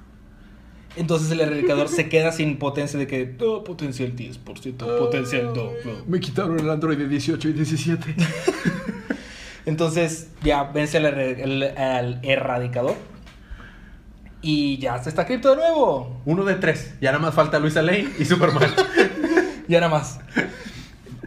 Entonces 0.97 1.31
el 1.31 1.41
erradicador 1.41 1.89
se 1.89 2.09
queda 2.09 2.33
sin 2.33 2.59
potencia 2.59 2.99
de 2.99 3.07
que. 3.07 3.37
"Oh, 3.41 3.63
potencial 3.65 4.17
10%, 4.17 4.99
potencial 4.99 5.53
2. 5.55 5.73
Me 6.07 6.21
quitaron 6.21 6.59
el 6.59 6.69
Android 6.71 6.97
de 6.99 7.07
18 7.09 7.49
y 7.49 7.53
17. 7.53 8.15
Entonces 9.67 10.29
ya 10.43 10.65
vence 10.65 10.97
al, 10.99 11.05
erre- 11.07 11.43
el- 11.43 11.63
al 11.77 12.21
erradicador. 12.23 12.95
Y 14.43 14.79
ya 14.79 15.03
se 15.03 15.09
está 15.09 15.27
cripto 15.27 15.51
de 15.51 15.57
nuevo. 15.57 16.21
Uno 16.25 16.45
de 16.45 16.55
tres. 16.55 16.95
Ya 17.01 17.11
nada 17.11 17.21
más 17.23 17.35
falta 17.35 17.59
Luisa 17.59 17.83
Lane 17.83 18.09
y 18.19 18.25
Superman. 18.25 18.71
Ya 19.69 19.81
nada 19.81 19.91
más. 19.93 20.21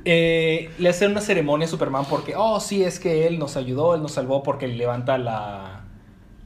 Eh, 0.05 0.69
le 0.79 0.87
hacen 0.87 1.11
una 1.11 1.19
ceremonia 1.19 1.67
a 1.67 1.69
Superman 1.69 2.05
porque, 2.09 2.33
oh, 2.37 2.61
sí, 2.61 2.85
es 2.85 3.01
que 3.01 3.27
él 3.27 3.37
nos 3.37 3.57
ayudó, 3.57 3.95
él 3.95 4.01
nos 4.01 4.13
salvó 4.13 4.43
porque 4.43 4.69
levanta 4.69 5.17
la, 5.17 5.81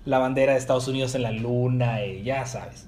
la 0.05 0.17
bandera 0.17 0.53
de 0.53 0.57
Estados 0.57 0.87
Unidos 0.87 1.13
en 1.13 1.21
la 1.21 1.31
luna 1.31 2.03
y 2.03 2.23
ya 2.23 2.47
sabes. 2.47 2.87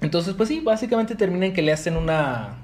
Entonces, 0.00 0.34
pues 0.34 0.48
sí, 0.48 0.60
básicamente 0.60 1.14
termina 1.14 1.46
en 1.46 1.52
que 1.52 1.62
le 1.62 1.72
hacen 1.72 1.96
una, 1.96 2.58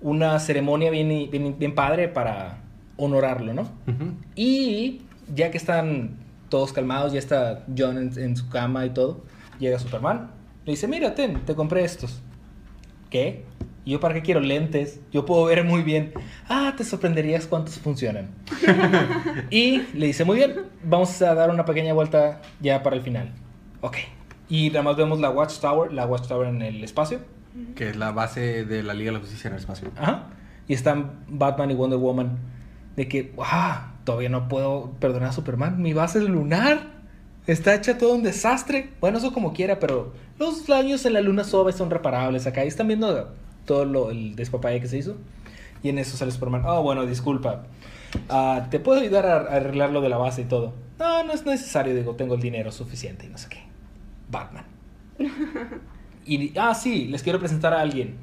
una 0.00 0.38
ceremonia 0.38 0.90
bien, 0.90 1.30
bien, 1.30 1.58
bien 1.58 1.74
padre 1.74 2.08
para 2.08 2.58
honorarlo, 2.96 3.52
¿no? 3.52 3.68
Y 4.36 5.02
ya 5.34 5.50
que 5.50 5.58
están 5.58 6.18
todos 6.48 6.72
calmados, 6.72 7.12
ya 7.12 7.18
está 7.18 7.64
John 7.76 7.98
en, 7.98 8.18
en 8.18 8.36
su 8.36 8.48
cama 8.48 8.86
y 8.86 8.90
todo, 8.90 9.24
llega 9.58 9.78
Superman, 9.78 10.30
le 10.64 10.72
dice, 10.72 10.86
mira, 10.86 11.14
ten, 11.14 11.44
te 11.44 11.54
compré 11.54 11.84
estos. 11.84 12.20
¿Qué? 13.10 13.44
¿Y 13.84 13.92
yo 13.92 14.00
para 14.00 14.14
qué 14.14 14.22
quiero 14.22 14.40
lentes? 14.40 15.00
Yo 15.10 15.26
puedo 15.26 15.44
ver 15.46 15.64
muy 15.64 15.82
bien. 15.82 16.12
Ah, 16.48 16.74
te 16.76 16.84
sorprenderías 16.84 17.46
cuántos 17.46 17.78
funcionan. 17.78 18.28
y 19.50 19.82
le 19.94 20.06
dice, 20.06 20.24
muy 20.24 20.36
bien, 20.36 20.54
vamos 20.84 21.20
a 21.20 21.34
dar 21.34 21.50
una 21.50 21.64
pequeña 21.64 21.92
vuelta 21.92 22.40
ya 22.60 22.82
para 22.82 22.96
el 22.96 23.02
final. 23.02 23.32
Ok. 23.80 23.96
Y 24.52 24.68
nada 24.68 24.82
más 24.82 24.96
vemos 24.98 25.18
la 25.18 25.30
Watchtower, 25.30 25.94
la 25.94 26.04
Watchtower 26.04 26.46
en 26.46 26.60
el 26.60 26.84
espacio. 26.84 27.20
Que 27.74 27.88
es 27.88 27.96
la 27.96 28.12
base 28.12 28.66
de 28.66 28.82
la 28.82 28.92
Liga 28.92 29.10
de 29.10 29.14
la 29.14 29.20
Justicia 29.20 29.48
en 29.48 29.54
el 29.54 29.60
espacio. 29.60 29.90
Ajá. 29.96 30.28
Y 30.68 30.74
están 30.74 31.24
Batman 31.26 31.70
y 31.70 31.74
Wonder 31.74 31.98
Woman. 31.98 32.36
De 32.94 33.08
que, 33.08 33.32
ah, 33.38 33.94
todavía 34.04 34.28
no 34.28 34.48
puedo 34.48 34.90
perdonar 35.00 35.30
a 35.30 35.32
Superman. 35.32 35.80
Mi 35.80 35.94
base 35.94 36.18
es 36.18 36.26
lunar. 36.26 36.80
Está 37.46 37.74
hecha 37.74 37.96
todo 37.96 38.14
un 38.14 38.22
desastre. 38.22 38.90
Bueno, 39.00 39.16
eso 39.16 39.32
como 39.32 39.54
quiera, 39.54 39.78
pero 39.78 40.12
los 40.38 40.66
daños 40.66 41.06
en 41.06 41.14
la 41.14 41.22
luna 41.22 41.44
suave 41.44 41.72
son 41.72 41.88
reparables 41.88 42.46
acá. 42.46 42.62
Y 42.62 42.68
están 42.68 42.88
viendo 42.88 43.32
todo 43.64 43.86
lo, 43.86 44.10
el 44.10 44.36
despapalle 44.36 44.82
que 44.82 44.88
se 44.88 44.98
hizo. 44.98 45.16
Y 45.82 45.88
en 45.88 45.98
eso 45.98 46.18
sale 46.18 46.30
Superman. 46.30 46.62
Oh, 46.66 46.82
bueno, 46.82 47.06
disculpa. 47.06 47.62
Ah, 48.28 48.66
¿Te 48.70 48.80
puedo 48.80 49.00
ayudar 49.00 49.24
a, 49.24 49.36
a 49.36 49.56
arreglar 49.56 49.92
lo 49.92 50.02
de 50.02 50.10
la 50.10 50.18
base 50.18 50.42
y 50.42 50.44
todo? 50.44 50.74
No, 50.98 51.24
no 51.24 51.32
es 51.32 51.46
necesario. 51.46 51.94
Digo, 51.94 52.16
tengo 52.16 52.34
el 52.34 52.42
dinero 52.42 52.70
suficiente 52.70 53.24
y 53.24 53.30
no 53.30 53.38
sé 53.38 53.48
qué. 53.48 53.71
Batman. 54.32 54.64
Y, 56.26 56.56
ah, 56.58 56.74
sí, 56.74 57.06
les 57.06 57.22
quiero 57.22 57.38
presentar 57.38 57.72
a 57.72 57.80
alguien. 57.80 58.16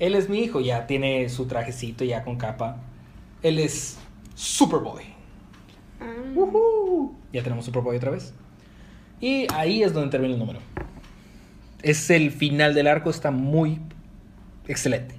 Él 0.00 0.14
es 0.16 0.28
mi 0.28 0.38
hijo, 0.40 0.60
ya 0.60 0.86
tiene 0.88 1.28
su 1.28 1.46
trajecito 1.46 2.04
ya 2.04 2.24
con 2.24 2.36
capa. 2.36 2.78
Él 3.42 3.58
es 3.60 3.98
Superboy. 4.34 5.04
Ah, 6.00 6.06
Ya 7.32 7.42
tenemos 7.42 7.64
Superboy 7.64 7.96
otra 7.96 8.10
vez. 8.10 8.32
Y 9.20 9.46
ahí 9.52 9.82
es 9.82 9.92
donde 9.92 10.10
termina 10.10 10.34
el 10.34 10.38
número. 10.40 10.60
Es 11.82 12.10
el 12.10 12.30
final 12.30 12.74
del 12.74 12.86
arco, 12.86 13.10
está 13.10 13.30
muy 13.30 13.80
excelente. 14.66 15.14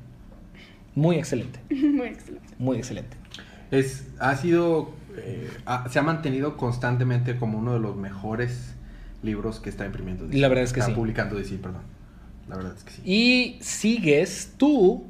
Muy 0.96 1.18
excelente. 1.18 1.60
Muy 1.70 2.08
excelente. 2.08 2.48
Muy 2.58 2.78
excelente. 2.78 3.18
Es, 3.72 4.08
ha 4.20 4.36
sido, 4.36 4.92
eh, 5.18 5.50
ha- 5.66 5.88
se 5.90 6.00
ha 6.00 6.02
mantenido 6.02 6.58
constantemente 6.58 7.38
como 7.38 7.58
uno 7.60 7.74
de 7.74 7.80
los 7.80 7.96
mejores 7.96 8.74
libros 9.24 9.60
que 9.60 9.70
está 9.70 9.86
imprimiendo. 9.86 10.26
DC. 10.28 10.38
La 10.40 10.48
verdad 10.48 10.64
es 10.64 10.74
que 10.74 10.80
está 10.80 10.92
sí. 10.92 10.96
publicando 10.96 11.36
DC, 11.36 11.58
perdón. 11.58 11.82
La 12.48 12.56
verdad 12.56 12.74
es 12.78 12.84
que 12.84 12.92
sí. 12.92 13.02
Y 13.06 13.58
sigues 13.62 14.54
tú 14.58 15.06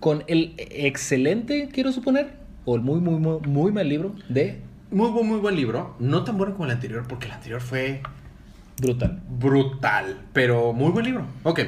con 0.00 0.24
el 0.28 0.54
excelente, 0.58 1.68
quiero 1.72 1.92
suponer, 1.92 2.34
o 2.64 2.74
el 2.76 2.82
muy, 2.82 3.00
muy, 3.00 3.18
muy, 3.20 3.38
muy 3.46 3.72
mal 3.72 3.88
libro 3.88 4.14
de 4.28 4.60
Muy, 4.90 5.10
buen- 5.10 5.26
muy 5.28 5.38
buen 5.38 5.54
libro. 5.56 5.94
No 6.00 6.24
tan 6.24 6.36
bueno 6.38 6.52
como 6.54 6.64
el 6.66 6.70
anterior, 6.72 7.04
porque 7.08 7.26
el 7.26 7.32
anterior 7.32 7.60
fue 7.60 8.02
Brutal. 8.80 9.20
brutal, 9.28 10.16
pero 10.32 10.72
muy 10.72 10.90
buen 10.90 11.04
libro. 11.04 11.26
Ok, 11.42 11.60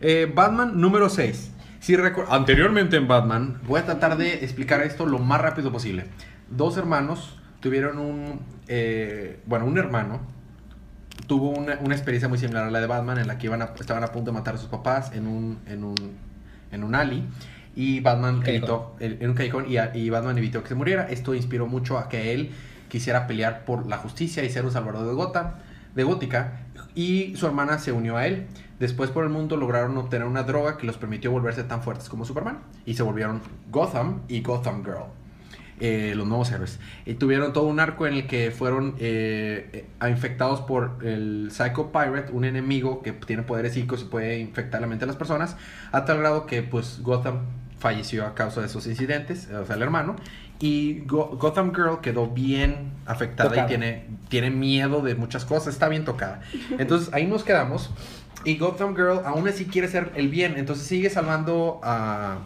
eh, 0.00 0.30
Batman 0.34 0.80
número 0.80 1.08
6. 1.08 1.52
Si 1.78 1.94
Anteriormente 2.28 2.96
en 2.96 3.06
Batman, 3.06 3.60
voy 3.68 3.78
a 3.78 3.84
tratar 3.84 4.16
de 4.16 4.44
explicar 4.44 4.82
esto 4.82 5.06
lo 5.06 5.20
más 5.20 5.40
rápido 5.40 5.70
posible. 5.70 6.06
Dos 6.50 6.76
hermanos 6.76 7.38
tuvieron 7.60 7.98
un, 7.98 8.40
eh, 8.66 9.38
bueno, 9.46 9.66
un 9.66 9.78
hermano 9.78 10.20
tuvo 11.26 11.50
una, 11.50 11.78
una 11.82 11.94
experiencia 11.94 12.28
muy 12.28 12.38
similar 12.38 12.64
a 12.64 12.70
la 12.70 12.80
de 12.80 12.86
Batman, 12.86 13.18
en 13.18 13.26
la 13.26 13.38
que 13.38 13.46
iban 13.46 13.62
a- 13.62 13.72
estaban 13.78 14.04
a 14.04 14.08
punto 14.08 14.30
de 14.30 14.34
matar 14.38 14.54
a 14.54 14.58
sus 14.58 14.68
papás 14.68 15.12
en 15.12 15.26
un, 15.26 15.58
en 15.66 15.84
un, 15.84 15.94
en 16.72 16.84
un 16.84 16.94
alley. 16.94 17.26
Y 17.74 18.00
Batman 18.00 18.40
Callejón. 18.40 18.56
evitó, 18.56 18.96
en 19.00 19.22
en 19.22 19.30
un 19.30 19.36
callejón, 19.36 19.70
y, 19.70 19.76
a- 19.76 19.94
y 19.94 20.08
Batman 20.10 20.38
evitó 20.38 20.62
que 20.62 20.68
se 20.68 20.74
muriera. 20.74 21.08
Esto 21.10 21.34
inspiró 21.34 21.66
mucho 21.66 21.98
a 21.98 22.08
que 22.08 22.32
él 22.32 22.52
quisiera 22.88 23.26
pelear 23.26 23.64
por 23.64 23.86
la 23.86 23.98
justicia 23.98 24.44
y 24.44 24.50
ser 24.50 24.64
un 24.64 24.70
salvador 24.72 25.06
de 25.06 25.12
Gotham, 25.14 25.50
de 25.94 26.04
Gótica. 26.04 26.60
Y 26.94 27.34
su 27.36 27.46
hermana 27.46 27.78
se 27.78 27.92
unió 27.92 28.16
a 28.16 28.26
él. 28.26 28.46
Después 28.78 29.10
por 29.10 29.24
el 29.24 29.30
mundo 29.30 29.56
lograron 29.56 29.96
obtener 29.98 30.26
una 30.26 30.42
droga 30.42 30.76
que 30.78 30.86
los 30.86 30.96
permitió 30.96 31.30
volverse 31.30 31.64
tan 31.64 31.82
fuertes 31.82 32.08
como 32.08 32.24
Superman. 32.24 32.58
Y 32.86 32.94
se 32.94 33.02
volvieron 33.02 33.40
Gotham 33.70 34.20
y 34.28 34.42
Gotham 34.42 34.82
Girl 34.84 35.04
eh, 35.80 36.14
los 36.16 36.26
nuevos 36.26 36.50
héroes. 36.52 36.78
Y 37.04 37.14
tuvieron 37.14 37.52
todo 37.52 37.64
un 37.64 37.80
arco 37.80 38.06
en 38.06 38.14
el 38.14 38.26
que 38.26 38.50
fueron 38.50 38.94
eh, 38.98 39.86
eh, 40.00 40.08
infectados 40.10 40.60
por 40.62 40.98
el 41.04 41.48
Psycho 41.50 41.92
Pirate, 41.92 42.32
un 42.32 42.44
enemigo 42.44 43.02
que 43.02 43.12
tiene 43.12 43.42
poderes 43.42 43.74
psíquicos 43.74 44.02
y 44.02 44.04
puede 44.06 44.38
infectar 44.38 44.80
la 44.80 44.86
mente 44.86 45.04
de 45.04 45.08
las 45.08 45.16
personas, 45.16 45.56
a 45.92 46.04
tal 46.04 46.18
grado 46.18 46.46
que 46.46 46.62
pues 46.62 47.00
Gotham 47.02 47.40
falleció 47.78 48.24
a 48.26 48.34
causa 48.34 48.60
de 48.60 48.66
esos 48.68 48.86
incidentes, 48.86 49.50
o 49.50 49.66
sea, 49.66 49.76
el 49.76 49.82
hermano, 49.82 50.16
y 50.58 51.00
Go- 51.04 51.36
Gotham 51.38 51.74
Girl 51.74 52.00
quedó 52.00 52.28
bien 52.28 52.92
afectada 53.04 53.50
Tocada. 53.50 53.66
y 53.66 53.68
tiene, 53.68 54.06
tiene 54.30 54.50
miedo 54.50 55.02
de 55.02 55.14
muchas 55.14 55.44
cosas, 55.44 55.74
está 55.74 55.88
bien 55.90 56.06
tocada. 56.06 56.40
Entonces 56.78 57.12
ahí 57.12 57.26
nos 57.26 57.44
quedamos. 57.44 57.90
Y 58.44 58.56
Gotham 58.56 58.94
Girl 58.96 59.20
aún 59.26 59.46
así 59.48 59.66
quiere 59.66 59.88
ser 59.88 60.12
el 60.14 60.28
bien, 60.28 60.54
entonces 60.56 60.86
sigue 60.86 61.10
salvando 61.10 61.80
a, 61.82 62.38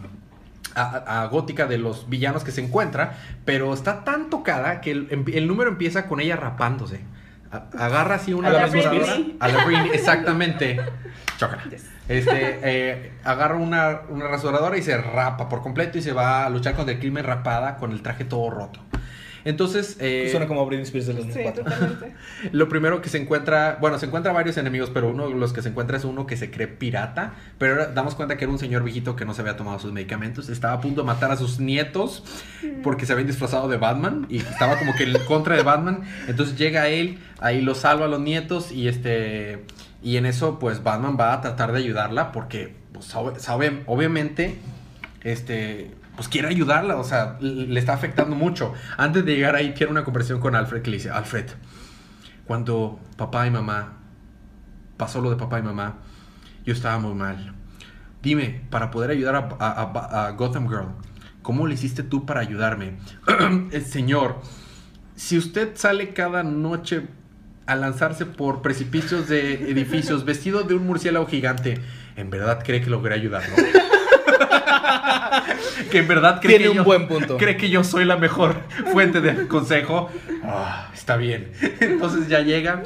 a, 0.75 1.21
a 1.23 1.27
Gótica 1.27 1.65
de 1.67 1.77
los 1.77 2.09
villanos 2.09 2.43
que 2.43 2.51
se 2.51 2.61
encuentra, 2.61 3.17
pero 3.45 3.73
está 3.73 4.03
tan 4.03 4.29
tocada 4.29 4.81
que 4.81 4.91
el, 4.91 5.07
em- 5.11 5.25
el 5.33 5.47
número 5.47 5.69
empieza 5.69 6.07
con 6.07 6.19
ella 6.19 6.35
rapándose. 6.35 7.01
A- 7.51 7.65
agarra 7.85 8.15
así 8.15 8.33
una 8.33 8.47
A 8.47 8.51
la 8.51 8.59
rasuradora. 8.61 9.13
Britney. 9.15 9.37
A 9.39 9.47
la 9.49 9.65
Britney, 9.65 9.89
exactamente. 9.93 10.79
Chócala. 11.37 11.63
Yes. 11.69 11.85
Este, 12.07 12.59
eh, 12.63 13.11
agarra 13.23 13.55
una, 13.55 14.01
una 14.09 14.27
rasuradora 14.27 14.77
y 14.77 14.81
se 14.81 14.97
rapa 14.97 15.47
por 15.49 15.61
completo 15.61 15.97
y 15.97 16.01
se 16.01 16.11
va 16.13 16.45
a 16.45 16.49
luchar 16.49 16.75
contra 16.75 16.93
el 16.93 16.99
crimen 16.99 17.23
rapada 17.25 17.77
con 17.77 17.91
el 17.91 18.01
traje 18.01 18.25
todo 18.25 18.49
roto. 18.49 18.79
Entonces, 19.45 19.97
eh, 19.99 20.27
Suena 20.31 20.47
como 20.47 20.65
Britney 20.65 20.83
Spears 20.83 21.07
del 21.07 21.17
Sí, 21.17 21.23
2004. 21.43 21.63
totalmente. 21.63 22.13
lo 22.51 22.69
primero 22.69 23.01
que 23.01 23.09
se 23.09 23.17
encuentra, 23.17 23.77
bueno, 23.81 23.97
se 23.99 24.05
encuentra 24.05 24.31
varios 24.31 24.57
enemigos, 24.57 24.89
pero 24.93 25.09
uno 25.09 25.27
de 25.29 25.35
los 25.35 25.51
que 25.53 25.61
se 25.61 25.69
encuentra 25.69 25.97
es 25.97 26.05
uno 26.05 26.27
que 26.27 26.37
se 26.37 26.51
cree 26.51 26.67
pirata, 26.67 27.33
pero 27.57 27.73
ahora 27.73 27.87
damos 27.87 28.15
cuenta 28.15 28.37
que 28.37 28.43
era 28.45 28.51
un 28.51 28.59
señor 28.59 28.83
viejito 28.83 29.15
que 29.15 29.25
no 29.25 29.33
se 29.33 29.41
había 29.41 29.57
tomado 29.57 29.79
sus 29.79 29.91
medicamentos, 29.93 30.49
estaba 30.49 30.73
a 30.73 30.81
punto 30.81 31.01
de 31.01 31.07
matar 31.07 31.31
a 31.31 31.37
sus 31.37 31.59
nietos 31.59 32.23
porque 32.83 33.05
se 33.05 33.13
habían 33.13 33.27
disfrazado 33.27 33.67
de 33.67 33.77
Batman 33.77 34.27
y 34.29 34.37
estaba 34.37 34.77
como 34.77 34.93
que 34.95 35.03
en 35.03 35.13
contra 35.27 35.55
de 35.55 35.63
Batman, 35.63 36.01
entonces 36.27 36.57
llega 36.57 36.87
él, 36.87 37.17
ahí 37.39 37.61
lo 37.61 37.73
salva 37.75 38.05
a 38.05 38.07
los 38.07 38.19
nietos 38.19 38.71
y 38.71 38.87
este 38.87 39.63
y 40.03 40.17
en 40.17 40.25
eso 40.25 40.59
pues 40.59 40.83
Batman 40.83 41.17
va 41.19 41.33
a 41.33 41.41
tratar 41.41 41.71
de 41.71 41.79
ayudarla 41.79 42.31
porque 42.31 42.73
pues, 42.93 43.05
sabe, 43.05 43.39
sabe- 43.39 43.83
obviamente 43.85 44.55
este 45.23 45.91
pues 46.21 46.29
quiere 46.29 46.49
ayudarla, 46.49 46.97
o 46.97 47.03
sea, 47.03 47.39
le 47.39 47.79
está 47.79 47.93
afectando 47.93 48.35
mucho. 48.35 48.75
Antes 48.95 49.25
de 49.25 49.33
llegar 49.33 49.55
ahí 49.55 49.73
tiene 49.73 49.89
una 49.91 50.03
conversación 50.03 50.39
con 50.39 50.53
Alfred 50.53 50.83
que 50.83 50.91
le 50.91 50.97
dice, 50.97 51.09
Alfred, 51.09 51.47
cuando 52.45 52.99
papá 53.17 53.47
y 53.47 53.49
mamá 53.49 53.93
pasó 54.97 55.19
lo 55.19 55.31
de 55.31 55.35
papá 55.35 55.57
y 55.57 55.63
mamá, 55.63 55.95
yo 56.63 56.73
estaba 56.73 56.99
muy 56.99 57.15
mal. 57.15 57.55
Dime, 58.21 58.61
para 58.69 58.91
poder 58.91 59.09
ayudar 59.09 59.57
a 59.59 60.35
Gotham 60.37 60.69
Girl, 60.69 60.89
¿cómo 61.41 61.65
le 61.65 61.73
hiciste 61.73 62.03
tú 62.03 62.23
para 62.27 62.41
ayudarme? 62.41 62.99
Eh, 63.71 63.81
Señor, 63.81 64.41
si 65.15 65.39
usted 65.39 65.71
sale 65.73 66.13
cada 66.13 66.43
noche 66.43 67.07
a 67.65 67.75
lanzarse 67.75 68.27
por 68.27 68.61
precipicios 68.61 69.27
de 69.27 69.71
edificios 69.71 70.23
vestido 70.23 70.61
de 70.61 70.75
un 70.75 70.85
murciélago 70.85 71.25
gigante, 71.25 71.81
¿en 72.15 72.29
verdad 72.29 72.61
cree 72.63 72.79
que 72.79 72.91
logré 72.91 73.15
ayudarlo? 73.15 73.55
Que 75.91 75.99
en 75.99 76.07
verdad 76.07 76.39
cree 76.41 76.57
Tiene 76.57 76.63
que 76.65 76.69
un 76.71 76.75
yo- 76.77 76.83
buen 76.83 77.07
punto. 77.07 77.37
cree 77.37 77.57
que 77.57 77.69
yo 77.69 77.83
soy 77.83 78.05
la 78.05 78.17
mejor 78.17 78.55
fuente 78.91 79.21
de 79.21 79.47
consejo. 79.47 80.09
Ah, 80.43 80.89
está 80.93 81.17
bien. 81.17 81.51
Entonces 81.79 82.27
ya 82.27 82.39
llega 82.41 82.83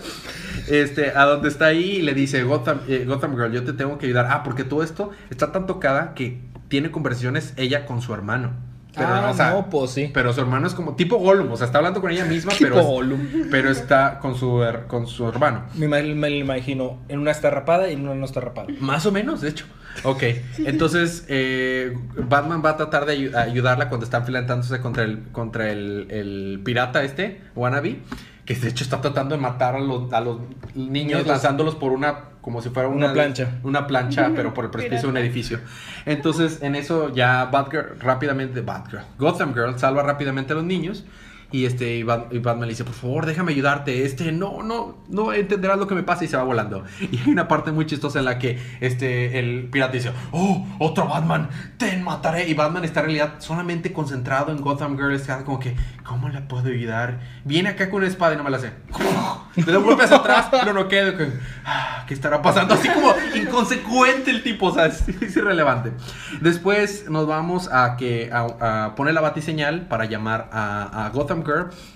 este, 0.68 1.12
a 1.12 1.26
donde 1.26 1.50
está 1.50 1.66
ahí 1.68 1.98
y 1.98 2.02
le 2.02 2.14
dice, 2.14 2.44
Gotham, 2.44 2.80
eh, 2.88 3.06
Gotham 3.08 3.36
Girl, 3.36 3.52
yo 3.52 3.64
te 3.64 3.74
tengo 3.74 3.98
que 3.98 4.06
ayudar. 4.08 4.28
Ah, 4.30 4.44
porque 4.44 4.64
todo 4.64 4.84
esto 4.84 5.12
está 5.30 5.52
tan 5.52 5.66
tocada 5.68 6.14
que 6.16 6.42
tiene 6.68 6.92
conversaciones 6.92 7.54
ella 7.58 7.86
con 7.86 8.02
su 8.02 8.14
hermano. 8.14 8.52
Pero, 8.96 9.08
ah, 9.10 9.30
o 9.32 9.34
sea, 9.36 9.52
no, 9.52 9.70
pues 9.70 9.92
sí. 9.92 10.10
pero 10.14 10.32
su 10.34 10.42
hermano 10.42 10.68
es 10.68 10.74
como 10.74 10.96
tipo 10.96 11.18
Gollum, 11.18 11.52
o 11.52 11.58
sea, 11.58 11.66
está 11.66 11.80
hablando 11.80 12.02
con 12.02 12.12
ella 12.12 12.26
misma, 12.26 12.52
Tipo 12.58 12.64
pero, 12.70 12.80
es- 12.80 12.86
Gollum. 12.86 13.20
pero 13.52 13.70
está 13.70 14.20
con 14.20 14.36
su, 14.36 14.64
con 14.88 15.08
su 15.08 15.28
hermano. 15.28 15.66
Me, 15.76 15.88
me 15.88 16.30
lo 16.30 16.36
imagino, 16.36 17.00
en 17.10 17.20
una 17.20 17.32
está 17.32 17.50
rapada 17.50 17.90
y 17.90 17.94
en 17.94 18.02
una 18.02 18.16
no 18.16 18.26
está 18.26 18.40
rapada. 18.42 18.68
Más 18.80 19.06
o 19.06 19.12
menos, 19.12 19.42
de 19.42 19.50
hecho. 19.50 19.66
Ok, 20.04 20.24
entonces 20.66 21.26
eh, 21.30 21.98
Batman 22.18 22.62
va 22.64 22.72
a 22.72 22.78
tratar 22.78 23.06
de 23.06 23.18
ayu- 23.18 23.36
ayudarla 23.36 23.88
cuando 23.88 24.04
está 24.04 24.18
enfrentándose 24.18 24.82
contra 24.82 25.04
el, 25.04 25.24
contra 25.32 25.72
el, 25.72 26.08
el 26.10 26.62
pirata 26.66 27.02
este, 27.04 27.40
Wannabe, 27.56 28.00
que 28.46 28.56
de 28.56 28.70
hecho 28.70 28.84
está 28.84 29.02
tratando 29.02 29.36
de 29.36 29.42
matar 29.42 29.76
a 29.76 29.80
los, 29.80 30.14
a 30.14 30.22
los 30.22 30.40
niños 30.76 31.26
lanzándolos 31.26 31.76
por 31.76 31.92
una, 31.92 32.26
como 32.42 32.62
si 32.62 32.70
fuera 32.70 32.88
una, 32.88 33.08
Una 33.08 33.14
plancha. 33.14 33.50
Una 33.64 33.88
plancha, 33.88 34.32
pero 34.36 34.54
por 34.54 34.66
el 34.66 34.72
precipicio 34.72 35.08
de 35.08 35.12
un 35.12 35.18
edificio. 35.18 35.60
Entonces, 36.06 36.62
en 36.62 36.76
eso 36.76 37.14
ya 37.14 37.46
Batgirl 37.46 38.00
rápidamente, 38.00 38.62
Batgirl, 38.62 39.04
Gotham 39.18 39.54
Girl 39.54 39.80
salva 39.80 40.04
rápidamente 40.04 40.54
a 40.54 40.58
los 40.58 40.66
niños. 40.66 41.04
Y 41.56 41.66
este, 41.66 41.96
y 41.96 42.04
Bat- 42.04 42.34
y 42.34 42.40
Batman 42.40 42.68
le 42.68 42.74
dice, 42.74 42.84
por 42.84 42.94
favor, 42.96 43.26
déjame 43.26 43.54
ayudarte. 43.54 44.04
Este, 44.06 44.32
no, 44.32 44.62
no, 44.62 44.98
no 45.08 45.32
entenderás 45.32 45.78
lo 45.78 45.88
que 45.88 45.96
me 45.96 46.04
pasa 46.04 46.26
y 46.26 46.28
se 46.28 46.36
va 46.38 46.44
volando. 46.44 46.84
Y 47.12 47.18
hay 47.20 47.30
una 47.30 47.48
parte 47.48 47.72
muy 47.72 47.86
chistosa 47.86 48.20
en 48.20 48.26
la 48.26 48.40
que 48.40 48.60
este, 48.82 49.40
el 49.40 49.70
pirata 49.72 49.94
dice, 49.94 50.12
oh, 50.32 50.66
otro 50.80 51.08
Batman, 51.08 51.48
te 51.78 51.96
mataré. 51.98 52.48
Y 52.50 52.54
Batman 52.56 52.84
está 52.84 53.00
en 53.02 53.06
realidad 53.06 53.36
solamente 53.40 53.94
concentrado 53.94 54.52
en 54.52 54.58
Gotham 54.60 54.98
Girl. 54.98 55.14
Está 55.14 55.44
como 55.46 55.60
que, 55.60 55.76
¿cómo 56.04 56.28
la 56.30 56.48
puedo 56.48 56.68
ayudar? 56.68 57.20
Viene 57.46 57.70
acá 57.70 57.90
con 57.90 58.00
una 58.00 58.08
espada 58.08 58.34
y 58.34 58.38
no 58.38 58.44
me 58.44 58.50
la 58.50 58.58
hace. 58.58 58.72
Le 59.56 59.72
da 59.72 59.80
un 59.80 60.02
hacia 60.02 60.18
atrás, 60.18 60.48
lo 60.66 60.74
noquea. 60.74 61.08
y 61.10 61.16
que, 61.16 61.30
"Ah, 61.64 62.04
¿Qué 62.06 62.14
estará 62.14 62.42
pasando? 62.42 62.74
Así 62.74 62.90
como 62.90 63.14
inconsecuente 63.34 64.30
el 64.32 64.44
tipo, 64.44 64.68
o 64.68 64.74
sea, 64.74 64.86
es, 64.88 65.08
es 65.08 65.38
irrelevante. 65.38 65.92
Después 66.42 67.10
nos 67.10 67.26
vamos 67.28 67.70
a 67.72 67.96
que 67.96 68.30
a, 68.34 68.86
a 68.88 68.96
poner 68.96 69.14
la 69.14 69.22
batiseñal 69.22 69.88
para 69.88 70.04
llamar 70.06 70.50
a, 70.52 71.06
a 71.06 71.10
Gotham 71.12 71.44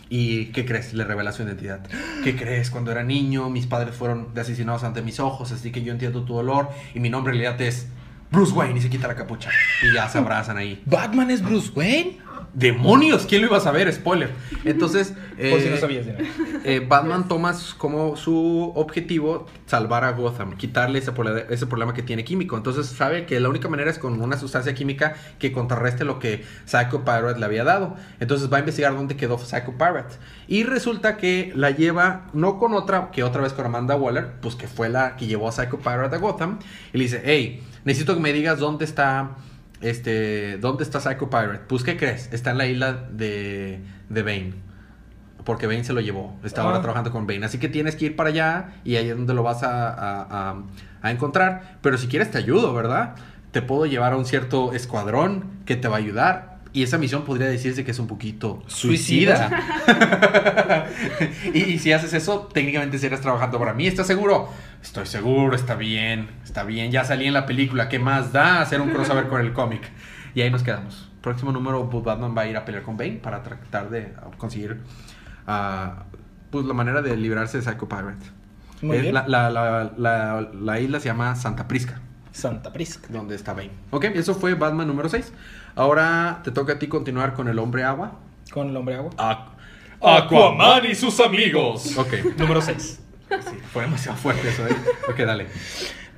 ¿Y 0.09 0.47
qué 0.47 0.65
crees? 0.65 0.93
Le 0.93 1.03
revela 1.03 1.31
su 1.31 1.43
identidad. 1.43 1.81
¿Qué 2.23 2.35
crees? 2.35 2.69
Cuando 2.71 2.91
era 2.91 3.03
niño, 3.03 3.49
mis 3.49 3.65
padres 3.65 3.95
fueron 3.95 4.29
asesinados 4.37 4.83
ante 4.83 5.01
mis 5.01 5.19
ojos, 5.19 5.51
así 5.51 5.71
que 5.71 5.81
yo 5.83 5.91
entiendo 5.91 6.23
tu 6.23 6.33
dolor. 6.35 6.69
Y 6.93 6.99
mi 6.99 7.09
nombre 7.09 7.33
en 7.33 7.41
realidad 7.41 7.61
es 7.61 7.87
Bruce 8.31 8.53
Wayne. 8.53 8.79
Y 8.79 8.81
se 8.81 8.89
quita 8.89 9.07
la 9.07 9.15
capucha. 9.15 9.49
Y 9.83 9.93
ya 9.93 10.07
se 10.07 10.17
abrazan 10.17 10.57
ahí. 10.57 10.81
¿Batman 10.85 11.31
es 11.31 11.41
Bruce 11.41 11.71
Wayne? 11.75 12.17
¡Demonios! 12.53 13.25
¿Quién 13.25 13.41
lo 13.41 13.47
iba 13.47 13.57
a 13.57 13.61
saber? 13.61 13.91
Spoiler. 13.93 14.31
Entonces. 14.65 15.13
Por 15.49 15.61
si 15.61 15.67
eh, 15.67 15.71
no 15.71 15.77
sabías. 15.77 16.05
Dina. 16.05 16.17
eh, 16.63 16.85
Batman 16.85 17.27
toma 17.27 17.55
como 17.77 18.15
su 18.17 18.71
objetivo 18.75 19.45
salvar 19.65 20.03
a 20.03 20.11
Gotham, 20.11 20.57
quitarle 20.57 20.99
ese, 20.99 21.11
ese 21.49 21.67
problema 21.67 21.93
que 21.93 22.01
tiene 22.01 22.23
químico. 22.23 22.57
Entonces 22.57 22.87
sabe 22.87 23.25
que 23.25 23.39
la 23.39 23.49
única 23.49 23.69
manera 23.69 23.89
es 23.89 23.99
con 23.99 24.19
una 24.21 24.37
sustancia 24.37 24.73
química 24.73 25.15
que 25.37 25.51
contrarreste 25.51 26.05
lo 26.05 26.19
que 26.19 26.43
Psycho 26.65 27.05
Pirate 27.05 27.39
le 27.39 27.45
había 27.45 27.63
dado. 27.63 27.95
Entonces 28.19 28.51
va 28.51 28.57
a 28.57 28.59
investigar 28.61 28.95
dónde 28.95 29.15
quedó 29.15 29.37
Psycho 29.37 29.73
Pirate. 29.77 30.15
Y 30.47 30.63
resulta 30.63 31.17
que 31.17 31.51
la 31.55 31.71
lleva 31.71 32.27
no 32.33 32.57
con 32.57 32.73
otra, 32.73 33.11
que 33.11 33.23
otra 33.23 33.41
vez 33.41 33.53
con 33.53 33.65
Amanda 33.65 33.95
Waller, 33.95 34.33
pues 34.41 34.55
que 34.55 34.67
fue 34.67 34.89
la 34.89 35.15
que 35.15 35.27
llevó 35.27 35.47
a 35.47 35.51
Psycho 35.51 35.77
Pirate 35.77 36.15
a 36.15 36.19
Gotham. 36.19 36.59
Y 36.93 36.97
le 36.97 37.03
dice, 37.03 37.21
hey, 37.23 37.63
necesito 37.85 38.15
que 38.15 38.21
me 38.21 38.33
digas 38.33 38.59
dónde 38.59 38.85
está... 38.85 39.35
Este, 39.81 40.57
¿dónde 40.57 40.83
está 40.83 40.99
Psycho 40.99 41.29
Pirate? 41.29 41.61
Pues, 41.67 41.83
¿qué 41.83 41.95
crees? 41.97 42.29
Está 42.33 42.51
en 42.51 42.57
la 42.57 42.67
isla 42.67 43.07
de, 43.11 43.79
de 44.09 44.23
Bane. 44.23 44.53
Porque 45.45 45.67
Bane 45.67 45.83
se 45.83 45.93
lo 45.93 46.01
llevó. 46.01 46.37
Está 46.43 46.63
ahora 46.63 46.77
Ah. 46.77 46.81
trabajando 46.81 47.11
con 47.11 47.25
Bane. 47.25 47.45
Así 47.45 47.57
que 47.59 47.69
tienes 47.69 47.95
que 47.95 48.05
ir 48.05 48.15
para 48.15 48.29
allá 48.29 48.73
y 48.83 48.97
ahí 48.97 49.09
es 49.09 49.15
donde 49.15 49.33
lo 49.33 49.41
vas 49.43 49.63
a, 49.63 49.89
a- 49.89 50.51
a- 50.51 50.63
a 51.01 51.11
encontrar. 51.11 51.77
Pero 51.81 51.97
si 51.97 52.07
quieres 52.07 52.29
te 52.29 52.37
ayudo, 52.37 52.73
¿verdad? 52.73 53.15
Te 53.51 53.61
puedo 53.61 53.85
llevar 53.85 54.13
a 54.13 54.17
un 54.17 54.25
cierto 54.25 54.73
escuadrón 54.73 55.45
que 55.65 55.75
te 55.75 55.87
va 55.87 55.95
a 55.95 55.99
ayudar. 55.99 56.58
Y 56.71 56.83
esa 56.83 56.97
misión 56.99 57.23
podría 57.23 57.47
decirse 57.47 57.83
que 57.83 57.91
es 57.91 57.99
un 57.99 58.05
poquito 58.07 58.61
suicida. 58.67 59.49
y, 61.53 61.59
y 61.63 61.79
si 61.79 61.91
haces 61.93 62.13
eso, 62.13 62.49
técnicamente 62.53 62.95
estarías 62.97 63.21
trabajando 63.21 63.57
para 63.59 63.73
mí. 63.73 63.87
¿Estás 63.87 64.07
seguro? 64.07 64.49
Estoy 64.81 65.05
seguro, 65.05 65.55
está 65.55 65.75
bien, 65.75 66.29
está 66.43 66.63
bien. 66.63 66.91
Ya 66.91 67.03
salí 67.05 67.25
en 67.25 67.33
la 67.33 67.45
película. 67.45 67.89
¿Qué 67.89 67.99
más 67.99 68.31
da 68.31 68.61
hacer 68.61 68.81
un 68.81 68.89
crossover 68.91 69.27
con 69.27 69.41
el 69.41 69.51
cómic? 69.53 69.81
Y 70.35 70.41
ahí 70.41 70.51
nos 70.51 70.63
quedamos. 70.63 71.09
Próximo 71.21 71.51
número, 71.51 71.89
pues, 71.89 72.03
Batman 72.03 72.35
va 72.37 72.43
a 72.43 72.47
ir 72.47 72.55
a 72.55 72.65
pelear 72.65 72.83
con 72.83 72.95
Bane 72.97 73.13
para 73.21 73.41
tratar 73.43 73.89
de 73.89 74.13
conseguir 74.37 74.77
ah, 75.47 76.03
pues, 76.49 76.65
la 76.65 76.73
manera 76.73 77.01
de 77.01 77.17
librarse 77.17 77.57
de 77.57 77.63
Psycho 77.63 77.89
Pirate. 77.89 78.25
Muy 78.81 78.95
Es 78.97 79.01
bien. 79.01 79.13
La, 79.15 79.27
la- 79.27 79.49
la- 79.49 79.91
la- 79.97 80.49
la 80.53 80.79
isla 80.79 80.99
se 80.99 81.07
llama 81.07 81.35
Santa 81.35 81.67
Prisca, 81.67 81.99
Santa 82.31 82.71
Prisca. 82.71 83.07
donde 83.09 83.35
está 83.35 83.53
Bane. 83.53 83.71
Ok, 83.89 84.05
eso 84.13 84.33
fue 84.35 84.53
Batman 84.53 84.87
número 84.87 85.09
6. 85.09 85.33
Ahora 85.79 86.41
te 86.43 86.51
toca 86.51 86.73
a 86.73 86.77
ti 86.77 86.89
continuar 86.89 87.33
con 87.33 87.47
el 87.47 87.57
hombre 87.57 87.85
agua. 87.85 88.19
Con 88.51 88.67
el 88.67 88.75
hombre 88.75 88.95
agua. 88.95 89.11
Aquaman 90.01 90.85
y 90.85 90.93
sus 90.93 91.21
amigos. 91.21 91.97
ok, 91.97 92.15
Número 92.37 92.61
6. 92.61 92.99
sí, 93.29 93.57
fue 93.71 93.83
demasiado 93.83 94.17
fuerte 94.17 94.49
eso. 94.49 94.67
¿eh? 94.67 94.75
Ok, 95.09 95.19
dale. 95.19 95.47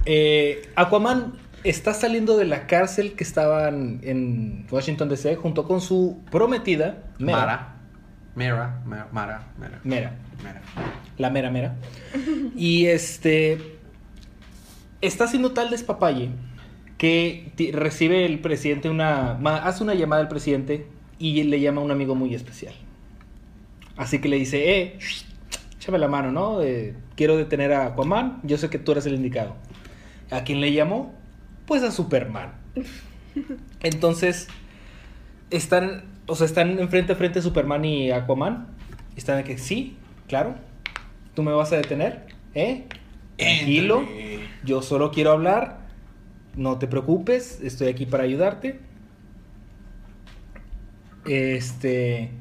Eh, 0.05 0.67
Aquaman 0.75 1.33
está 1.63 1.93
saliendo 1.93 2.37
de 2.37 2.45
la 2.45 2.65
cárcel 2.65 3.13
que 3.13 3.23
estaban 3.23 3.99
en 4.01 4.65
Washington 4.71 5.09
DC 5.09 5.35
junto 5.35 5.67
con 5.67 5.79
su 5.79 6.23
prometida, 6.31 7.03
Mera. 7.19 7.37
Mara. 7.37 7.75
Mera, 8.33 8.81
Mera, 8.83 9.07
Mara, 9.11 9.43
Mera. 9.59 9.79
Mera. 9.83 10.15
Mera. 10.43 10.61
La 11.19 11.29
mera 11.29 11.51
mera. 11.51 11.75
Y 12.55 12.87
este. 12.87 13.77
Está 15.01 15.25
haciendo 15.25 15.51
tal 15.51 15.69
despapalle 15.69 16.31
que 17.01 17.51
recibe 17.73 18.27
el 18.27 18.41
presidente 18.41 18.87
una. 18.87 19.31
hace 19.65 19.81
una 19.81 19.95
llamada 19.95 20.21
al 20.21 20.27
presidente 20.27 20.85
y 21.17 21.41
le 21.41 21.59
llama 21.59 21.81
a 21.81 21.83
un 21.83 21.89
amigo 21.89 22.13
muy 22.13 22.35
especial. 22.35 22.75
Así 23.97 24.21
que 24.21 24.29
le 24.29 24.35
dice: 24.37 24.77
Eh, 24.77 24.99
échame 25.75 25.97
la 25.97 26.07
mano, 26.07 26.31
¿no? 26.31 26.61
Eh, 26.61 26.93
quiero 27.15 27.37
detener 27.37 27.73
a 27.73 27.87
Aquaman. 27.87 28.39
Yo 28.43 28.59
sé 28.59 28.69
que 28.69 28.77
tú 28.77 28.91
eres 28.91 29.07
el 29.07 29.15
indicado. 29.15 29.55
¿A 30.29 30.43
quién 30.43 30.61
le 30.61 30.73
llamó? 30.73 31.15
Pues 31.65 31.81
a 31.81 31.89
Superman. 31.89 32.53
Entonces, 33.81 34.47
están, 35.49 36.03
o 36.27 36.35
sea, 36.35 36.45
están 36.45 36.77
enfrente 36.77 37.13
a 37.13 37.15
frente 37.15 37.41
Superman 37.41 37.83
y 37.83 38.11
Aquaman. 38.11 38.67
Están 39.15 39.37
de 39.37 39.43
que 39.43 39.57
sí, 39.57 39.97
claro. 40.27 40.53
Tú 41.33 41.41
me 41.41 41.51
vas 41.51 41.73
a 41.73 41.77
detener, 41.77 42.27
¿eh? 42.53 42.85
Tranquilo. 43.37 44.07
Yo 44.63 44.83
solo 44.83 45.09
quiero 45.09 45.31
hablar. 45.31 45.80
No 46.55 46.77
te 46.77 46.87
preocupes, 46.87 47.59
estoy 47.61 47.87
aquí 47.87 48.05
para 48.05 48.23
ayudarte. 48.23 48.79
Este. 51.25 52.31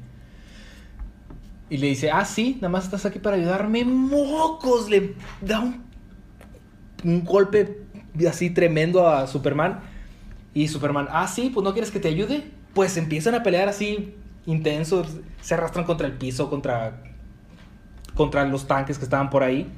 Y 1.69 1.77
le 1.77 1.87
dice, 1.87 2.11
ah, 2.11 2.25
sí, 2.25 2.55
nada 2.55 2.69
más 2.69 2.83
estás 2.83 3.05
aquí 3.05 3.19
para 3.19 3.37
ayudarme. 3.37 3.85
¡Mocos! 3.85 4.89
Le 4.89 5.15
da 5.41 5.61
un, 5.61 5.83
un 7.05 7.23
golpe 7.23 7.83
así 8.29 8.49
tremendo 8.49 9.07
a 9.07 9.27
Superman. 9.27 9.79
Y 10.53 10.67
Superman, 10.67 11.07
ah, 11.11 11.27
sí, 11.27 11.49
pues 11.53 11.63
no 11.63 11.71
quieres 11.71 11.91
que 11.91 12.01
te 12.01 12.09
ayude. 12.09 12.43
Pues 12.73 12.97
empiezan 12.97 13.35
a 13.35 13.43
pelear 13.43 13.69
así 13.69 14.15
intensos. 14.45 15.19
Se 15.39 15.53
arrastran 15.53 15.85
contra 15.85 16.07
el 16.07 16.13
piso, 16.13 16.49
contra, 16.49 17.01
contra 18.15 18.45
los 18.45 18.67
tanques 18.67 18.97
que 18.97 19.05
estaban 19.05 19.29
por 19.29 19.43
ahí. 19.43 19.71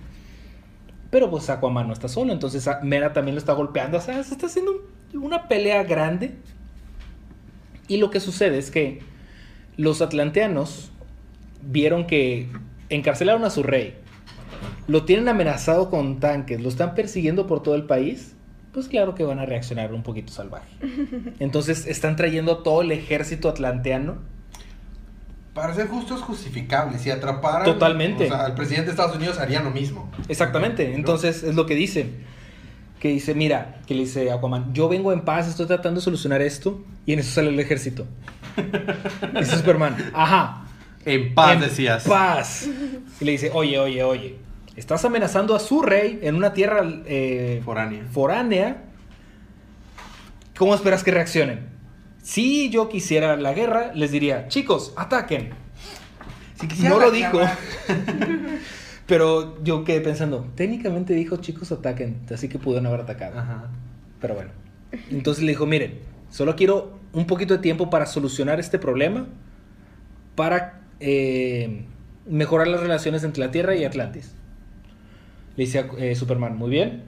Pero 1.13 1.29
pues 1.29 1.47
Aquaman 1.51 1.85
no 1.85 1.93
está 1.93 2.07
solo, 2.07 2.33
entonces 2.33 2.67
a- 2.67 2.79
Mera 2.81 3.13
también 3.13 3.35
lo 3.35 3.39
está 3.39 3.53
golpeando. 3.53 3.99
O 3.99 4.01
sea, 4.01 4.23
se 4.23 4.33
está 4.33 4.47
haciendo 4.47 4.71
un- 5.13 5.23
una 5.23 5.47
pelea 5.47 5.83
grande. 5.83 6.31
Y 7.87 7.97
lo 7.97 8.09
que 8.09 8.19
sucede 8.19 8.57
es 8.57 8.71
que 8.71 9.01
los 9.77 10.01
atlanteanos 10.01 10.91
vieron 11.61 12.07
que 12.07 12.49
encarcelaron 12.89 13.43
a 13.43 13.51
su 13.51 13.61
rey. 13.61 13.93
Lo 14.87 15.05
tienen 15.05 15.27
amenazado 15.29 15.91
con 15.91 16.19
tanques, 16.19 16.59
lo 16.59 16.67
están 16.69 16.95
persiguiendo 16.95 17.45
por 17.45 17.61
todo 17.61 17.75
el 17.75 17.83
país. 17.83 18.33
Pues 18.71 18.87
claro 18.87 19.13
que 19.13 19.23
van 19.23 19.37
a 19.37 19.45
reaccionar 19.45 19.93
un 19.93 20.01
poquito 20.01 20.33
salvaje. 20.33 20.67
Entonces 21.39 21.85
están 21.85 22.15
trayendo 22.15 22.57
todo 22.63 22.81
el 22.81 22.91
ejército 22.91 23.49
atlanteano. 23.49 24.15
Para 25.53 25.73
ser 25.73 25.87
justo 25.87 26.15
es 26.15 26.21
justificable. 26.21 26.97
Si 26.97 27.11
atraparan. 27.11 27.65
Totalmente. 27.65 28.25
O 28.25 28.27
sea, 28.27 28.47
el 28.47 28.53
presidente 28.53 28.85
de 28.87 28.91
Estados 28.91 29.15
Unidos 29.15 29.39
haría 29.39 29.61
lo 29.61 29.69
mismo. 29.71 30.11
Exactamente, 30.27 30.95
entonces 30.95 31.43
es 31.43 31.55
lo 31.55 31.65
que 31.65 31.75
dicen. 31.75 32.23
Que 32.99 33.09
dice, 33.09 33.35
mira, 33.35 33.81
que 33.85 33.93
le 33.95 34.01
dice 34.01 34.31
Aquaman, 34.31 34.73
yo 34.73 34.87
vengo 34.87 35.11
en 35.11 35.21
paz, 35.21 35.47
estoy 35.47 35.65
tratando 35.67 35.99
de 35.99 36.03
solucionar 36.05 36.41
esto. 36.41 36.83
Y 37.05 37.13
en 37.13 37.19
eso 37.19 37.31
sale 37.31 37.49
el 37.49 37.59
ejército. 37.59 38.07
Dice 39.39 39.57
Superman, 39.57 39.97
ajá. 40.13 40.65
En 41.05 41.33
paz 41.35 41.55
en 41.55 41.59
decías. 41.59 42.05
Paz. 42.07 42.69
Y 43.19 43.25
le 43.25 43.33
dice, 43.33 43.51
oye, 43.53 43.77
oye, 43.77 44.03
oye, 44.03 44.37
estás 44.77 45.03
amenazando 45.03 45.53
a 45.53 45.59
su 45.59 45.81
rey 45.81 46.19
en 46.23 46.35
una 46.35 46.53
tierra 46.53 46.81
eh, 47.05 47.61
Foránea. 47.65 48.05
foránea. 48.09 48.83
¿Cómo 50.57 50.73
esperas 50.75 51.03
que 51.03 51.11
reaccionen? 51.11 51.67
Si 52.23 52.69
yo 52.69 52.87
quisiera 52.87 53.35
la 53.35 53.53
guerra, 53.53 53.91
les 53.93 54.11
diría, 54.11 54.47
chicos, 54.47 54.93
ataquen. 54.95 55.49
Si 56.55 56.67
quisiera 56.69 56.95
No 56.95 57.01
lo 57.01 57.11
dijo. 57.11 57.39
Pero 59.05 59.61
yo 59.61 59.83
quedé 59.83 59.99
pensando, 59.99 60.47
técnicamente 60.55 61.13
dijo 61.13 61.37
chicos 61.37 61.73
ataquen, 61.73 62.21
así 62.33 62.47
que 62.47 62.57
pudieron 62.57 62.87
haber 62.87 63.01
atacado. 63.01 63.37
Ajá. 63.37 63.69
Pero 64.21 64.35
bueno. 64.35 64.51
Entonces 65.11 65.43
le 65.43 65.51
dijo, 65.51 65.65
miren, 65.65 65.99
solo 66.29 66.55
quiero 66.55 66.97
un 67.11 67.27
poquito 67.27 67.55
de 67.55 67.59
tiempo 67.59 67.89
para 67.89 68.05
solucionar 68.05 68.61
este 68.61 68.79
problema, 68.79 69.27
para 70.35 70.79
eh, 71.01 71.85
mejorar 72.25 72.69
las 72.69 72.79
relaciones 72.79 73.25
entre 73.25 73.43
la 73.43 73.51
Tierra 73.51 73.75
y 73.75 73.83
Atlantis. 73.83 74.33
Le 75.57 75.65
dice 75.65 75.79
a 75.79 75.87
eh, 75.97 76.15
Superman, 76.15 76.57
muy 76.57 76.69
bien, 76.69 77.03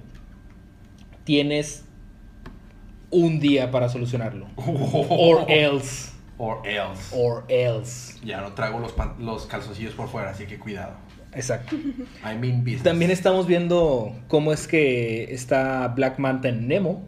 tienes 1.24 1.86
un 3.12 3.40
día 3.40 3.72
para 3.72 3.90
solucionarlo. 3.90 4.48
Or 4.56 5.46
else. 5.50 6.12
Or 6.38 6.68
else. 6.68 7.16
Or 7.16 7.46
else. 7.48 8.20
Ya 8.24 8.42
no 8.42 8.54
traigo 8.54 8.80
los, 8.80 8.94
los 9.20 9.46
calzoncillos 9.46 9.94
por 9.94 10.10
fuera, 10.10 10.32
así 10.32 10.46
que 10.46 10.60
cuidado. 10.60 10.94
Exacto. 11.34 11.76
I 12.24 12.38
mean 12.38 12.60
business. 12.64 12.84
También 12.84 13.12
estamos 13.12 13.48
viendo 13.48 14.16
cómo 14.28 14.52
es 14.52 14.68
que 14.68 15.34
está 15.34 15.88
Black 15.90 16.20
Manta 16.20 16.50
en 16.50 16.68
Nemo, 16.68 17.06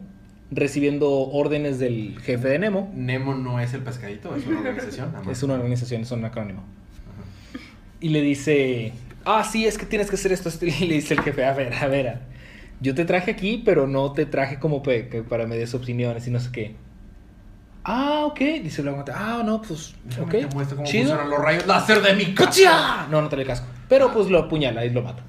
recibiendo 0.50 1.10
órdenes 1.10 1.78
del 1.78 2.18
jefe 2.20 2.48
de 2.48 2.58
Nemo. 2.58 2.90
Nemo 2.94 3.34
no 3.34 3.60
es 3.60 3.74
el 3.74 3.82
pescadito, 3.82 4.34
es 4.36 4.46
una 4.46 4.60
organización. 4.60 5.12
Es 5.30 5.42
una 5.42 5.54
organización, 5.54 6.02
es 6.02 6.10
un 6.10 6.24
acrónimo. 6.24 6.64
y 8.00 8.10
le 8.10 8.22
dice, 8.22 8.92
ah, 9.24 9.44
sí, 9.44 9.66
es 9.66 9.76
que 9.76 9.86
tienes 9.86 10.08
que 10.08 10.16
hacer 10.16 10.32
esto. 10.32 10.48
esto", 10.48 10.64
Y 10.80 10.86
le 10.86 10.94
dice 10.94 11.14
el 11.14 11.20
jefe, 11.20 11.44
a 11.44 11.52
ver, 11.52 11.74
a 11.74 11.86
ver, 11.86 12.20
yo 12.80 12.94
te 12.94 13.04
traje 13.04 13.30
aquí, 13.30 13.62
pero 13.64 13.86
no 13.86 14.12
te 14.12 14.26
traje 14.26 14.58
como 14.58 14.82
para 14.82 15.46
me 15.46 15.56
des 15.56 15.74
opiniones 15.74 16.26
y 16.26 16.30
no 16.30 16.40
sé 16.40 16.50
qué. 16.52 16.76
Ah, 17.84 18.24
ok, 18.26 18.38
dice 18.62 18.82
el 18.82 18.88
aguante. 18.88 19.12
Ah, 19.14 19.42
no, 19.44 19.62
pues, 19.62 19.94
ok. 20.20 20.30
Te 20.30 20.46
muestro 20.48 20.76
cómo 20.76 20.88
chido. 20.88 21.08
funcionan 21.08 21.30
los 21.30 21.40
rayos 21.40 21.66
láser 21.66 22.02
de 22.02 22.14
mi 22.14 22.34
casa. 22.34 23.06
No, 23.10 23.22
no 23.22 23.28
trae 23.28 23.44
casco. 23.46 23.66
Pero 23.88 24.12
pues 24.12 24.28
lo 24.28 24.38
apuñala 24.38 24.84
y 24.84 24.90
lo 24.90 25.02
mata. 25.02 25.22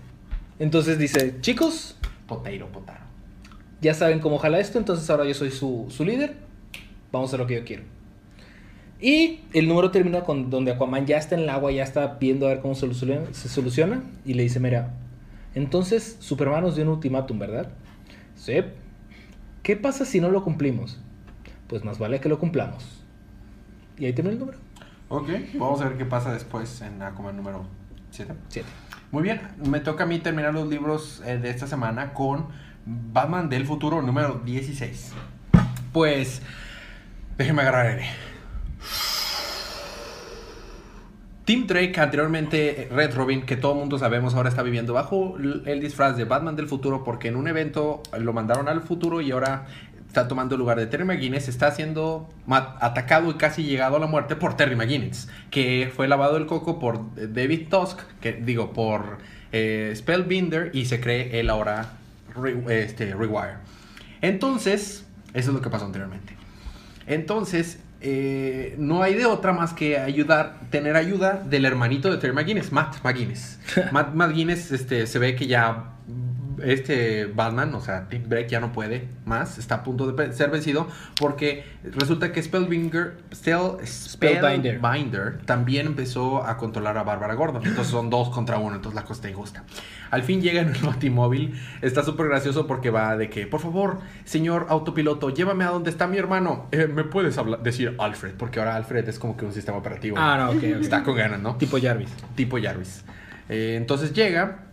Entonces 0.60 0.98
dice, 1.00 1.40
chicos, 1.40 1.96
Poteiro, 2.28 2.68
potaro. 2.68 3.00
ya 3.82 3.94
saben 3.94 4.20
cómo 4.20 4.38
jala 4.38 4.60
esto, 4.60 4.78
entonces 4.78 5.10
ahora 5.10 5.26
yo 5.26 5.34
soy 5.34 5.52
su, 5.52 5.86
su 5.90 6.04
líder. 6.04 6.36
Vamos 7.12 7.28
a 7.28 7.30
hacer 7.30 7.40
lo 7.40 7.48
que 7.48 7.56
yo 7.56 7.64
quiero. 7.64 7.84
Y 9.02 9.40
el 9.54 9.68
número 9.68 9.90
termina 9.92 10.22
con 10.22 10.50
donde 10.50 10.74
Aquaman 10.74 11.06
ya 11.06 11.18
está 11.18 11.36
en 11.36 11.42
el 11.42 11.50
agua, 11.50 11.72
ya 11.72 11.84
está 11.84 12.18
viendo 12.20 12.46
a 12.46 12.50
ver 12.50 12.60
cómo 12.60 12.76
se 12.76 12.82
soluciona, 12.82 13.22
se 13.32 13.48
soluciona 13.48 14.04
y 14.26 14.34
le 14.34 14.44
dice, 14.44 14.60
mira, 14.60 14.92
entonces 15.60 16.18
Superman 16.20 16.64
nos 16.64 16.76
dio 16.76 16.86
un 16.86 16.92
ultimátum, 16.92 17.38
¿verdad? 17.38 17.70
Sí. 18.36 18.62
¿Qué 19.62 19.76
pasa 19.76 20.06
si 20.06 20.22
no 20.22 20.30
lo 20.30 20.44
cumplimos? 20.44 21.00
Pues 21.68 21.84
más 21.84 22.00
vale 22.00 22.20
que 22.20 22.30
lo 22.30 22.40
cumplamos. 22.40 23.04
Y 23.98 24.06
ahí 24.06 24.14
termina 24.14 24.34
el 24.34 24.40
número. 24.40 24.58
Ok, 25.10 25.30
vamos 25.56 25.82
a 25.82 25.90
ver 25.90 25.98
qué 25.98 26.06
pasa 26.06 26.32
después 26.32 26.82
en 26.82 27.02
Aquaman 27.02 27.36
número 27.36 27.66
7. 28.12 28.34
7. 28.48 28.68
Muy 29.12 29.24
bien, 29.24 29.42
me 29.66 29.80
toca 29.80 30.04
a 30.06 30.08
mí 30.08 30.20
terminar 30.20 30.54
los 30.54 30.68
libros 30.68 31.22
eh, 31.26 31.38
de 31.38 31.50
esta 31.50 31.68
semana 31.68 32.14
con 32.14 32.48
Batman 32.86 33.50
del 33.50 33.66
futuro 33.66 34.02
número 34.02 34.42
16. 34.46 35.14
Pues, 35.92 36.42
déjeme 37.38 37.64
agarrar 37.64 37.88
aire. 37.88 38.06
Tim 41.50 41.66
Drake, 41.66 42.00
anteriormente 42.00 42.90
Red 42.92 43.16
Robin, 43.16 43.42
que 43.42 43.58
todo 43.58 43.72
el 43.72 43.80
mundo 43.80 43.98
sabemos 43.98 44.36
ahora 44.36 44.50
está 44.50 44.62
viviendo 44.62 44.94
bajo 44.94 45.36
el 45.40 45.80
disfraz 45.80 46.16
de 46.16 46.24
Batman 46.24 46.56
del 46.56 46.68
futuro 46.68 47.04
porque 47.04 47.28
en 47.28 47.36
un 47.36 47.48
evento 47.48 48.04
lo 48.20 48.34
mandaron 48.34 48.68
al 48.68 48.82
futuro 48.82 49.20
y 49.20 49.32
ahora 49.32 49.66
está 50.06 50.28
tomando 50.28 50.54
el 50.54 50.60
lugar 50.60 50.78
de 50.78 50.86
Terry 50.86 51.06
McGuinness, 51.06 51.48
está 51.48 51.72
siendo 51.72 52.30
atacado 52.48 53.32
y 53.32 53.34
casi 53.34 53.64
llegado 53.64 53.96
a 53.96 54.00
la 54.00 54.06
muerte 54.06 54.36
por 54.36 54.58
Terry 54.58 54.76
McGuinness, 54.76 55.28
que 55.50 55.92
fue 55.92 56.08
lavado 56.08 56.38
el 56.38 56.46
coco 56.46 56.78
por 56.78 57.16
David 57.16 57.68
Tusk, 57.68 57.98
que 58.22 58.34
digo, 58.34 58.72
por 58.72 59.18
eh, 59.52 59.92
Spellbinder 59.96 60.70
y 60.76 60.86
se 60.86 61.02
cree 61.02 61.40
él 61.40 61.50
ahora 61.50 61.94
este, 62.70 63.16
Rewire. 63.16 63.56
Entonces, 64.22 65.04
eso 65.34 65.50
es 65.50 65.56
lo 65.56 65.62
que 65.62 65.72
pasó 65.72 65.86
anteriormente. 65.86 66.38
Entonces, 67.08 67.80
eh, 68.02 68.76
no 68.78 69.02
hay 69.02 69.14
de 69.16 69.26
otra 69.26 69.52
más 69.52 69.74
que 69.74 69.98
ayudar, 69.98 70.60
tener 70.70 70.96
ayuda 70.96 71.34
del 71.34 71.66
hermanito 71.66 72.10
de 72.10 72.18
Terry 72.18 72.34
McGuinness, 72.34 72.72
Matt 72.72 73.04
McGuinness. 73.04 73.60
Matt 73.92 74.14
McGuinness 74.14 74.72
este, 74.72 75.06
se 75.06 75.20
ve 75.20 75.36
que 75.36 75.48
ya 75.48 75.96
este 76.64 77.26
Batman, 77.26 77.74
o 77.76 77.82
sea, 77.82 78.08
Tim 78.10 78.24
Drake 78.28 78.48
ya 78.50 78.60
no 78.60 78.72
puede 78.72 79.08
más, 79.26 79.58
está 79.58 79.76
a 79.76 79.84
punto 79.84 80.12
de 80.12 80.34
ser 80.34 80.50
vencido 80.50 80.88
porque 81.20 81.64
resulta 81.84 82.32
que 82.32 82.42
Spell, 82.42 82.68
Spellbinder. 83.86 85.40
También 85.46 85.88
empezó 85.88 86.46
a 86.46 86.58
controlar 86.58 86.98
a 86.98 87.04
Bárbara 87.04 87.34
Gordon. 87.36 87.66
Entonces 87.66 87.92
son 87.92 88.10
dos 88.10 88.30
contra 88.30 88.58
uno, 88.58 88.76
entonces 88.76 88.96
la 88.96 89.02
cosa 89.04 89.14
está 89.20 89.30
injusta. 89.30 89.64
Al 90.12 90.24
fin 90.24 90.42
llega 90.42 90.62
en 90.62 90.70
el 90.70 90.82
Batimóvil, 90.82 91.60
está 91.82 92.04
súper 92.04 92.28
gracioso 92.28 92.66
porque 92.68 92.90
va 92.90 93.16
de 93.18 93.30
que, 93.30 93.46
por 93.48 93.60
favor, 93.60 94.00
señor 94.26 94.66
autopiloto, 94.70 95.30
llévame 95.30 95.64
a 95.64 95.70
donde 95.70 95.90
está 95.90 96.08
mi 96.08 96.18
hermano. 96.18 96.68
Eh, 96.72 96.88
¿Me 96.88 97.04
puedes 97.04 97.38
hablar- 97.38 97.62
decir 97.62 97.96
Alfred? 98.00 98.34
Porque 98.38 98.60
ahora 98.60 98.76
Alfred 98.76 99.08
es 99.08 99.20
como 99.20 99.38
que 99.38 99.46
un 99.46 99.54
sistema 99.54 99.78
operativo. 99.78 100.18
Ah, 100.20 100.38
no, 100.38 100.50
ok, 100.52 100.58
ok. 100.58 100.64
Está 100.82 101.04
con 101.04 101.16
ganas, 101.16 101.40
¿no? 101.40 101.56
Tipo 101.58 101.80
Jarvis. 101.80 102.10
tipo 102.36 102.58
Jarvis. 102.62 103.04
Eh, 103.50 103.76
entonces 103.78 104.14
llega, 104.14 104.66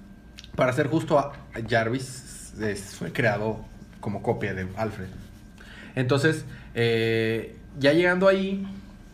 para 0.56 0.72
ser 0.72 0.88
justo 0.88 1.18
a 1.18 1.32
Jarvis, 1.68 2.52
fue 2.98 3.12
creado 3.12 3.64
como 4.00 4.22
copia 4.22 4.54
de 4.54 4.66
Alfred. 4.76 5.08
Entonces, 5.94 6.44
eh, 6.74 7.56
ya 7.78 7.92
llegando 7.92 8.28
ahí, 8.28 8.66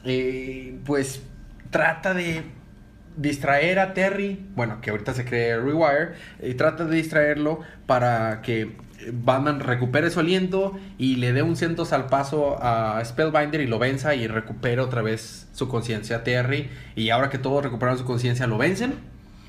eh, 0.04 0.78
pues 0.84 1.22
trata 1.70 2.14
de 2.14 2.42
distraer 3.16 3.78
a 3.78 3.94
Terry, 3.94 4.46
bueno, 4.54 4.80
que 4.80 4.90
ahorita 4.90 5.14
se 5.14 5.24
cree 5.24 5.58
Rewire, 5.58 6.12
y 6.42 6.54
trata 6.54 6.84
de 6.84 6.96
distraerlo 6.96 7.60
para 7.86 8.42
que 8.42 8.76
Batman 9.12 9.60
recupere 9.60 10.10
su 10.10 10.20
aliento 10.20 10.78
y 10.96 11.16
le 11.16 11.32
dé 11.32 11.42
un 11.42 11.56
ciento 11.56 11.86
al 11.90 12.06
paso 12.06 12.62
a 12.62 13.04
Spellbinder 13.04 13.60
y 13.60 13.66
lo 13.66 13.78
venza 13.78 14.14
y 14.14 14.28
recupere 14.28 14.80
otra 14.80 15.02
vez 15.02 15.48
su 15.52 15.68
conciencia 15.68 16.16
a 16.16 16.24
Terry. 16.24 16.70
Y 16.94 17.10
ahora 17.10 17.28
que 17.28 17.38
todos 17.38 17.64
recuperaron 17.64 17.98
su 17.98 18.04
conciencia, 18.04 18.46
lo 18.46 18.58
vencen 18.58 18.94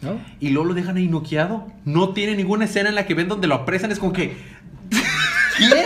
¿No? 0.03 0.19
y 0.39 0.49
luego 0.49 0.69
lo 0.69 0.73
dejan 0.73 0.97
ahí 0.97 1.07
noqueado. 1.07 1.67
No 1.85 2.09
tiene 2.13 2.35
ninguna 2.35 2.65
escena 2.65 2.89
en 2.89 2.95
la 2.95 3.05
que 3.05 3.13
ven 3.13 3.27
donde 3.27 3.47
lo 3.47 3.55
apresan. 3.55 3.91
Es 3.91 3.99
como 3.99 4.13
que. 4.13 4.35
¿Qué? 5.57 5.85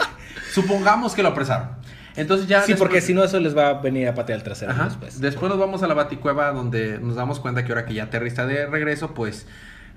Supongamos 0.52 1.14
que 1.14 1.22
lo 1.22 1.30
apresaron. 1.30 1.68
Entonces 2.16 2.46
ya. 2.48 2.62
Sí, 2.62 2.72
después- 2.72 2.78
porque 2.88 3.00
si 3.00 3.12
no, 3.14 3.22
eso 3.24 3.38
les 3.40 3.56
va 3.56 3.68
a 3.68 3.72
venir 3.74 4.08
a 4.08 4.14
patear 4.14 4.38
el 4.38 4.42
trasero 4.44 4.72
Ajá. 4.72 4.84
después. 4.84 5.20
Después 5.20 5.50
nos 5.50 5.58
vamos 5.58 5.82
a 5.82 5.86
la 5.86 5.94
baticueva 5.94 6.50
donde 6.52 6.98
nos 6.98 7.14
damos 7.16 7.40
cuenta 7.40 7.64
que 7.64 7.72
ahora 7.72 7.84
que 7.84 7.94
ya 7.94 8.08
Terry 8.10 8.28
está 8.28 8.46
de 8.46 8.66
regreso, 8.66 9.12
pues 9.12 9.46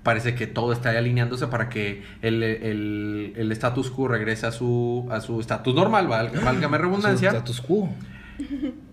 parece 0.03 0.35
que 0.35 0.47
todo 0.47 0.73
está 0.73 0.89
alineándose 0.91 1.47
para 1.47 1.69
que 1.69 2.03
el, 2.21 2.41
el, 2.43 3.33
el 3.35 3.51
status 3.53 3.89
quo 3.91 4.07
regrese 4.07 4.47
a 4.47 4.51
su 4.51 5.07
a 5.11 5.21
su 5.21 5.39
estatus 5.39 5.73
normal, 5.75 6.07
válgame 6.43 6.77
redundancia. 6.77 7.31
Su 7.31 7.37
Status 7.37 7.61
quo. 7.61 7.89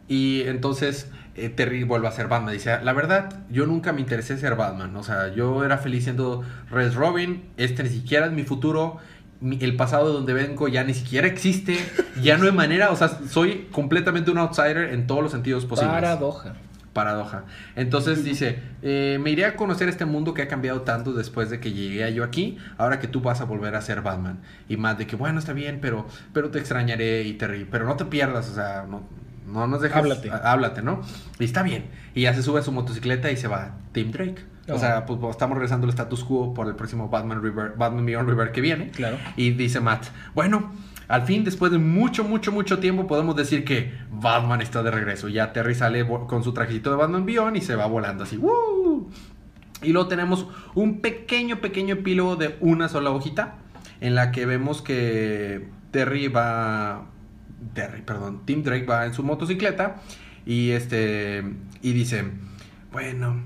Y 0.08 0.42
entonces 0.42 1.10
eh, 1.36 1.48
Terry 1.48 1.84
vuelve 1.84 2.08
a 2.08 2.12
ser 2.12 2.28
Batman. 2.28 2.52
Dice, 2.54 2.78
la 2.82 2.92
verdad, 2.92 3.32
yo 3.50 3.66
nunca 3.66 3.92
me 3.92 4.00
interesé 4.00 4.36
ser 4.38 4.56
Batman. 4.56 4.94
O 4.96 5.02
sea, 5.02 5.32
yo 5.34 5.64
era 5.64 5.78
feliz 5.78 6.04
siendo 6.04 6.42
Red 6.70 6.94
Robin. 6.94 7.44
Este 7.56 7.82
ni 7.82 7.88
siquiera 7.90 8.26
es 8.26 8.32
mi 8.32 8.42
futuro. 8.44 8.98
Mi- 9.40 9.58
el 9.60 9.76
pasado 9.76 10.08
de 10.08 10.12
donde 10.14 10.32
vengo 10.32 10.66
ya 10.68 10.82
ni 10.84 10.94
siquiera 10.94 11.26
existe. 11.26 11.78
Ya 12.22 12.38
no 12.38 12.46
hay 12.46 12.52
manera. 12.52 12.90
O 12.90 12.96
sea, 12.96 13.08
soy 13.28 13.68
completamente 13.70 14.30
un 14.30 14.38
outsider 14.38 14.92
en 14.94 15.06
todos 15.06 15.22
los 15.22 15.32
sentidos 15.32 15.64
posibles. 15.66 15.92
Paradoja. 15.94 16.54
Paradoja. 16.94 17.44
Entonces 17.74 18.24
dice, 18.24 18.58
eh, 18.80 19.18
me 19.22 19.28
iré 19.30 19.44
a 19.44 19.54
conocer 19.54 19.86
este 19.90 20.06
mundo 20.06 20.32
que 20.32 20.40
ha 20.40 20.48
cambiado 20.48 20.80
tanto 20.80 21.12
después 21.12 21.50
de 21.50 21.60
que 21.60 21.72
llegué 21.72 22.14
yo 22.14 22.24
aquí, 22.24 22.56
ahora 22.78 23.00
que 23.00 23.06
tú 23.06 23.20
vas 23.20 23.42
a 23.42 23.44
volver 23.44 23.74
a 23.74 23.82
ser 23.82 24.00
Batman. 24.00 24.38
Y 24.66 24.78
más 24.78 24.96
de 24.96 25.06
que, 25.06 25.14
bueno, 25.14 25.38
está 25.38 25.52
bien, 25.52 25.80
pero, 25.82 26.06
pero 26.32 26.48
te 26.48 26.58
extrañaré 26.58 27.20
y 27.24 27.34
Terry, 27.34 27.66
pero 27.70 27.84
no 27.84 27.96
te 27.96 28.06
pierdas, 28.06 28.48
o 28.48 28.54
sea, 28.54 28.86
no, 28.88 29.02
no 29.46 29.66
nos 29.66 29.80
dejes... 29.80 29.96
Háblate. 29.96 30.30
háblate, 30.30 30.82
¿no? 30.82 31.00
Y 31.38 31.44
está 31.44 31.62
bien. 31.62 31.86
Y 32.14 32.22
ya 32.22 32.34
se 32.34 32.42
sube 32.42 32.60
a 32.60 32.62
su 32.62 32.72
motocicleta 32.72 33.30
y 33.30 33.36
se 33.36 33.48
va 33.48 33.76
Tim 33.92 34.10
Drake. 34.10 34.44
O 34.68 34.78
sea, 34.78 35.06
pues 35.06 35.20
pues, 35.20 35.30
estamos 35.30 35.56
regresando 35.56 35.86
al 35.86 35.90
status 35.90 36.24
quo 36.24 36.52
por 36.52 36.66
el 36.66 36.74
próximo 36.74 37.08
Batman 37.08 37.40
River, 37.42 37.74
Batman 37.76 38.04
Beyond 38.04 38.28
River 38.28 38.52
que 38.52 38.60
viene. 38.60 38.90
Claro. 38.90 39.16
Y 39.36 39.50
dice 39.52 39.80
Matt, 39.80 40.06
bueno, 40.34 40.72
al 41.08 41.22
fin, 41.22 41.44
después 41.44 41.70
de 41.70 41.78
mucho, 41.78 42.24
mucho, 42.24 42.50
mucho 42.50 42.80
tiempo, 42.80 43.06
podemos 43.06 43.36
decir 43.36 43.64
que 43.64 43.92
Batman 44.10 44.60
está 44.60 44.82
de 44.82 44.90
regreso. 44.90 45.28
Ya 45.28 45.52
Terry 45.52 45.74
sale 45.74 46.06
con 46.06 46.42
su 46.42 46.52
trajecito 46.52 46.90
de 46.90 46.96
Batman 46.96 47.24
Beyond 47.24 47.56
y 47.56 47.60
se 47.60 47.76
va 47.76 47.86
volando 47.86 48.24
así. 48.24 48.36
¡Woo! 48.36 49.08
Y 49.82 49.92
luego 49.92 50.08
tenemos 50.08 50.48
un 50.74 51.00
pequeño, 51.00 51.60
pequeño 51.60 51.94
epílogo 51.94 52.36
de 52.36 52.56
una 52.60 52.88
sola 52.88 53.10
hojita 53.10 53.56
en 54.00 54.14
la 54.14 54.32
que 54.32 54.46
vemos 54.46 54.82
que 54.82 55.68
Terry 55.92 56.28
va... 56.28 57.06
Terry, 57.74 58.02
perdón. 58.02 58.42
Tim 58.44 58.62
Drake 58.62 58.86
va 58.86 59.06
en 59.06 59.14
su 59.14 59.22
motocicleta 59.22 60.02
y 60.44 60.70
este... 60.70 61.44
Y 61.82 61.92
dice, 61.92 62.24
bueno, 62.92 63.42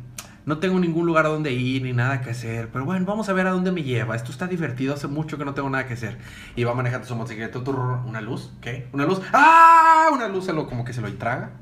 no 0.46 0.58
tengo 0.58 0.78
ningún 0.78 1.06
lugar 1.06 1.26
a 1.26 1.28
donde 1.28 1.52
ir 1.52 1.82
ni 1.82 1.92
nada 1.92 2.22
que 2.22 2.30
hacer, 2.30 2.68
pero 2.72 2.84
bueno, 2.84 3.04
vamos 3.06 3.28
a 3.28 3.32
ver 3.32 3.46
a 3.46 3.50
dónde 3.50 3.72
me 3.72 3.82
lleva. 3.82 4.16
Esto 4.16 4.32
está 4.32 4.46
divertido, 4.46 4.94
hace 4.94 5.06
mucho 5.06 5.38
que 5.38 5.44
no 5.44 5.54
tengo 5.54 5.68
nada 5.70 5.86
que 5.86 5.94
hacer. 5.94 6.18
Y 6.56 6.64
va 6.64 6.74
manejando 6.74 7.06
su 7.06 7.14
motocicleta, 7.14 7.58
una 7.58 8.20
luz, 8.20 8.52
¿qué? 8.60 8.88
Una 8.92 9.04
luz, 9.04 9.20
¡ah! 9.32 10.08
Una 10.12 10.28
luz 10.28 10.46
se 10.46 10.52
lo, 10.52 10.66
como 10.66 10.84
que 10.84 10.92
se 10.92 11.00
lo 11.00 11.12
traga. 11.14 11.52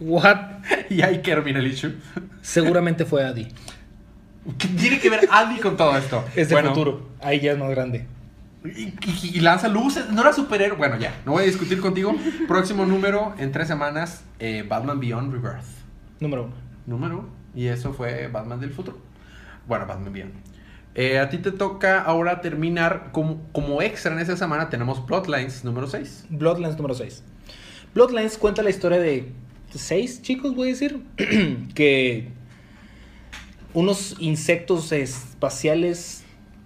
What? 0.00 0.36
y 0.90 1.02
ahí 1.02 1.22
termina 1.22 1.60
el 1.60 1.68
issue. 1.68 1.94
Seguramente 2.40 3.04
fue 3.04 3.24
Adi. 3.24 3.48
¿Qué 4.58 4.68
tiene 4.68 4.98
que 4.98 5.08
ver 5.08 5.28
Andy 5.30 5.60
con 5.60 5.76
todo 5.76 5.96
esto? 5.96 6.24
Es 6.34 6.48
de 6.48 6.56
Bueno, 6.56 6.70
futuro. 6.70 7.10
Ahí 7.20 7.40
ya 7.40 7.52
es 7.52 7.58
más 7.58 7.70
grande. 7.70 8.06
Y, 8.64 8.68
y- 8.88 9.30
y 9.34 9.40
lanza 9.40 9.68
luces, 9.68 10.08
no 10.10 10.20
era 10.22 10.32
superhéroe. 10.32 10.76
Bueno, 10.78 10.96
ya, 10.98 11.20
no 11.26 11.32
voy 11.32 11.42
a 11.42 11.46
discutir 11.46 11.80
contigo. 11.80 12.14
Próximo 12.48 12.86
número 12.86 13.34
en 13.38 13.50
tres 13.52 13.68
semanas: 13.68 14.22
eh, 14.38 14.64
Batman 14.68 15.00
Beyond 15.00 15.32
Rebirth. 15.32 15.64
Número 16.20 16.44
uno. 16.44 16.54
Número, 16.86 17.28
y 17.54 17.66
eso 17.66 17.92
fue 17.92 18.28
Batman 18.28 18.60
del 18.60 18.70
futuro. 18.72 18.98
Bueno, 19.66 19.86
Batman 19.86 20.12
Beyond. 20.12 20.32
Eh, 20.94 21.18
a 21.18 21.28
ti 21.30 21.38
te 21.38 21.52
toca 21.52 22.02
ahora 22.02 22.40
terminar 22.42 23.08
como, 23.12 23.40
como 23.52 23.80
extra 23.82 24.12
en 24.12 24.18
esa 24.20 24.36
semana. 24.36 24.68
Tenemos 24.68 25.00
Plotlines 25.00 25.64
número 25.64 25.86
6. 25.86 26.26
Bloodlines 26.28 26.76
número 26.76 26.94
6. 26.94 27.22
Bloodlines 27.94 28.36
cuenta 28.38 28.62
la 28.62 28.70
historia 28.70 28.98
de 29.00 29.32
seis 29.74 30.20
chicos, 30.22 30.54
voy 30.54 30.68
a 30.68 30.72
decir, 30.72 31.02
que 31.74 32.28
unos 33.74 34.16
insectos 34.18 34.92
espaciales 34.92 36.21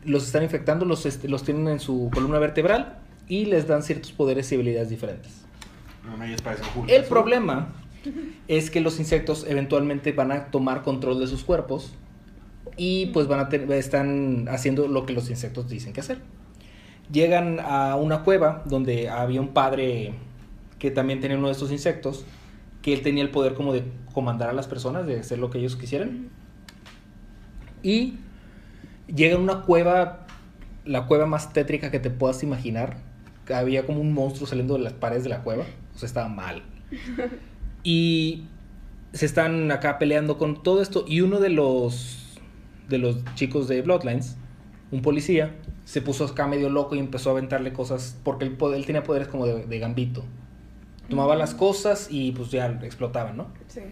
los 0.06 0.24
están 0.24 0.42
infectando, 0.42 0.84
los, 0.84 1.06
este, 1.06 1.28
los 1.28 1.42
tienen 1.42 1.68
en 1.68 1.80
su 1.80 2.10
columna 2.12 2.38
vertebral 2.38 2.98
y 3.28 3.46
les 3.46 3.66
dan 3.66 3.82
ciertos 3.82 4.12
poderes 4.12 4.50
y 4.52 4.54
habilidades 4.54 4.88
diferentes. 4.88 5.44
El 6.88 7.04
problema 7.04 7.68
es 8.46 8.70
que 8.70 8.80
los 8.80 8.98
insectos 9.00 9.44
eventualmente 9.48 10.12
van 10.12 10.30
a 10.30 10.46
tomar 10.46 10.82
control 10.82 11.18
de 11.18 11.26
sus 11.26 11.44
cuerpos 11.44 11.92
y 12.76 13.06
pues 13.06 13.26
van 13.26 13.40
a 13.40 13.48
tener, 13.48 13.70
están 13.72 14.48
haciendo 14.48 14.86
lo 14.86 15.06
que 15.06 15.12
los 15.12 15.28
insectos 15.30 15.68
dicen 15.68 15.92
que 15.92 16.00
hacer. 16.00 16.20
Llegan 17.10 17.58
a 17.60 17.96
una 17.96 18.22
cueva 18.22 18.62
donde 18.66 19.08
había 19.08 19.40
un 19.40 19.48
padre 19.48 20.14
que 20.78 20.90
también 20.90 21.20
tenía 21.20 21.38
uno 21.38 21.46
de 21.46 21.52
estos 21.52 21.72
insectos, 21.72 22.24
que 22.82 22.92
él 22.92 23.02
tenía 23.02 23.22
el 23.22 23.30
poder 23.30 23.54
como 23.54 23.72
de 23.72 23.84
comandar 24.12 24.50
a 24.50 24.52
las 24.52 24.66
personas, 24.66 25.06
de 25.06 25.20
hacer 25.20 25.38
lo 25.38 25.50
que 25.50 25.58
ellos 25.58 25.76
quisieran. 25.76 26.28
Y 27.82 28.18
llega 29.14 29.36
a 29.36 29.38
una 29.38 29.62
cueva, 29.62 30.26
la 30.84 31.06
cueva 31.06 31.26
más 31.26 31.52
tétrica 31.52 31.90
que 31.90 31.98
te 31.98 32.10
puedas 32.10 32.42
imaginar. 32.42 32.98
Había 33.52 33.86
como 33.86 34.00
un 34.00 34.12
monstruo 34.12 34.46
saliendo 34.46 34.74
de 34.74 34.80
las 34.80 34.92
paredes 34.92 35.22
de 35.24 35.30
la 35.30 35.42
cueva, 35.42 35.64
o 35.94 35.98
sea, 35.98 36.06
estaba 36.06 36.28
mal. 36.28 36.62
Y 37.88 38.48
se 39.12 39.26
están 39.26 39.70
acá 39.70 39.96
peleando 40.00 40.38
con 40.38 40.64
todo 40.64 40.82
esto 40.82 41.04
y 41.06 41.20
uno 41.20 41.38
de 41.38 41.50
los 41.50 42.40
de 42.88 42.98
los 42.98 43.24
chicos 43.36 43.68
de 43.68 43.80
Bloodlines, 43.82 44.36
un 44.90 45.02
policía, 45.02 45.54
se 45.84 46.02
puso 46.02 46.24
acá 46.24 46.48
medio 46.48 46.68
loco 46.68 46.96
y 46.96 46.98
empezó 46.98 47.30
a 47.30 47.32
aventarle 47.34 47.72
cosas 47.72 48.18
porque 48.24 48.44
él, 48.44 48.56
él 48.74 48.86
tenía 48.86 49.04
poderes 49.04 49.28
como 49.28 49.46
de, 49.46 49.66
de 49.66 49.78
gambito. 49.78 50.24
Tomaba 51.08 51.36
las 51.36 51.54
cosas 51.54 52.08
y 52.10 52.32
pues 52.32 52.50
ya 52.50 52.66
explotaban, 52.82 53.36
¿no? 53.36 53.52
Sí. 53.68 53.82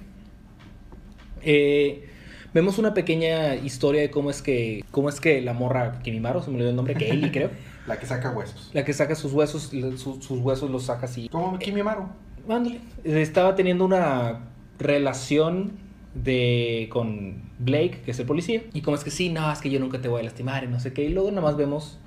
Eh, 1.43 2.09
vemos 2.55 2.78
una 2.78 2.94
pequeña 2.94 3.57
historia 3.57 4.00
de 4.00 4.11
cómo 4.11 4.30
es 4.30 4.40
que 4.40 4.84
cómo 4.90 5.09
es 5.11 5.20
que 5.20 5.40
la 5.42 5.52
morra 5.52 5.98
Kimimaro, 6.02 6.40
se 6.42 6.48
me 6.50 6.57
olvidó 6.57 6.70
el 6.70 6.76
nombre, 6.76 6.94
que 6.94 7.30
creo, 7.32 7.50
La 7.86 7.98
que 7.98 8.07
saca 8.07 8.30
huesos. 8.30 8.70
la 8.72 8.84
que 8.84 8.94
saca 8.94 9.14
sus 9.14 9.32
huesos, 9.34 9.64
su- 9.96 10.22
sus 10.22 10.38
huesos 10.40 10.70
los 10.70 10.84
saca 10.84 11.05
así. 11.05 11.28
Como 11.28 11.59
Kimimaro. 11.59 12.09
Ándale. 12.48 12.80
Estaba 13.05 13.55
teniendo 13.55 13.84
una 13.84 14.40
relación 14.78 15.72
de 16.14 16.88
con 16.92 17.42
Blake, 17.59 18.02
que 18.05 18.12
es 18.12 18.18
el 18.20 18.26
policía, 18.26 18.62
y 18.72 18.80
como 18.82 18.96
es 18.96 19.05
que 19.05 19.11
sí, 19.11 19.28
no, 19.30 19.50
es 19.52 19.59
que 19.61 19.68
yo 19.70 19.80
nunca 19.80 20.00
te 20.00 20.09
voy 20.09 20.20
a 20.20 20.24
lastimar 20.24 20.64
y 20.64 20.68
no 20.68 20.78
sé 20.80 20.92
qué, 20.92 21.05
y 21.05 21.09
luego 21.09 21.30
nada 21.30 21.42
más 21.42 21.57
vemos 21.57 21.98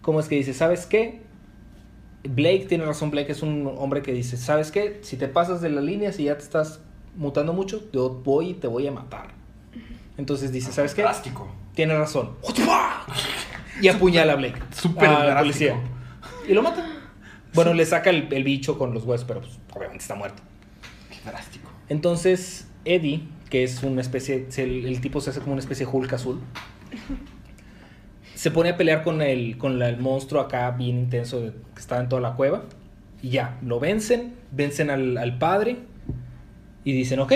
cómo 0.00 0.20
es 0.20 0.28
que 0.28 0.36
dice, 0.36 0.54
¿sabes 0.54 0.86
qué? 0.86 1.22
Blake 2.24 2.66
tiene 2.68 2.84
razón, 2.84 3.10
Blake 3.10 3.32
es 3.32 3.42
un 3.42 3.68
hombre 3.78 4.02
que 4.02 4.12
dice, 4.12 4.36
¿sabes 4.36 4.70
qué? 4.70 5.00
Si 5.02 5.16
te 5.16 5.26
pasas 5.28 5.60
de 5.60 5.70
la 5.70 5.80
línea, 5.80 6.12
si 6.12 6.24
ya 6.24 6.36
te 6.38 6.44
estás 6.44 6.80
mutando 7.16 7.52
mucho, 7.52 7.82
yo 7.92 8.10
voy 8.24 8.50
y 8.50 8.54
te 8.54 8.68
voy 8.68 8.86
a 8.86 8.92
matar. 8.92 9.41
Entonces 10.22 10.52
dice, 10.52 10.70
¿sabes 10.72 10.94
qué? 10.94 11.02
Drástico. 11.02 11.48
Tiene 11.74 11.98
razón. 11.98 12.36
Y 13.80 13.88
apuñala 13.88 14.34
a 14.34 14.36
Blake. 14.36 14.60
Súper 14.72 15.08
policía. 15.40 15.80
Y 16.48 16.54
lo 16.54 16.62
mata. 16.62 16.86
Bueno, 17.54 17.74
le 17.74 17.84
saca 17.84 18.10
el, 18.10 18.28
el 18.32 18.44
bicho 18.44 18.78
con 18.78 18.94
los 18.94 19.02
huesos, 19.02 19.26
pero 19.26 19.40
pues, 19.40 19.58
obviamente 19.74 20.02
está 20.02 20.14
muerto. 20.14 20.40
Qué 21.10 21.28
drástico. 21.28 21.68
Entonces, 21.88 22.68
Eddie, 22.84 23.24
que 23.50 23.64
es 23.64 23.82
una 23.82 24.00
especie, 24.00 24.46
el, 24.58 24.86
el 24.86 25.00
tipo 25.00 25.20
se 25.20 25.30
hace 25.30 25.40
como 25.40 25.54
una 25.54 25.60
especie 25.60 25.86
de 25.86 25.90
Hulk 25.92 26.12
azul, 26.12 26.40
se 28.36 28.52
pone 28.52 28.70
a 28.70 28.76
pelear 28.76 29.02
con 29.02 29.20
el, 29.22 29.58
con 29.58 29.80
la- 29.80 29.88
el 29.88 29.98
monstruo 29.98 30.40
acá 30.40 30.70
bien 30.70 30.98
intenso 30.98 31.40
de- 31.40 31.50
que 31.74 31.80
estaba 31.80 32.00
en 32.00 32.08
toda 32.08 32.22
la 32.22 32.34
cueva. 32.34 32.62
Y 33.22 33.30
ya, 33.30 33.58
lo 33.62 33.80
vencen, 33.80 34.34
vencen 34.52 34.88
al, 34.88 35.18
al 35.18 35.36
padre 35.38 35.78
y 36.84 36.92
dicen, 36.92 37.18
ok, 37.18 37.32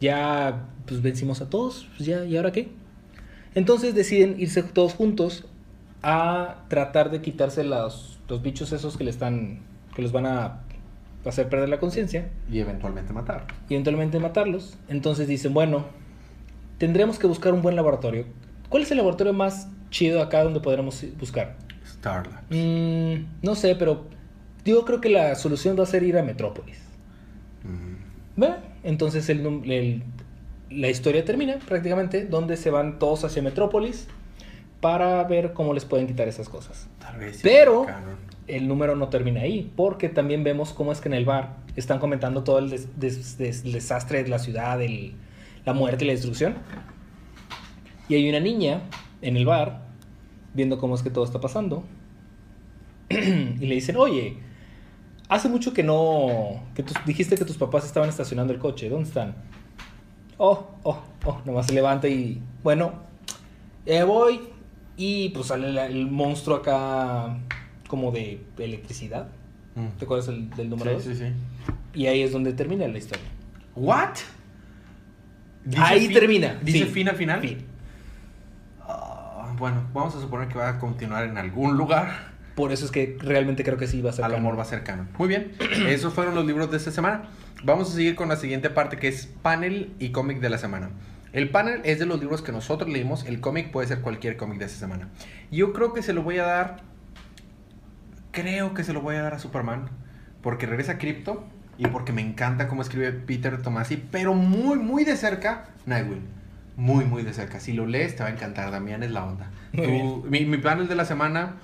ya 0.00 0.68
pues 0.86 1.02
vencimos 1.02 1.40
a 1.40 1.50
todos, 1.50 1.88
pues 1.96 2.06
ya, 2.08 2.24
¿y 2.24 2.36
ahora 2.36 2.52
qué? 2.52 2.68
Entonces 3.54 3.94
deciden 3.94 4.36
irse 4.38 4.62
todos 4.62 4.94
juntos 4.94 5.44
a 6.02 6.64
tratar 6.68 7.10
de 7.10 7.20
quitarse 7.22 7.64
los, 7.64 8.18
los 8.28 8.42
bichos 8.42 8.72
esos 8.72 8.96
que 8.96 9.04
le 9.04 9.10
están, 9.10 9.60
que 9.94 10.02
los 10.02 10.12
van 10.12 10.26
a 10.26 10.60
hacer 11.24 11.48
perder 11.48 11.68
la 11.68 11.80
conciencia 11.80 12.28
Y 12.50 12.60
eventualmente 12.60 13.12
matar. 13.12 13.46
y 13.68 13.74
eventualmente 13.74 14.20
matarlos. 14.20 14.78
Entonces 14.88 15.26
dicen, 15.26 15.52
bueno, 15.54 15.86
tendremos 16.78 17.18
que 17.18 17.26
buscar 17.26 17.52
un 17.54 17.62
buen 17.62 17.74
laboratorio. 17.76 18.26
¿Cuál 18.68 18.82
es 18.84 18.90
el 18.90 18.98
laboratorio 18.98 19.32
más 19.32 19.68
chido 19.90 20.20
acá 20.22 20.44
donde 20.44 20.60
podremos 20.60 21.04
buscar? 21.18 21.56
Starlab. 21.84 22.42
Mm, 22.50 23.26
no 23.42 23.54
sé, 23.54 23.74
pero 23.74 24.04
yo 24.64 24.84
creo 24.84 25.00
que 25.00 25.08
la 25.08 25.34
solución 25.34 25.76
va 25.78 25.82
a 25.84 25.86
ser 25.86 26.02
ir 26.02 26.16
a 26.18 26.22
Metrópolis. 26.22 26.78
¿Ve? 28.36 28.50
Entonces 28.84 29.28
el 29.30 29.40
el- 29.70 30.02
la 30.70 30.88
historia 30.88 31.24
termina 31.24 31.58
prácticamente 31.58 32.24
donde 32.26 32.56
se 32.56 32.70
van 32.70 32.98
todos 32.98 33.24
hacia 33.24 33.42
Metrópolis 33.42 34.08
para 34.80 35.22
ver 35.24 35.52
cómo 35.52 35.72
les 35.74 35.84
pueden 35.84 36.06
quitar 36.06 36.28
esas 36.28 36.48
cosas. 36.48 36.88
Tal 37.00 37.16
vez. 37.18 37.36
sí, 37.36 37.40
Pero 37.44 37.86
el 38.46 38.68
número 38.68 38.94
no 38.96 39.08
termina 39.08 39.40
ahí, 39.42 39.72
porque 39.76 40.08
también 40.08 40.44
vemos 40.44 40.72
cómo 40.72 40.92
es 40.92 41.00
que 41.00 41.08
en 41.08 41.14
el 41.14 41.24
bar 41.24 41.56
están 41.76 41.98
comentando 41.98 42.42
todo 42.44 42.58
el 42.58 42.70
des- 42.70 42.98
des- 42.98 43.38
des- 43.38 43.64
desastre 43.64 44.22
de 44.22 44.28
la 44.28 44.38
ciudad, 44.38 44.80
el- 44.82 45.14
la 45.64 45.72
muerte 45.72 46.04
y 46.04 46.08
la 46.08 46.12
destrucción. 46.12 46.54
Y 48.08 48.14
hay 48.14 48.28
una 48.28 48.40
niña 48.40 48.82
en 49.22 49.36
el 49.36 49.44
bar 49.46 49.82
viendo 50.54 50.78
cómo 50.78 50.94
es 50.94 51.02
que 51.02 51.10
todo 51.10 51.24
está 51.24 51.40
pasando. 51.40 51.84
y 53.10 53.66
le 53.66 53.74
dicen, 53.74 53.96
oye, 53.96 54.38
hace 55.28 55.48
mucho 55.48 55.72
que 55.72 55.82
no... 55.82 56.62
que 56.74 56.84
dijiste 57.04 57.36
que 57.36 57.44
tus 57.44 57.56
papás 57.56 57.84
estaban 57.84 58.08
estacionando 58.08 58.52
el 58.52 58.58
coche, 58.58 58.88
¿dónde 58.88 59.08
están? 59.08 59.34
Oh, 60.38 60.66
oh, 60.82 61.02
oh, 61.24 61.40
nomás 61.44 61.66
se 61.66 61.72
levanta 61.74 62.08
y... 62.08 62.42
Bueno, 62.62 62.92
eh, 63.86 64.02
voy 64.02 64.40
y 64.96 65.30
pues 65.30 65.46
sale 65.46 65.72
la- 65.72 65.86
el 65.86 66.10
monstruo 66.10 66.56
acá 66.56 67.36
como 67.88 68.10
de 68.10 68.42
electricidad. 68.58 69.28
Mm. 69.74 69.86
¿Te 69.98 70.04
acuerdas 70.04 70.28
el- 70.28 70.50
del 70.50 70.68
número 70.70 70.90
Sí, 71.00 71.08
2? 71.08 71.18
sí, 71.18 71.24
sí. 71.26 71.32
Y 71.94 72.06
ahí 72.06 72.22
es 72.22 72.32
donde 72.32 72.52
termina 72.52 72.86
la 72.88 72.98
historia. 72.98 73.24
¿What? 73.74 74.10
¿Dice 75.64 75.82
Ahí 75.82 76.06
fin- 76.06 76.12
termina. 76.14 76.58
¿Dice 76.62 76.78
sí. 76.80 76.84
fin 76.86 77.08
al 77.08 77.16
final? 77.16 77.40
Fin. 77.40 77.58
Ah, 78.82 79.54
bueno, 79.58 79.82
vamos 79.94 80.14
a 80.16 80.20
suponer 80.20 80.48
que 80.48 80.58
va 80.58 80.68
a 80.70 80.78
continuar 80.78 81.24
en 81.24 81.38
algún 81.38 81.76
lugar. 81.76 82.34
Por 82.54 82.72
eso 82.72 82.84
es 82.86 82.90
que 82.90 83.16
realmente 83.20 83.64
creo 83.64 83.76
que 83.76 83.86
sí 83.86 84.00
va 84.00 84.10
a 84.10 84.12
ser 84.12 84.24
A 84.24 84.28
lo 84.28 84.34
canon. 84.34 84.44
mejor 84.44 84.58
va 84.58 84.62
a 84.62 84.66
ser 84.66 84.82
canon. 84.84 85.08
Muy 85.18 85.28
bien, 85.28 85.52
esos 85.88 86.12
fueron 86.14 86.34
los 86.34 86.46
libros 86.46 86.70
de 86.70 86.76
esta 86.78 86.90
semana. 86.90 87.22
Vamos 87.66 87.90
a 87.90 87.94
seguir 87.94 88.14
con 88.14 88.28
la 88.28 88.36
siguiente 88.36 88.70
parte 88.70 88.96
que 88.96 89.08
es 89.08 89.26
panel 89.26 89.92
y 89.98 90.10
cómic 90.10 90.38
de 90.38 90.50
la 90.50 90.56
semana. 90.58 90.90
El 91.32 91.50
panel 91.50 91.80
es 91.84 91.98
de 91.98 92.06
los 92.06 92.20
libros 92.20 92.40
que 92.40 92.52
nosotros 92.52 92.88
leímos, 92.88 93.24
el 93.26 93.40
cómic 93.40 93.72
puede 93.72 93.88
ser 93.88 94.00
cualquier 94.02 94.36
cómic 94.36 94.58
de 94.60 94.66
esta 94.66 94.78
semana. 94.78 95.08
Yo 95.50 95.72
creo 95.72 95.92
que 95.92 96.00
se 96.02 96.12
lo 96.12 96.22
voy 96.22 96.38
a 96.38 96.44
dar, 96.44 96.76
creo 98.30 98.72
que 98.72 98.84
se 98.84 98.92
lo 98.92 99.00
voy 99.00 99.16
a 99.16 99.22
dar 99.22 99.34
a 99.34 99.40
Superman, 99.40 99.88
porque 100.42 100.66
regresa 100.66 100.96
Crypto 100.96 101.44
y 101.76 101.88
porque 101.88 102.12
me 102.12 102.22
encanta 102.22 102.68
cómo 102.68 102.82
escribe 102.82 103.10
Peter 103.10 103.60
Tomasi, 103.60 103.96
pero 104.12 104.32
muy, 104.32 104.78
muy 104.78 105.04
de 105.04 105.16
cerca 105.16 105.64
Nightwing. 105.86 106.22
Muy, 106.76 107.04
muy 107.04 107.22
de 107.24 107.32
cerca. 107.32 107.58
Si 107.58 107.72
lo 107.72 107.86
lees 107.86 108.14
te 108.16 108.22
va 108.22 108.28
a 108.28 108.32
encantar, 108.32 108.70
Damián 108.70 109.02
es 109.02 109.10
la 109.10 109.24
onda. 109.24 109.50
Tú- 109.74 110.24
mi, 110.28 110.44
mi 110.44 110.58
panel 110.58 110.86
de 110.86 110.94
la 110.94 111.04
semana... 111.04 111.56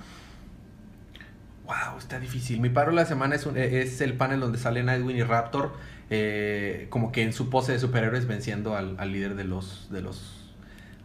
Wow, 1.65 1.97
está 1.97 2.19
difícil. 2.19 2.59
Mi 2.59 2.69
paro 2.69 2.89
de 2.89 2.97
la 2.97 3.05
semana 3.05 3.35
es, 3.35 3.45
un- 3.45 3.55
es 3.57 4.01
el 4.01 4.13
panel 4.15 4.39
donde 4.41 4.57
sale 4.57 4.83
Nightwing 4.83 5.15
y 5.15 5.23
Raptor, 5.23 5.73
eh, 6.09 6.87
como 6.89 7.11
que 7.11 7.23
en 7.23 7.33
su 7.33 7.49
pose 7.49 7.71
de 7.71 7.79
superhéroes 7.79 8.27
venciendo 8.27 8.75
al, 8.75 8.95
al 8.99 9.11
líder 9.11 9.35
de 9.35 9.43
los 9.43 9.87
de 9.91 10.01
los 10.01 10.53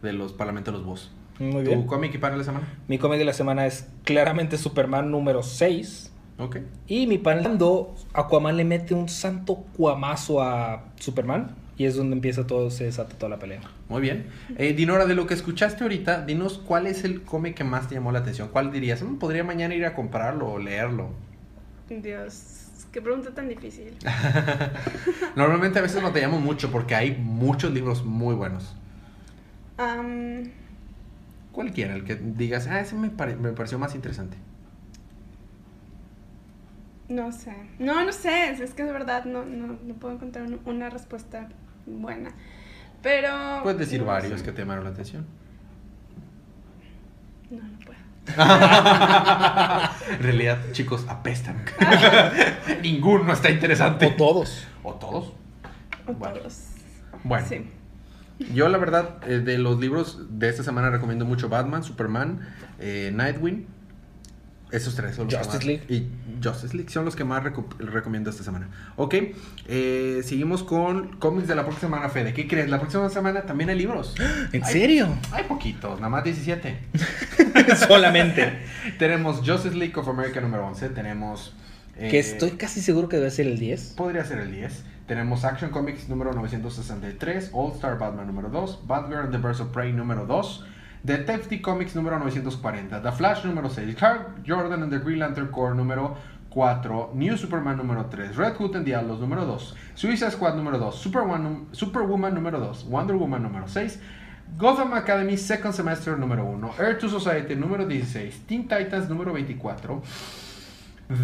de 0.01 0.13
los 0.13 0.33
Parlamentos 0.33 0.73
de 0.73 0.77
los 0.79 0.85
Boss. 0.87 1.11
Muy 1.39 1.63
¿Tu 1.63 1.69
bien. 1.69 1.85
cómic 1.87 2.13
y 2.13 2.17
panel 2.17 2.35
de 2.35 2.39
la 2.39 2.43
semana? 2.45 2.67
Mi 2.87 2.97
cómic 2.97 3.17
de 3.19 3.25
la 3.25 3.33
semana 3.33 3.65
es 3.65 3.87
claramente 4.03 4.57
Superman 4.57 5.09
número 5.11 5.41
6. 5.43 6.11
Ok. 6.37 6.57
Y 6.87 7.07
mi 7.07 7.17
panel 7.17 7.43
cuando 7.43 7.95
Aquaman 8.13 8.55
le 8.57 8.63
mete 8.65 8.93
un 8.93 9.09
santo 9.09 9.55
cuamazo 9.75 10.41
a 10.41 10.85
Superman. 10.99 11.55
Y 11.77 11.85
es 11.85 11.95
donde 11.95 12.13
empieza 12.13 12.45
todo, 12.45 12.69
se 12.71 12.83
desata 12.83 13.15
toda 13.17 13.29
la 13.29 13.39
pelea. 13.39 13.61
Muy 13.87 14.01
bien. 14.01 14.25
Eh, 14.57 14.73
Dinora, 14.73 15.05
de 15.05 15.15
lo 15.15 15.27
que 15.27 15.33
escuchaste 15.33 15.83
ahorita, 15.83 16.25
dinos 16.25 16.57
cuál 16.57 16.87
es 16.87 17.05
el 17.05 17.21
cómic 17.21 17.55
que 17.55 17.63
más 17.63 17.87
te 17.87 17.95
llamó 17.95 18.11
la 18.11 18.19
atención. 18.19 18.49
¿Cuál 18.51 18.69
dirías? 18.69 19.01
"Mm, 19.01 19.15
podría 19.17 19.45
mañana 19.45 19.73
ir 19.75 19.85
a 19.85 19.93
comprarlo 19.95 20.49
o 20.49 20.59
leerlo. 20.59 21.11
Dios, 21.89 22.58
qué 22.91 23.01
pregunta 23.01 23.31
tan 23.33 23.47
difícil. 23.49 23.95
Normalmente 25.35 25.79
a 25.79 25.81
veces 25.81 26.01
no 26.01 26.11
te 26.11 26.21
llamo 26.21 26.39
mucho 26.39 26.71
porque 26.71 26.95
hay 26.95 27.15
muchos 27.15 27.71
libros 27.71 28.03
muy 28.05 28.35
buenos. 28.35 28.75
Cualquiera, 31.51 31.95
el 31.95 32.03
que 32.03 32.15
digas, 32.15 32.67
ah, 32.67 32.79
ese 32.81 32.95
me, 32.95 33.09
pare- 33.09 33.35
me 33.35 33.51
pareció 33.53 33.79
más 33.79 33.95
interesante. 33.95 34.37
no 37.09 37.31
sé. 37.31 37.53
No, 37.79 38.05
no 38.05 38.11
sé. 38.11 38.51
Es 38.51 38.73
que 38.73 38.83
de 38.83 38.91
verdad 38.91 39.25
no, 39.25 39.43
no, 39.45 39.77
no 39.83 39.93
puedo 39.95 40.13
encontrar 40.15 40.45
un- 40.45 40.59
una 40.65 40.89
respuesta 40.89 41.49
buena. 41.85 42.31
Pero. 43.01 43.29
Puedes 43.63 43.79
decir 43.79 44.01
no 44.01 44.07
varios 44.07 44.39
sé. 44.41 44.45
que 44.45 44.51
te 44.51 44.61
llamaron 44.61 44.83
la 44.83 44.91
atención. 44.91 45.25
No, 47.49 47.63
no 47.63 47.79
puedo. 47.79 47.97
En 50.09 50.23
realidad, 50.23 50.57
chicos, 50.71 51.05
apestan. 51.07 51.57
Ninguno 52.81 53.31
está 53.33 53.49
interesante. 53.49 54.05
O 54.07 54.15
todos. 54.15 54.67
¿O 54.83 54.93
todos? 54.95 55.33
O 56.07 56.13
Bueno. 56.13 56.35
todos. 56.39 56.63
Bueno. 57.23 57.45
Sí. 57.47 57.69
Yo, 58.53 58.69
la 58.69 58.77
verdad, 58.77 59.17
eh, 59.27 59.39
de 59.39 59.57
los 59.57 59.79
libros 59.79 60.19
de 60.39 60.49
esta 60.49 60.63
semana 60.63 60.89
recomiendo 60.89 61.25
mucho 61.25 61.49
Batman, 61.49 61.83
Superman, 61.83 62.39
eh, 62.79 63.11
Nightwing. 63.13 63.67
Esos 64.71 64.95
tres 64.95 65.15
son 65.15 65.25
los 65.25 65.33
Justice 65.35 65.57
que 65.59 65.77
más- 65.77 65.89
League. 65.89 66.07
Y 66.39 66.43
Justice 66.43 66.75
League 66.77 66.91
son 66.91 67.03
los 67.05 67.15
que 67.15 67.23
más 67.23 67.43
reco- 67.43 67.75
recomiendo 67.79 68.29
esta 68.29 68.43
semana. 68.43 68.69
Ok, 68.97 69.15
eh, 69.67 70.21
seguimos 70.23 70.63
con 70.63 71.17
cómics 71.17 71.47
de 71.47 71.55
la 71.55 71.63
próxima 71.65 71.89
semana, 71.89 72.09
Fede. 72.09 72.33
¿Qué 72.33 72.47
crees? 72.47 72.69
La 72.69 72.79
próxima 72.79 73.09
semana 73.09 73.41
también 73.43 73.69
hay 73.71 73.77
libros. 73.77 74.13
¿En 74.53 74.63
Hay- 74.63 74.71
serio? 74.73 75.07
Hay 75.31 75.45
poquitos, 75.45 75.99
nada 75.99 76.09
más 76.09 76.23
17. 76.23 76.77
Solamente. 77.87 78.59
tenemos 78.99 79.37
Justice 79.45 79.75
League 79.75 79.93
of 79.97 80.07
America 80.07 80.39
número 80.41 80.65
11. 80.67 80.89
Tenemos. 80.89 81.53
eh, 81.97 82.09
Que 82.09 82.19
estoy 82.19 82.51
casi 82.51 82.81
seguro 82.81 83.09
que 83.09 83.17
debe 83.17 83.31
ser 83.31 83.47
el 83.47 83.57
10. 83.59 83.93
Podría 83.97 84.23
ser 84.25 84.39
el 84.39 84.51
10. 84.51 84.83
Tenemos 85.07 85.43
Action 85.43 85.71
Comics 85.71 86.07
número 86.07 86.33
963, 86.33 87.49
All 87.53 87.71
Star 87.73 87.97
Batman 87.97 88.27
número 88.27 88.49
2, 88.49 88.81
Batgirl 88.85 89.21
and 89.21 89.31
the 89.31 89.39
Birds 89.39 89.59
of 89.59 89.69
Prey 89.69 89.91
número 89.91 90.27
2, 90.27 90.65
Detective 91.03 91.61
Comics 91.61 91.95
número 91.95 92.19
940, 92.19 93.01
The 93.01 93.11
Flash 93.11 93.45
número 93.45 93.69
6, 93.69 93.95
Clark 93.95 94.43
Jordan 94.45 94.83
and 94.83 94.91
the 94.91 94.99
Green 94.99 95.19
Lantern 95.19 95.47
Corps 95.47 95.73
número 95.75 96.15
4, 96.49 97.11
New 97.13 97.37
Superman 97.37 97.77
número 97.77 98.05
3, 98.09 98.35
Red 98.35 98.55
Hood 98.59 98.75
and 98.75 98.85
the 98.85 98.95
Outlaws 98.95 99.19
número 99.19 99.45
2, 99.45 99.75
Suicide 99.95 100.31
Squad 100.31 100.55
número 100.55 100.77
2, 100.77 100.95
Superman, 100.95 101.43
num- 101.43 101.67
Superwoman 101.71 102.33
número 102.33 102.59
2, 102.59 102.85
Wonder 102.89 103.15
Woman 103.15 103.41
número 103.43 103.67
6, 103.67 103.99
Gotham 104.57 104.93
Academy 104.95 105.37
Second 105.37 105.73
Semester 105.73 106.17
número 106.17 106.43
1, 106.43 106.71
Earth 106.79 106.99
to 107.01 107.07
Society 107.09 107.55
número 107.55 107.85
16, 107.85 108.45
Teen 108.47 108.63
Titans 108.67 109.07
número 109.07 109.31
24, 109.31 110.01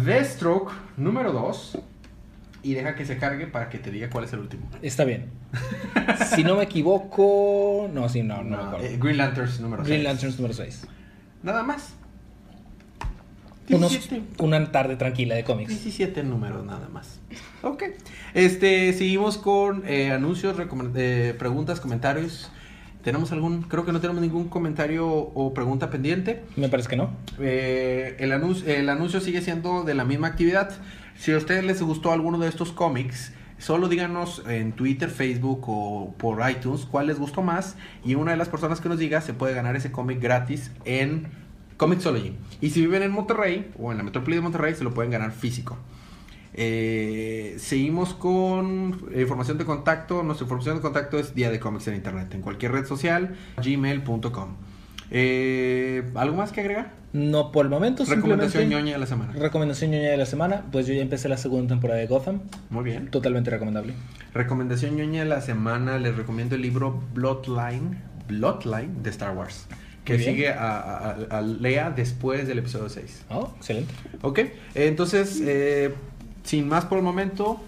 Deathstroke 0.04 0.72
número 0.96 1.32
2 1.32 1.78
y 2.62 2.74
deja 2.74 2.94
que 2.94 3.04
se 3.04 3.16
cargue 3.18 3.46
para 3.46 3.68
que 3.68 3.78
te 3.78 3.90
diga 3.90 4.10
cuál 4.10 4.24
es 4.24 4.32
el 4.32 4.40
último. 4.40 4.68
Está 4.82 5.04
bien. 5.04 5.26
si 6.34 6.42
no 6.44 6.56
me 6.56 6.64
equivoco. 6.64 7.88
No, 7.92 8.08
sí, 8.08 8.22
no, 8.22 8.38
no, 8.38 8.42
me 8.44 8.50
No, 8.56 8.62
acuerdo. 8.62 8.86
eh, 8.86 8.98
Green 9.00 9.16
Lanterns 9.18 9.60
número 9.60 9.82
6. 9.84 9.88
Green 9.88 10.04
Lanterns 10.04 10.36
número 10.38 10.54
6. 10.54 10.86
Nada 11.42 11.62
más. 11.62 11.94
Unos, 13.68 13.90
17. 13.90 14.42
una 14.44 14.70
tarde 14.70 14.96
tranquila 14.96 15.34
de 15.34 15.42
cómics. 15.44 15.70
17 15.70 16.22
números 16.22 16.64
nada 16.64 16.88
más. 16.88 17.18
Ok. 17.62 17.82
Este, 18.34 18.92
seguimos 18.92 19.38
con 19.38 19.82
eh, 19.86 20.12
anuncios, 20.12 20.56
eh, 20.94 21.34
preguntas, 21.36 21.80
comentarios. 21.80 22.50
¿Tenemos 23.02 23.30
algún? 23.32 23.62
Creo 23.62 23.84
que 23.84 23.92
no 23.92 24.00
tenemos 24.00 24.20
ningún 24.22 24.48
comentario 24.48 25.08
o 25.08 25.52
pregunta 25.54 25.90
pendiente. 25.90 26.42
Me 26.56 26.68
parece 26.68 26.88
que 26.88 26.96
no. 26.96 27.10
Eh, 27.40 28.16
el, 28.18 28.32
anuncio, 28.32 28.72
el 28.72 28.88
anuncio 28.88 29.20
sigue 29.20 29.42
siendo 29.42 29.82
de 29.84 29.94
la 29.94 30.04
misma 30.04 30.28
actividad. 30.28 30.70
Si 31.18 31.32
a 31.32 31.38
ustedes 31.38 31.64
les 31.64 31.82
gustó 31.82 32.12
alguno 32.12 32.38
de 32.38 32.48
estos 32.48 32.72
cómics, 32.72 33.32
solo 33.58 33.88
díganos 33.88 34.42
en 34.46 34.72
Twitter, 34.72 35.10
Facebook 35.10 35.64
o 35.66 36.14
por 36.18 36.48
iTunes 36.48 36.84
cuál 36.84 37.06
les 37.06 37.18
gustó 37.18 37.42
más. 37.42 37.76
Y 38.04 38.14
una 38.14 38.32
de 38.32 38.36
las 38.36 38.48
personas 38.48 38.80
que 38.80 38.88
nos 38.88 38.98
diga 38.98 39.20
se 39.20 39.34
puede 39.34 39.54
ganar 39.54 39.76
ese 39.76 39.90
cómic 39.90 40.20
gratis 40.20 40.70
en 40.84 41.28
Comixology. 41.76 42.34
Y 42.60 42.70
si 42.70 42.80
viven 42.80 43.02
en 43.02 43.12
Monterrey 43.12 43.72
o 43.78 43.92
en 43.92 43.98
la 43.98 44.04
metrópoli 44.04 44.36
de 44.36 44.42
Monterrey, 44.42 44.74
se 44.74 44.84
lo 44.84 44.92
pueden 44.94 45.10
ganar 45.10 45.32
físico. 45.32 45.76
Eh, 46.58 47.56
seguimos 47.58 48.14
con 48.14 49.08
información 49.14 49.58
de 49.58 49.64
contacto. 49.64 50.22
Nuestra 50.22 50.44
información 50.44 50.76
de 50.76 50.82
contacto 50.82 51.18
es 51.18 51.34
Día 51.34 51.50
de 51.50 51.60
Cómics 51.60 51.88
en 51.88 51.96
Internet, 51.96 52.32
en 52.34 52.40
cualquier 52.40 52.72
red 52.72 52.86
social, 52.86 53.36
gmail.com. 53.62 54.56
Eh, 55.10 56.02
¿Algo 56.14 56.36
más 56.36 56.52
que 56.52 56.60
agregar? 56.60 56.92
No 57.12 57.52
por 57.52 57.64
el 57.66 57.70
momento. 57.70 58.04
Recomendación 58.04 58.68
ñoña 58.68 58.92
de 58.94 58.98
la 58.98 59.06
semana. 59.06 59.32
Recomendación 59.32 59.90
ñoña 59.90 60.10
de 60.10 60.16
la 60.16 60.26
semana. 60.26 60.64
Pues 60.72 60.86
yo 60.86 60.94
ya 60.94 61.02
empecé 61.02 61.28
la 61.28 61.38
segunda 61.38 61.68
temporada 61.68 61.98
de 62.00 62.06
Gotham. 62.06 62.40
Muy 62.70 62.84
bien. 62.84 63.08
Totalmente 63.10 63.50
recomendable. 63.50 63.94
Recomendación 64.34 64.96
ñoña 64.96 65.20
de 65.22 65.28
la 65.30 65.40
semana. 65.40 65.98
Les 65.98 66.14
recomiendo 66.16 66.56
el 66.56 66.62
libro 66.62 67.02
Bloodline, 67.14 67.98
Bloodline 68.28 69.02
de 69.02 69.10
Star 69.10 69.36
Wars. 69.36 69.66
Que 70.04 70.18
sigue 70.20 70.50
a, 70.50 70.78
a- 70.78 71.10
a- 71.30 71.38
a 71.38 71.40
Lea 71.40 71.90
después 71.90 72.46
del 72.46 72.58
episodio 72.58 72.88
6. 72.88 73.24
Oh, 73.30 73.52
excelente. 73.56 73.92
Ok, 74.22 74.38
entonces, 74.74 75.40
eh, 75.42 75.94
sin 76.44 76.68
más 76.68 76.84
por 76.84 76.98
el 76.98 77.04
momento, 77.04 77.60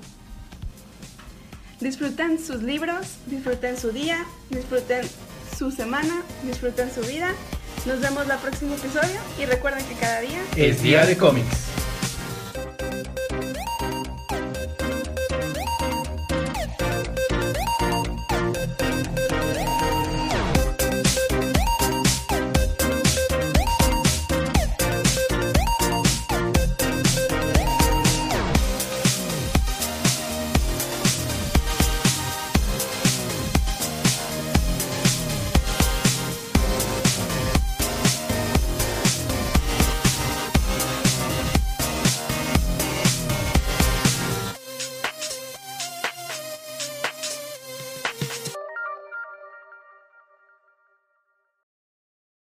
Disfruten 1.81 2.41
sus 2.41 2.63
libros, 2.65 3.19
disfruten 3.27 3.77
su 3.77 3.91
día, 3.93 4.25
disfruten 4.51 5.03
su 5.59 5.73
semana, 5.73 6.23
disfruten 6.45 6.89
su 6.95 7.01
vida. 7.01 7.35
Nos 7.85 8.01
vemos 8.01 8.29
la 8.29 8.37
próximo 8.37 8.75
episodio 8.77 9.19
y 9.41 9.45
recuerden 9.45 9.85
que 9.87 9.95
cada 9.95 10.21
día 10.21 10.41
es 10.55 10.83
día 10.83 11.05
de 11.05 11.17
cómics. 11.17 11.69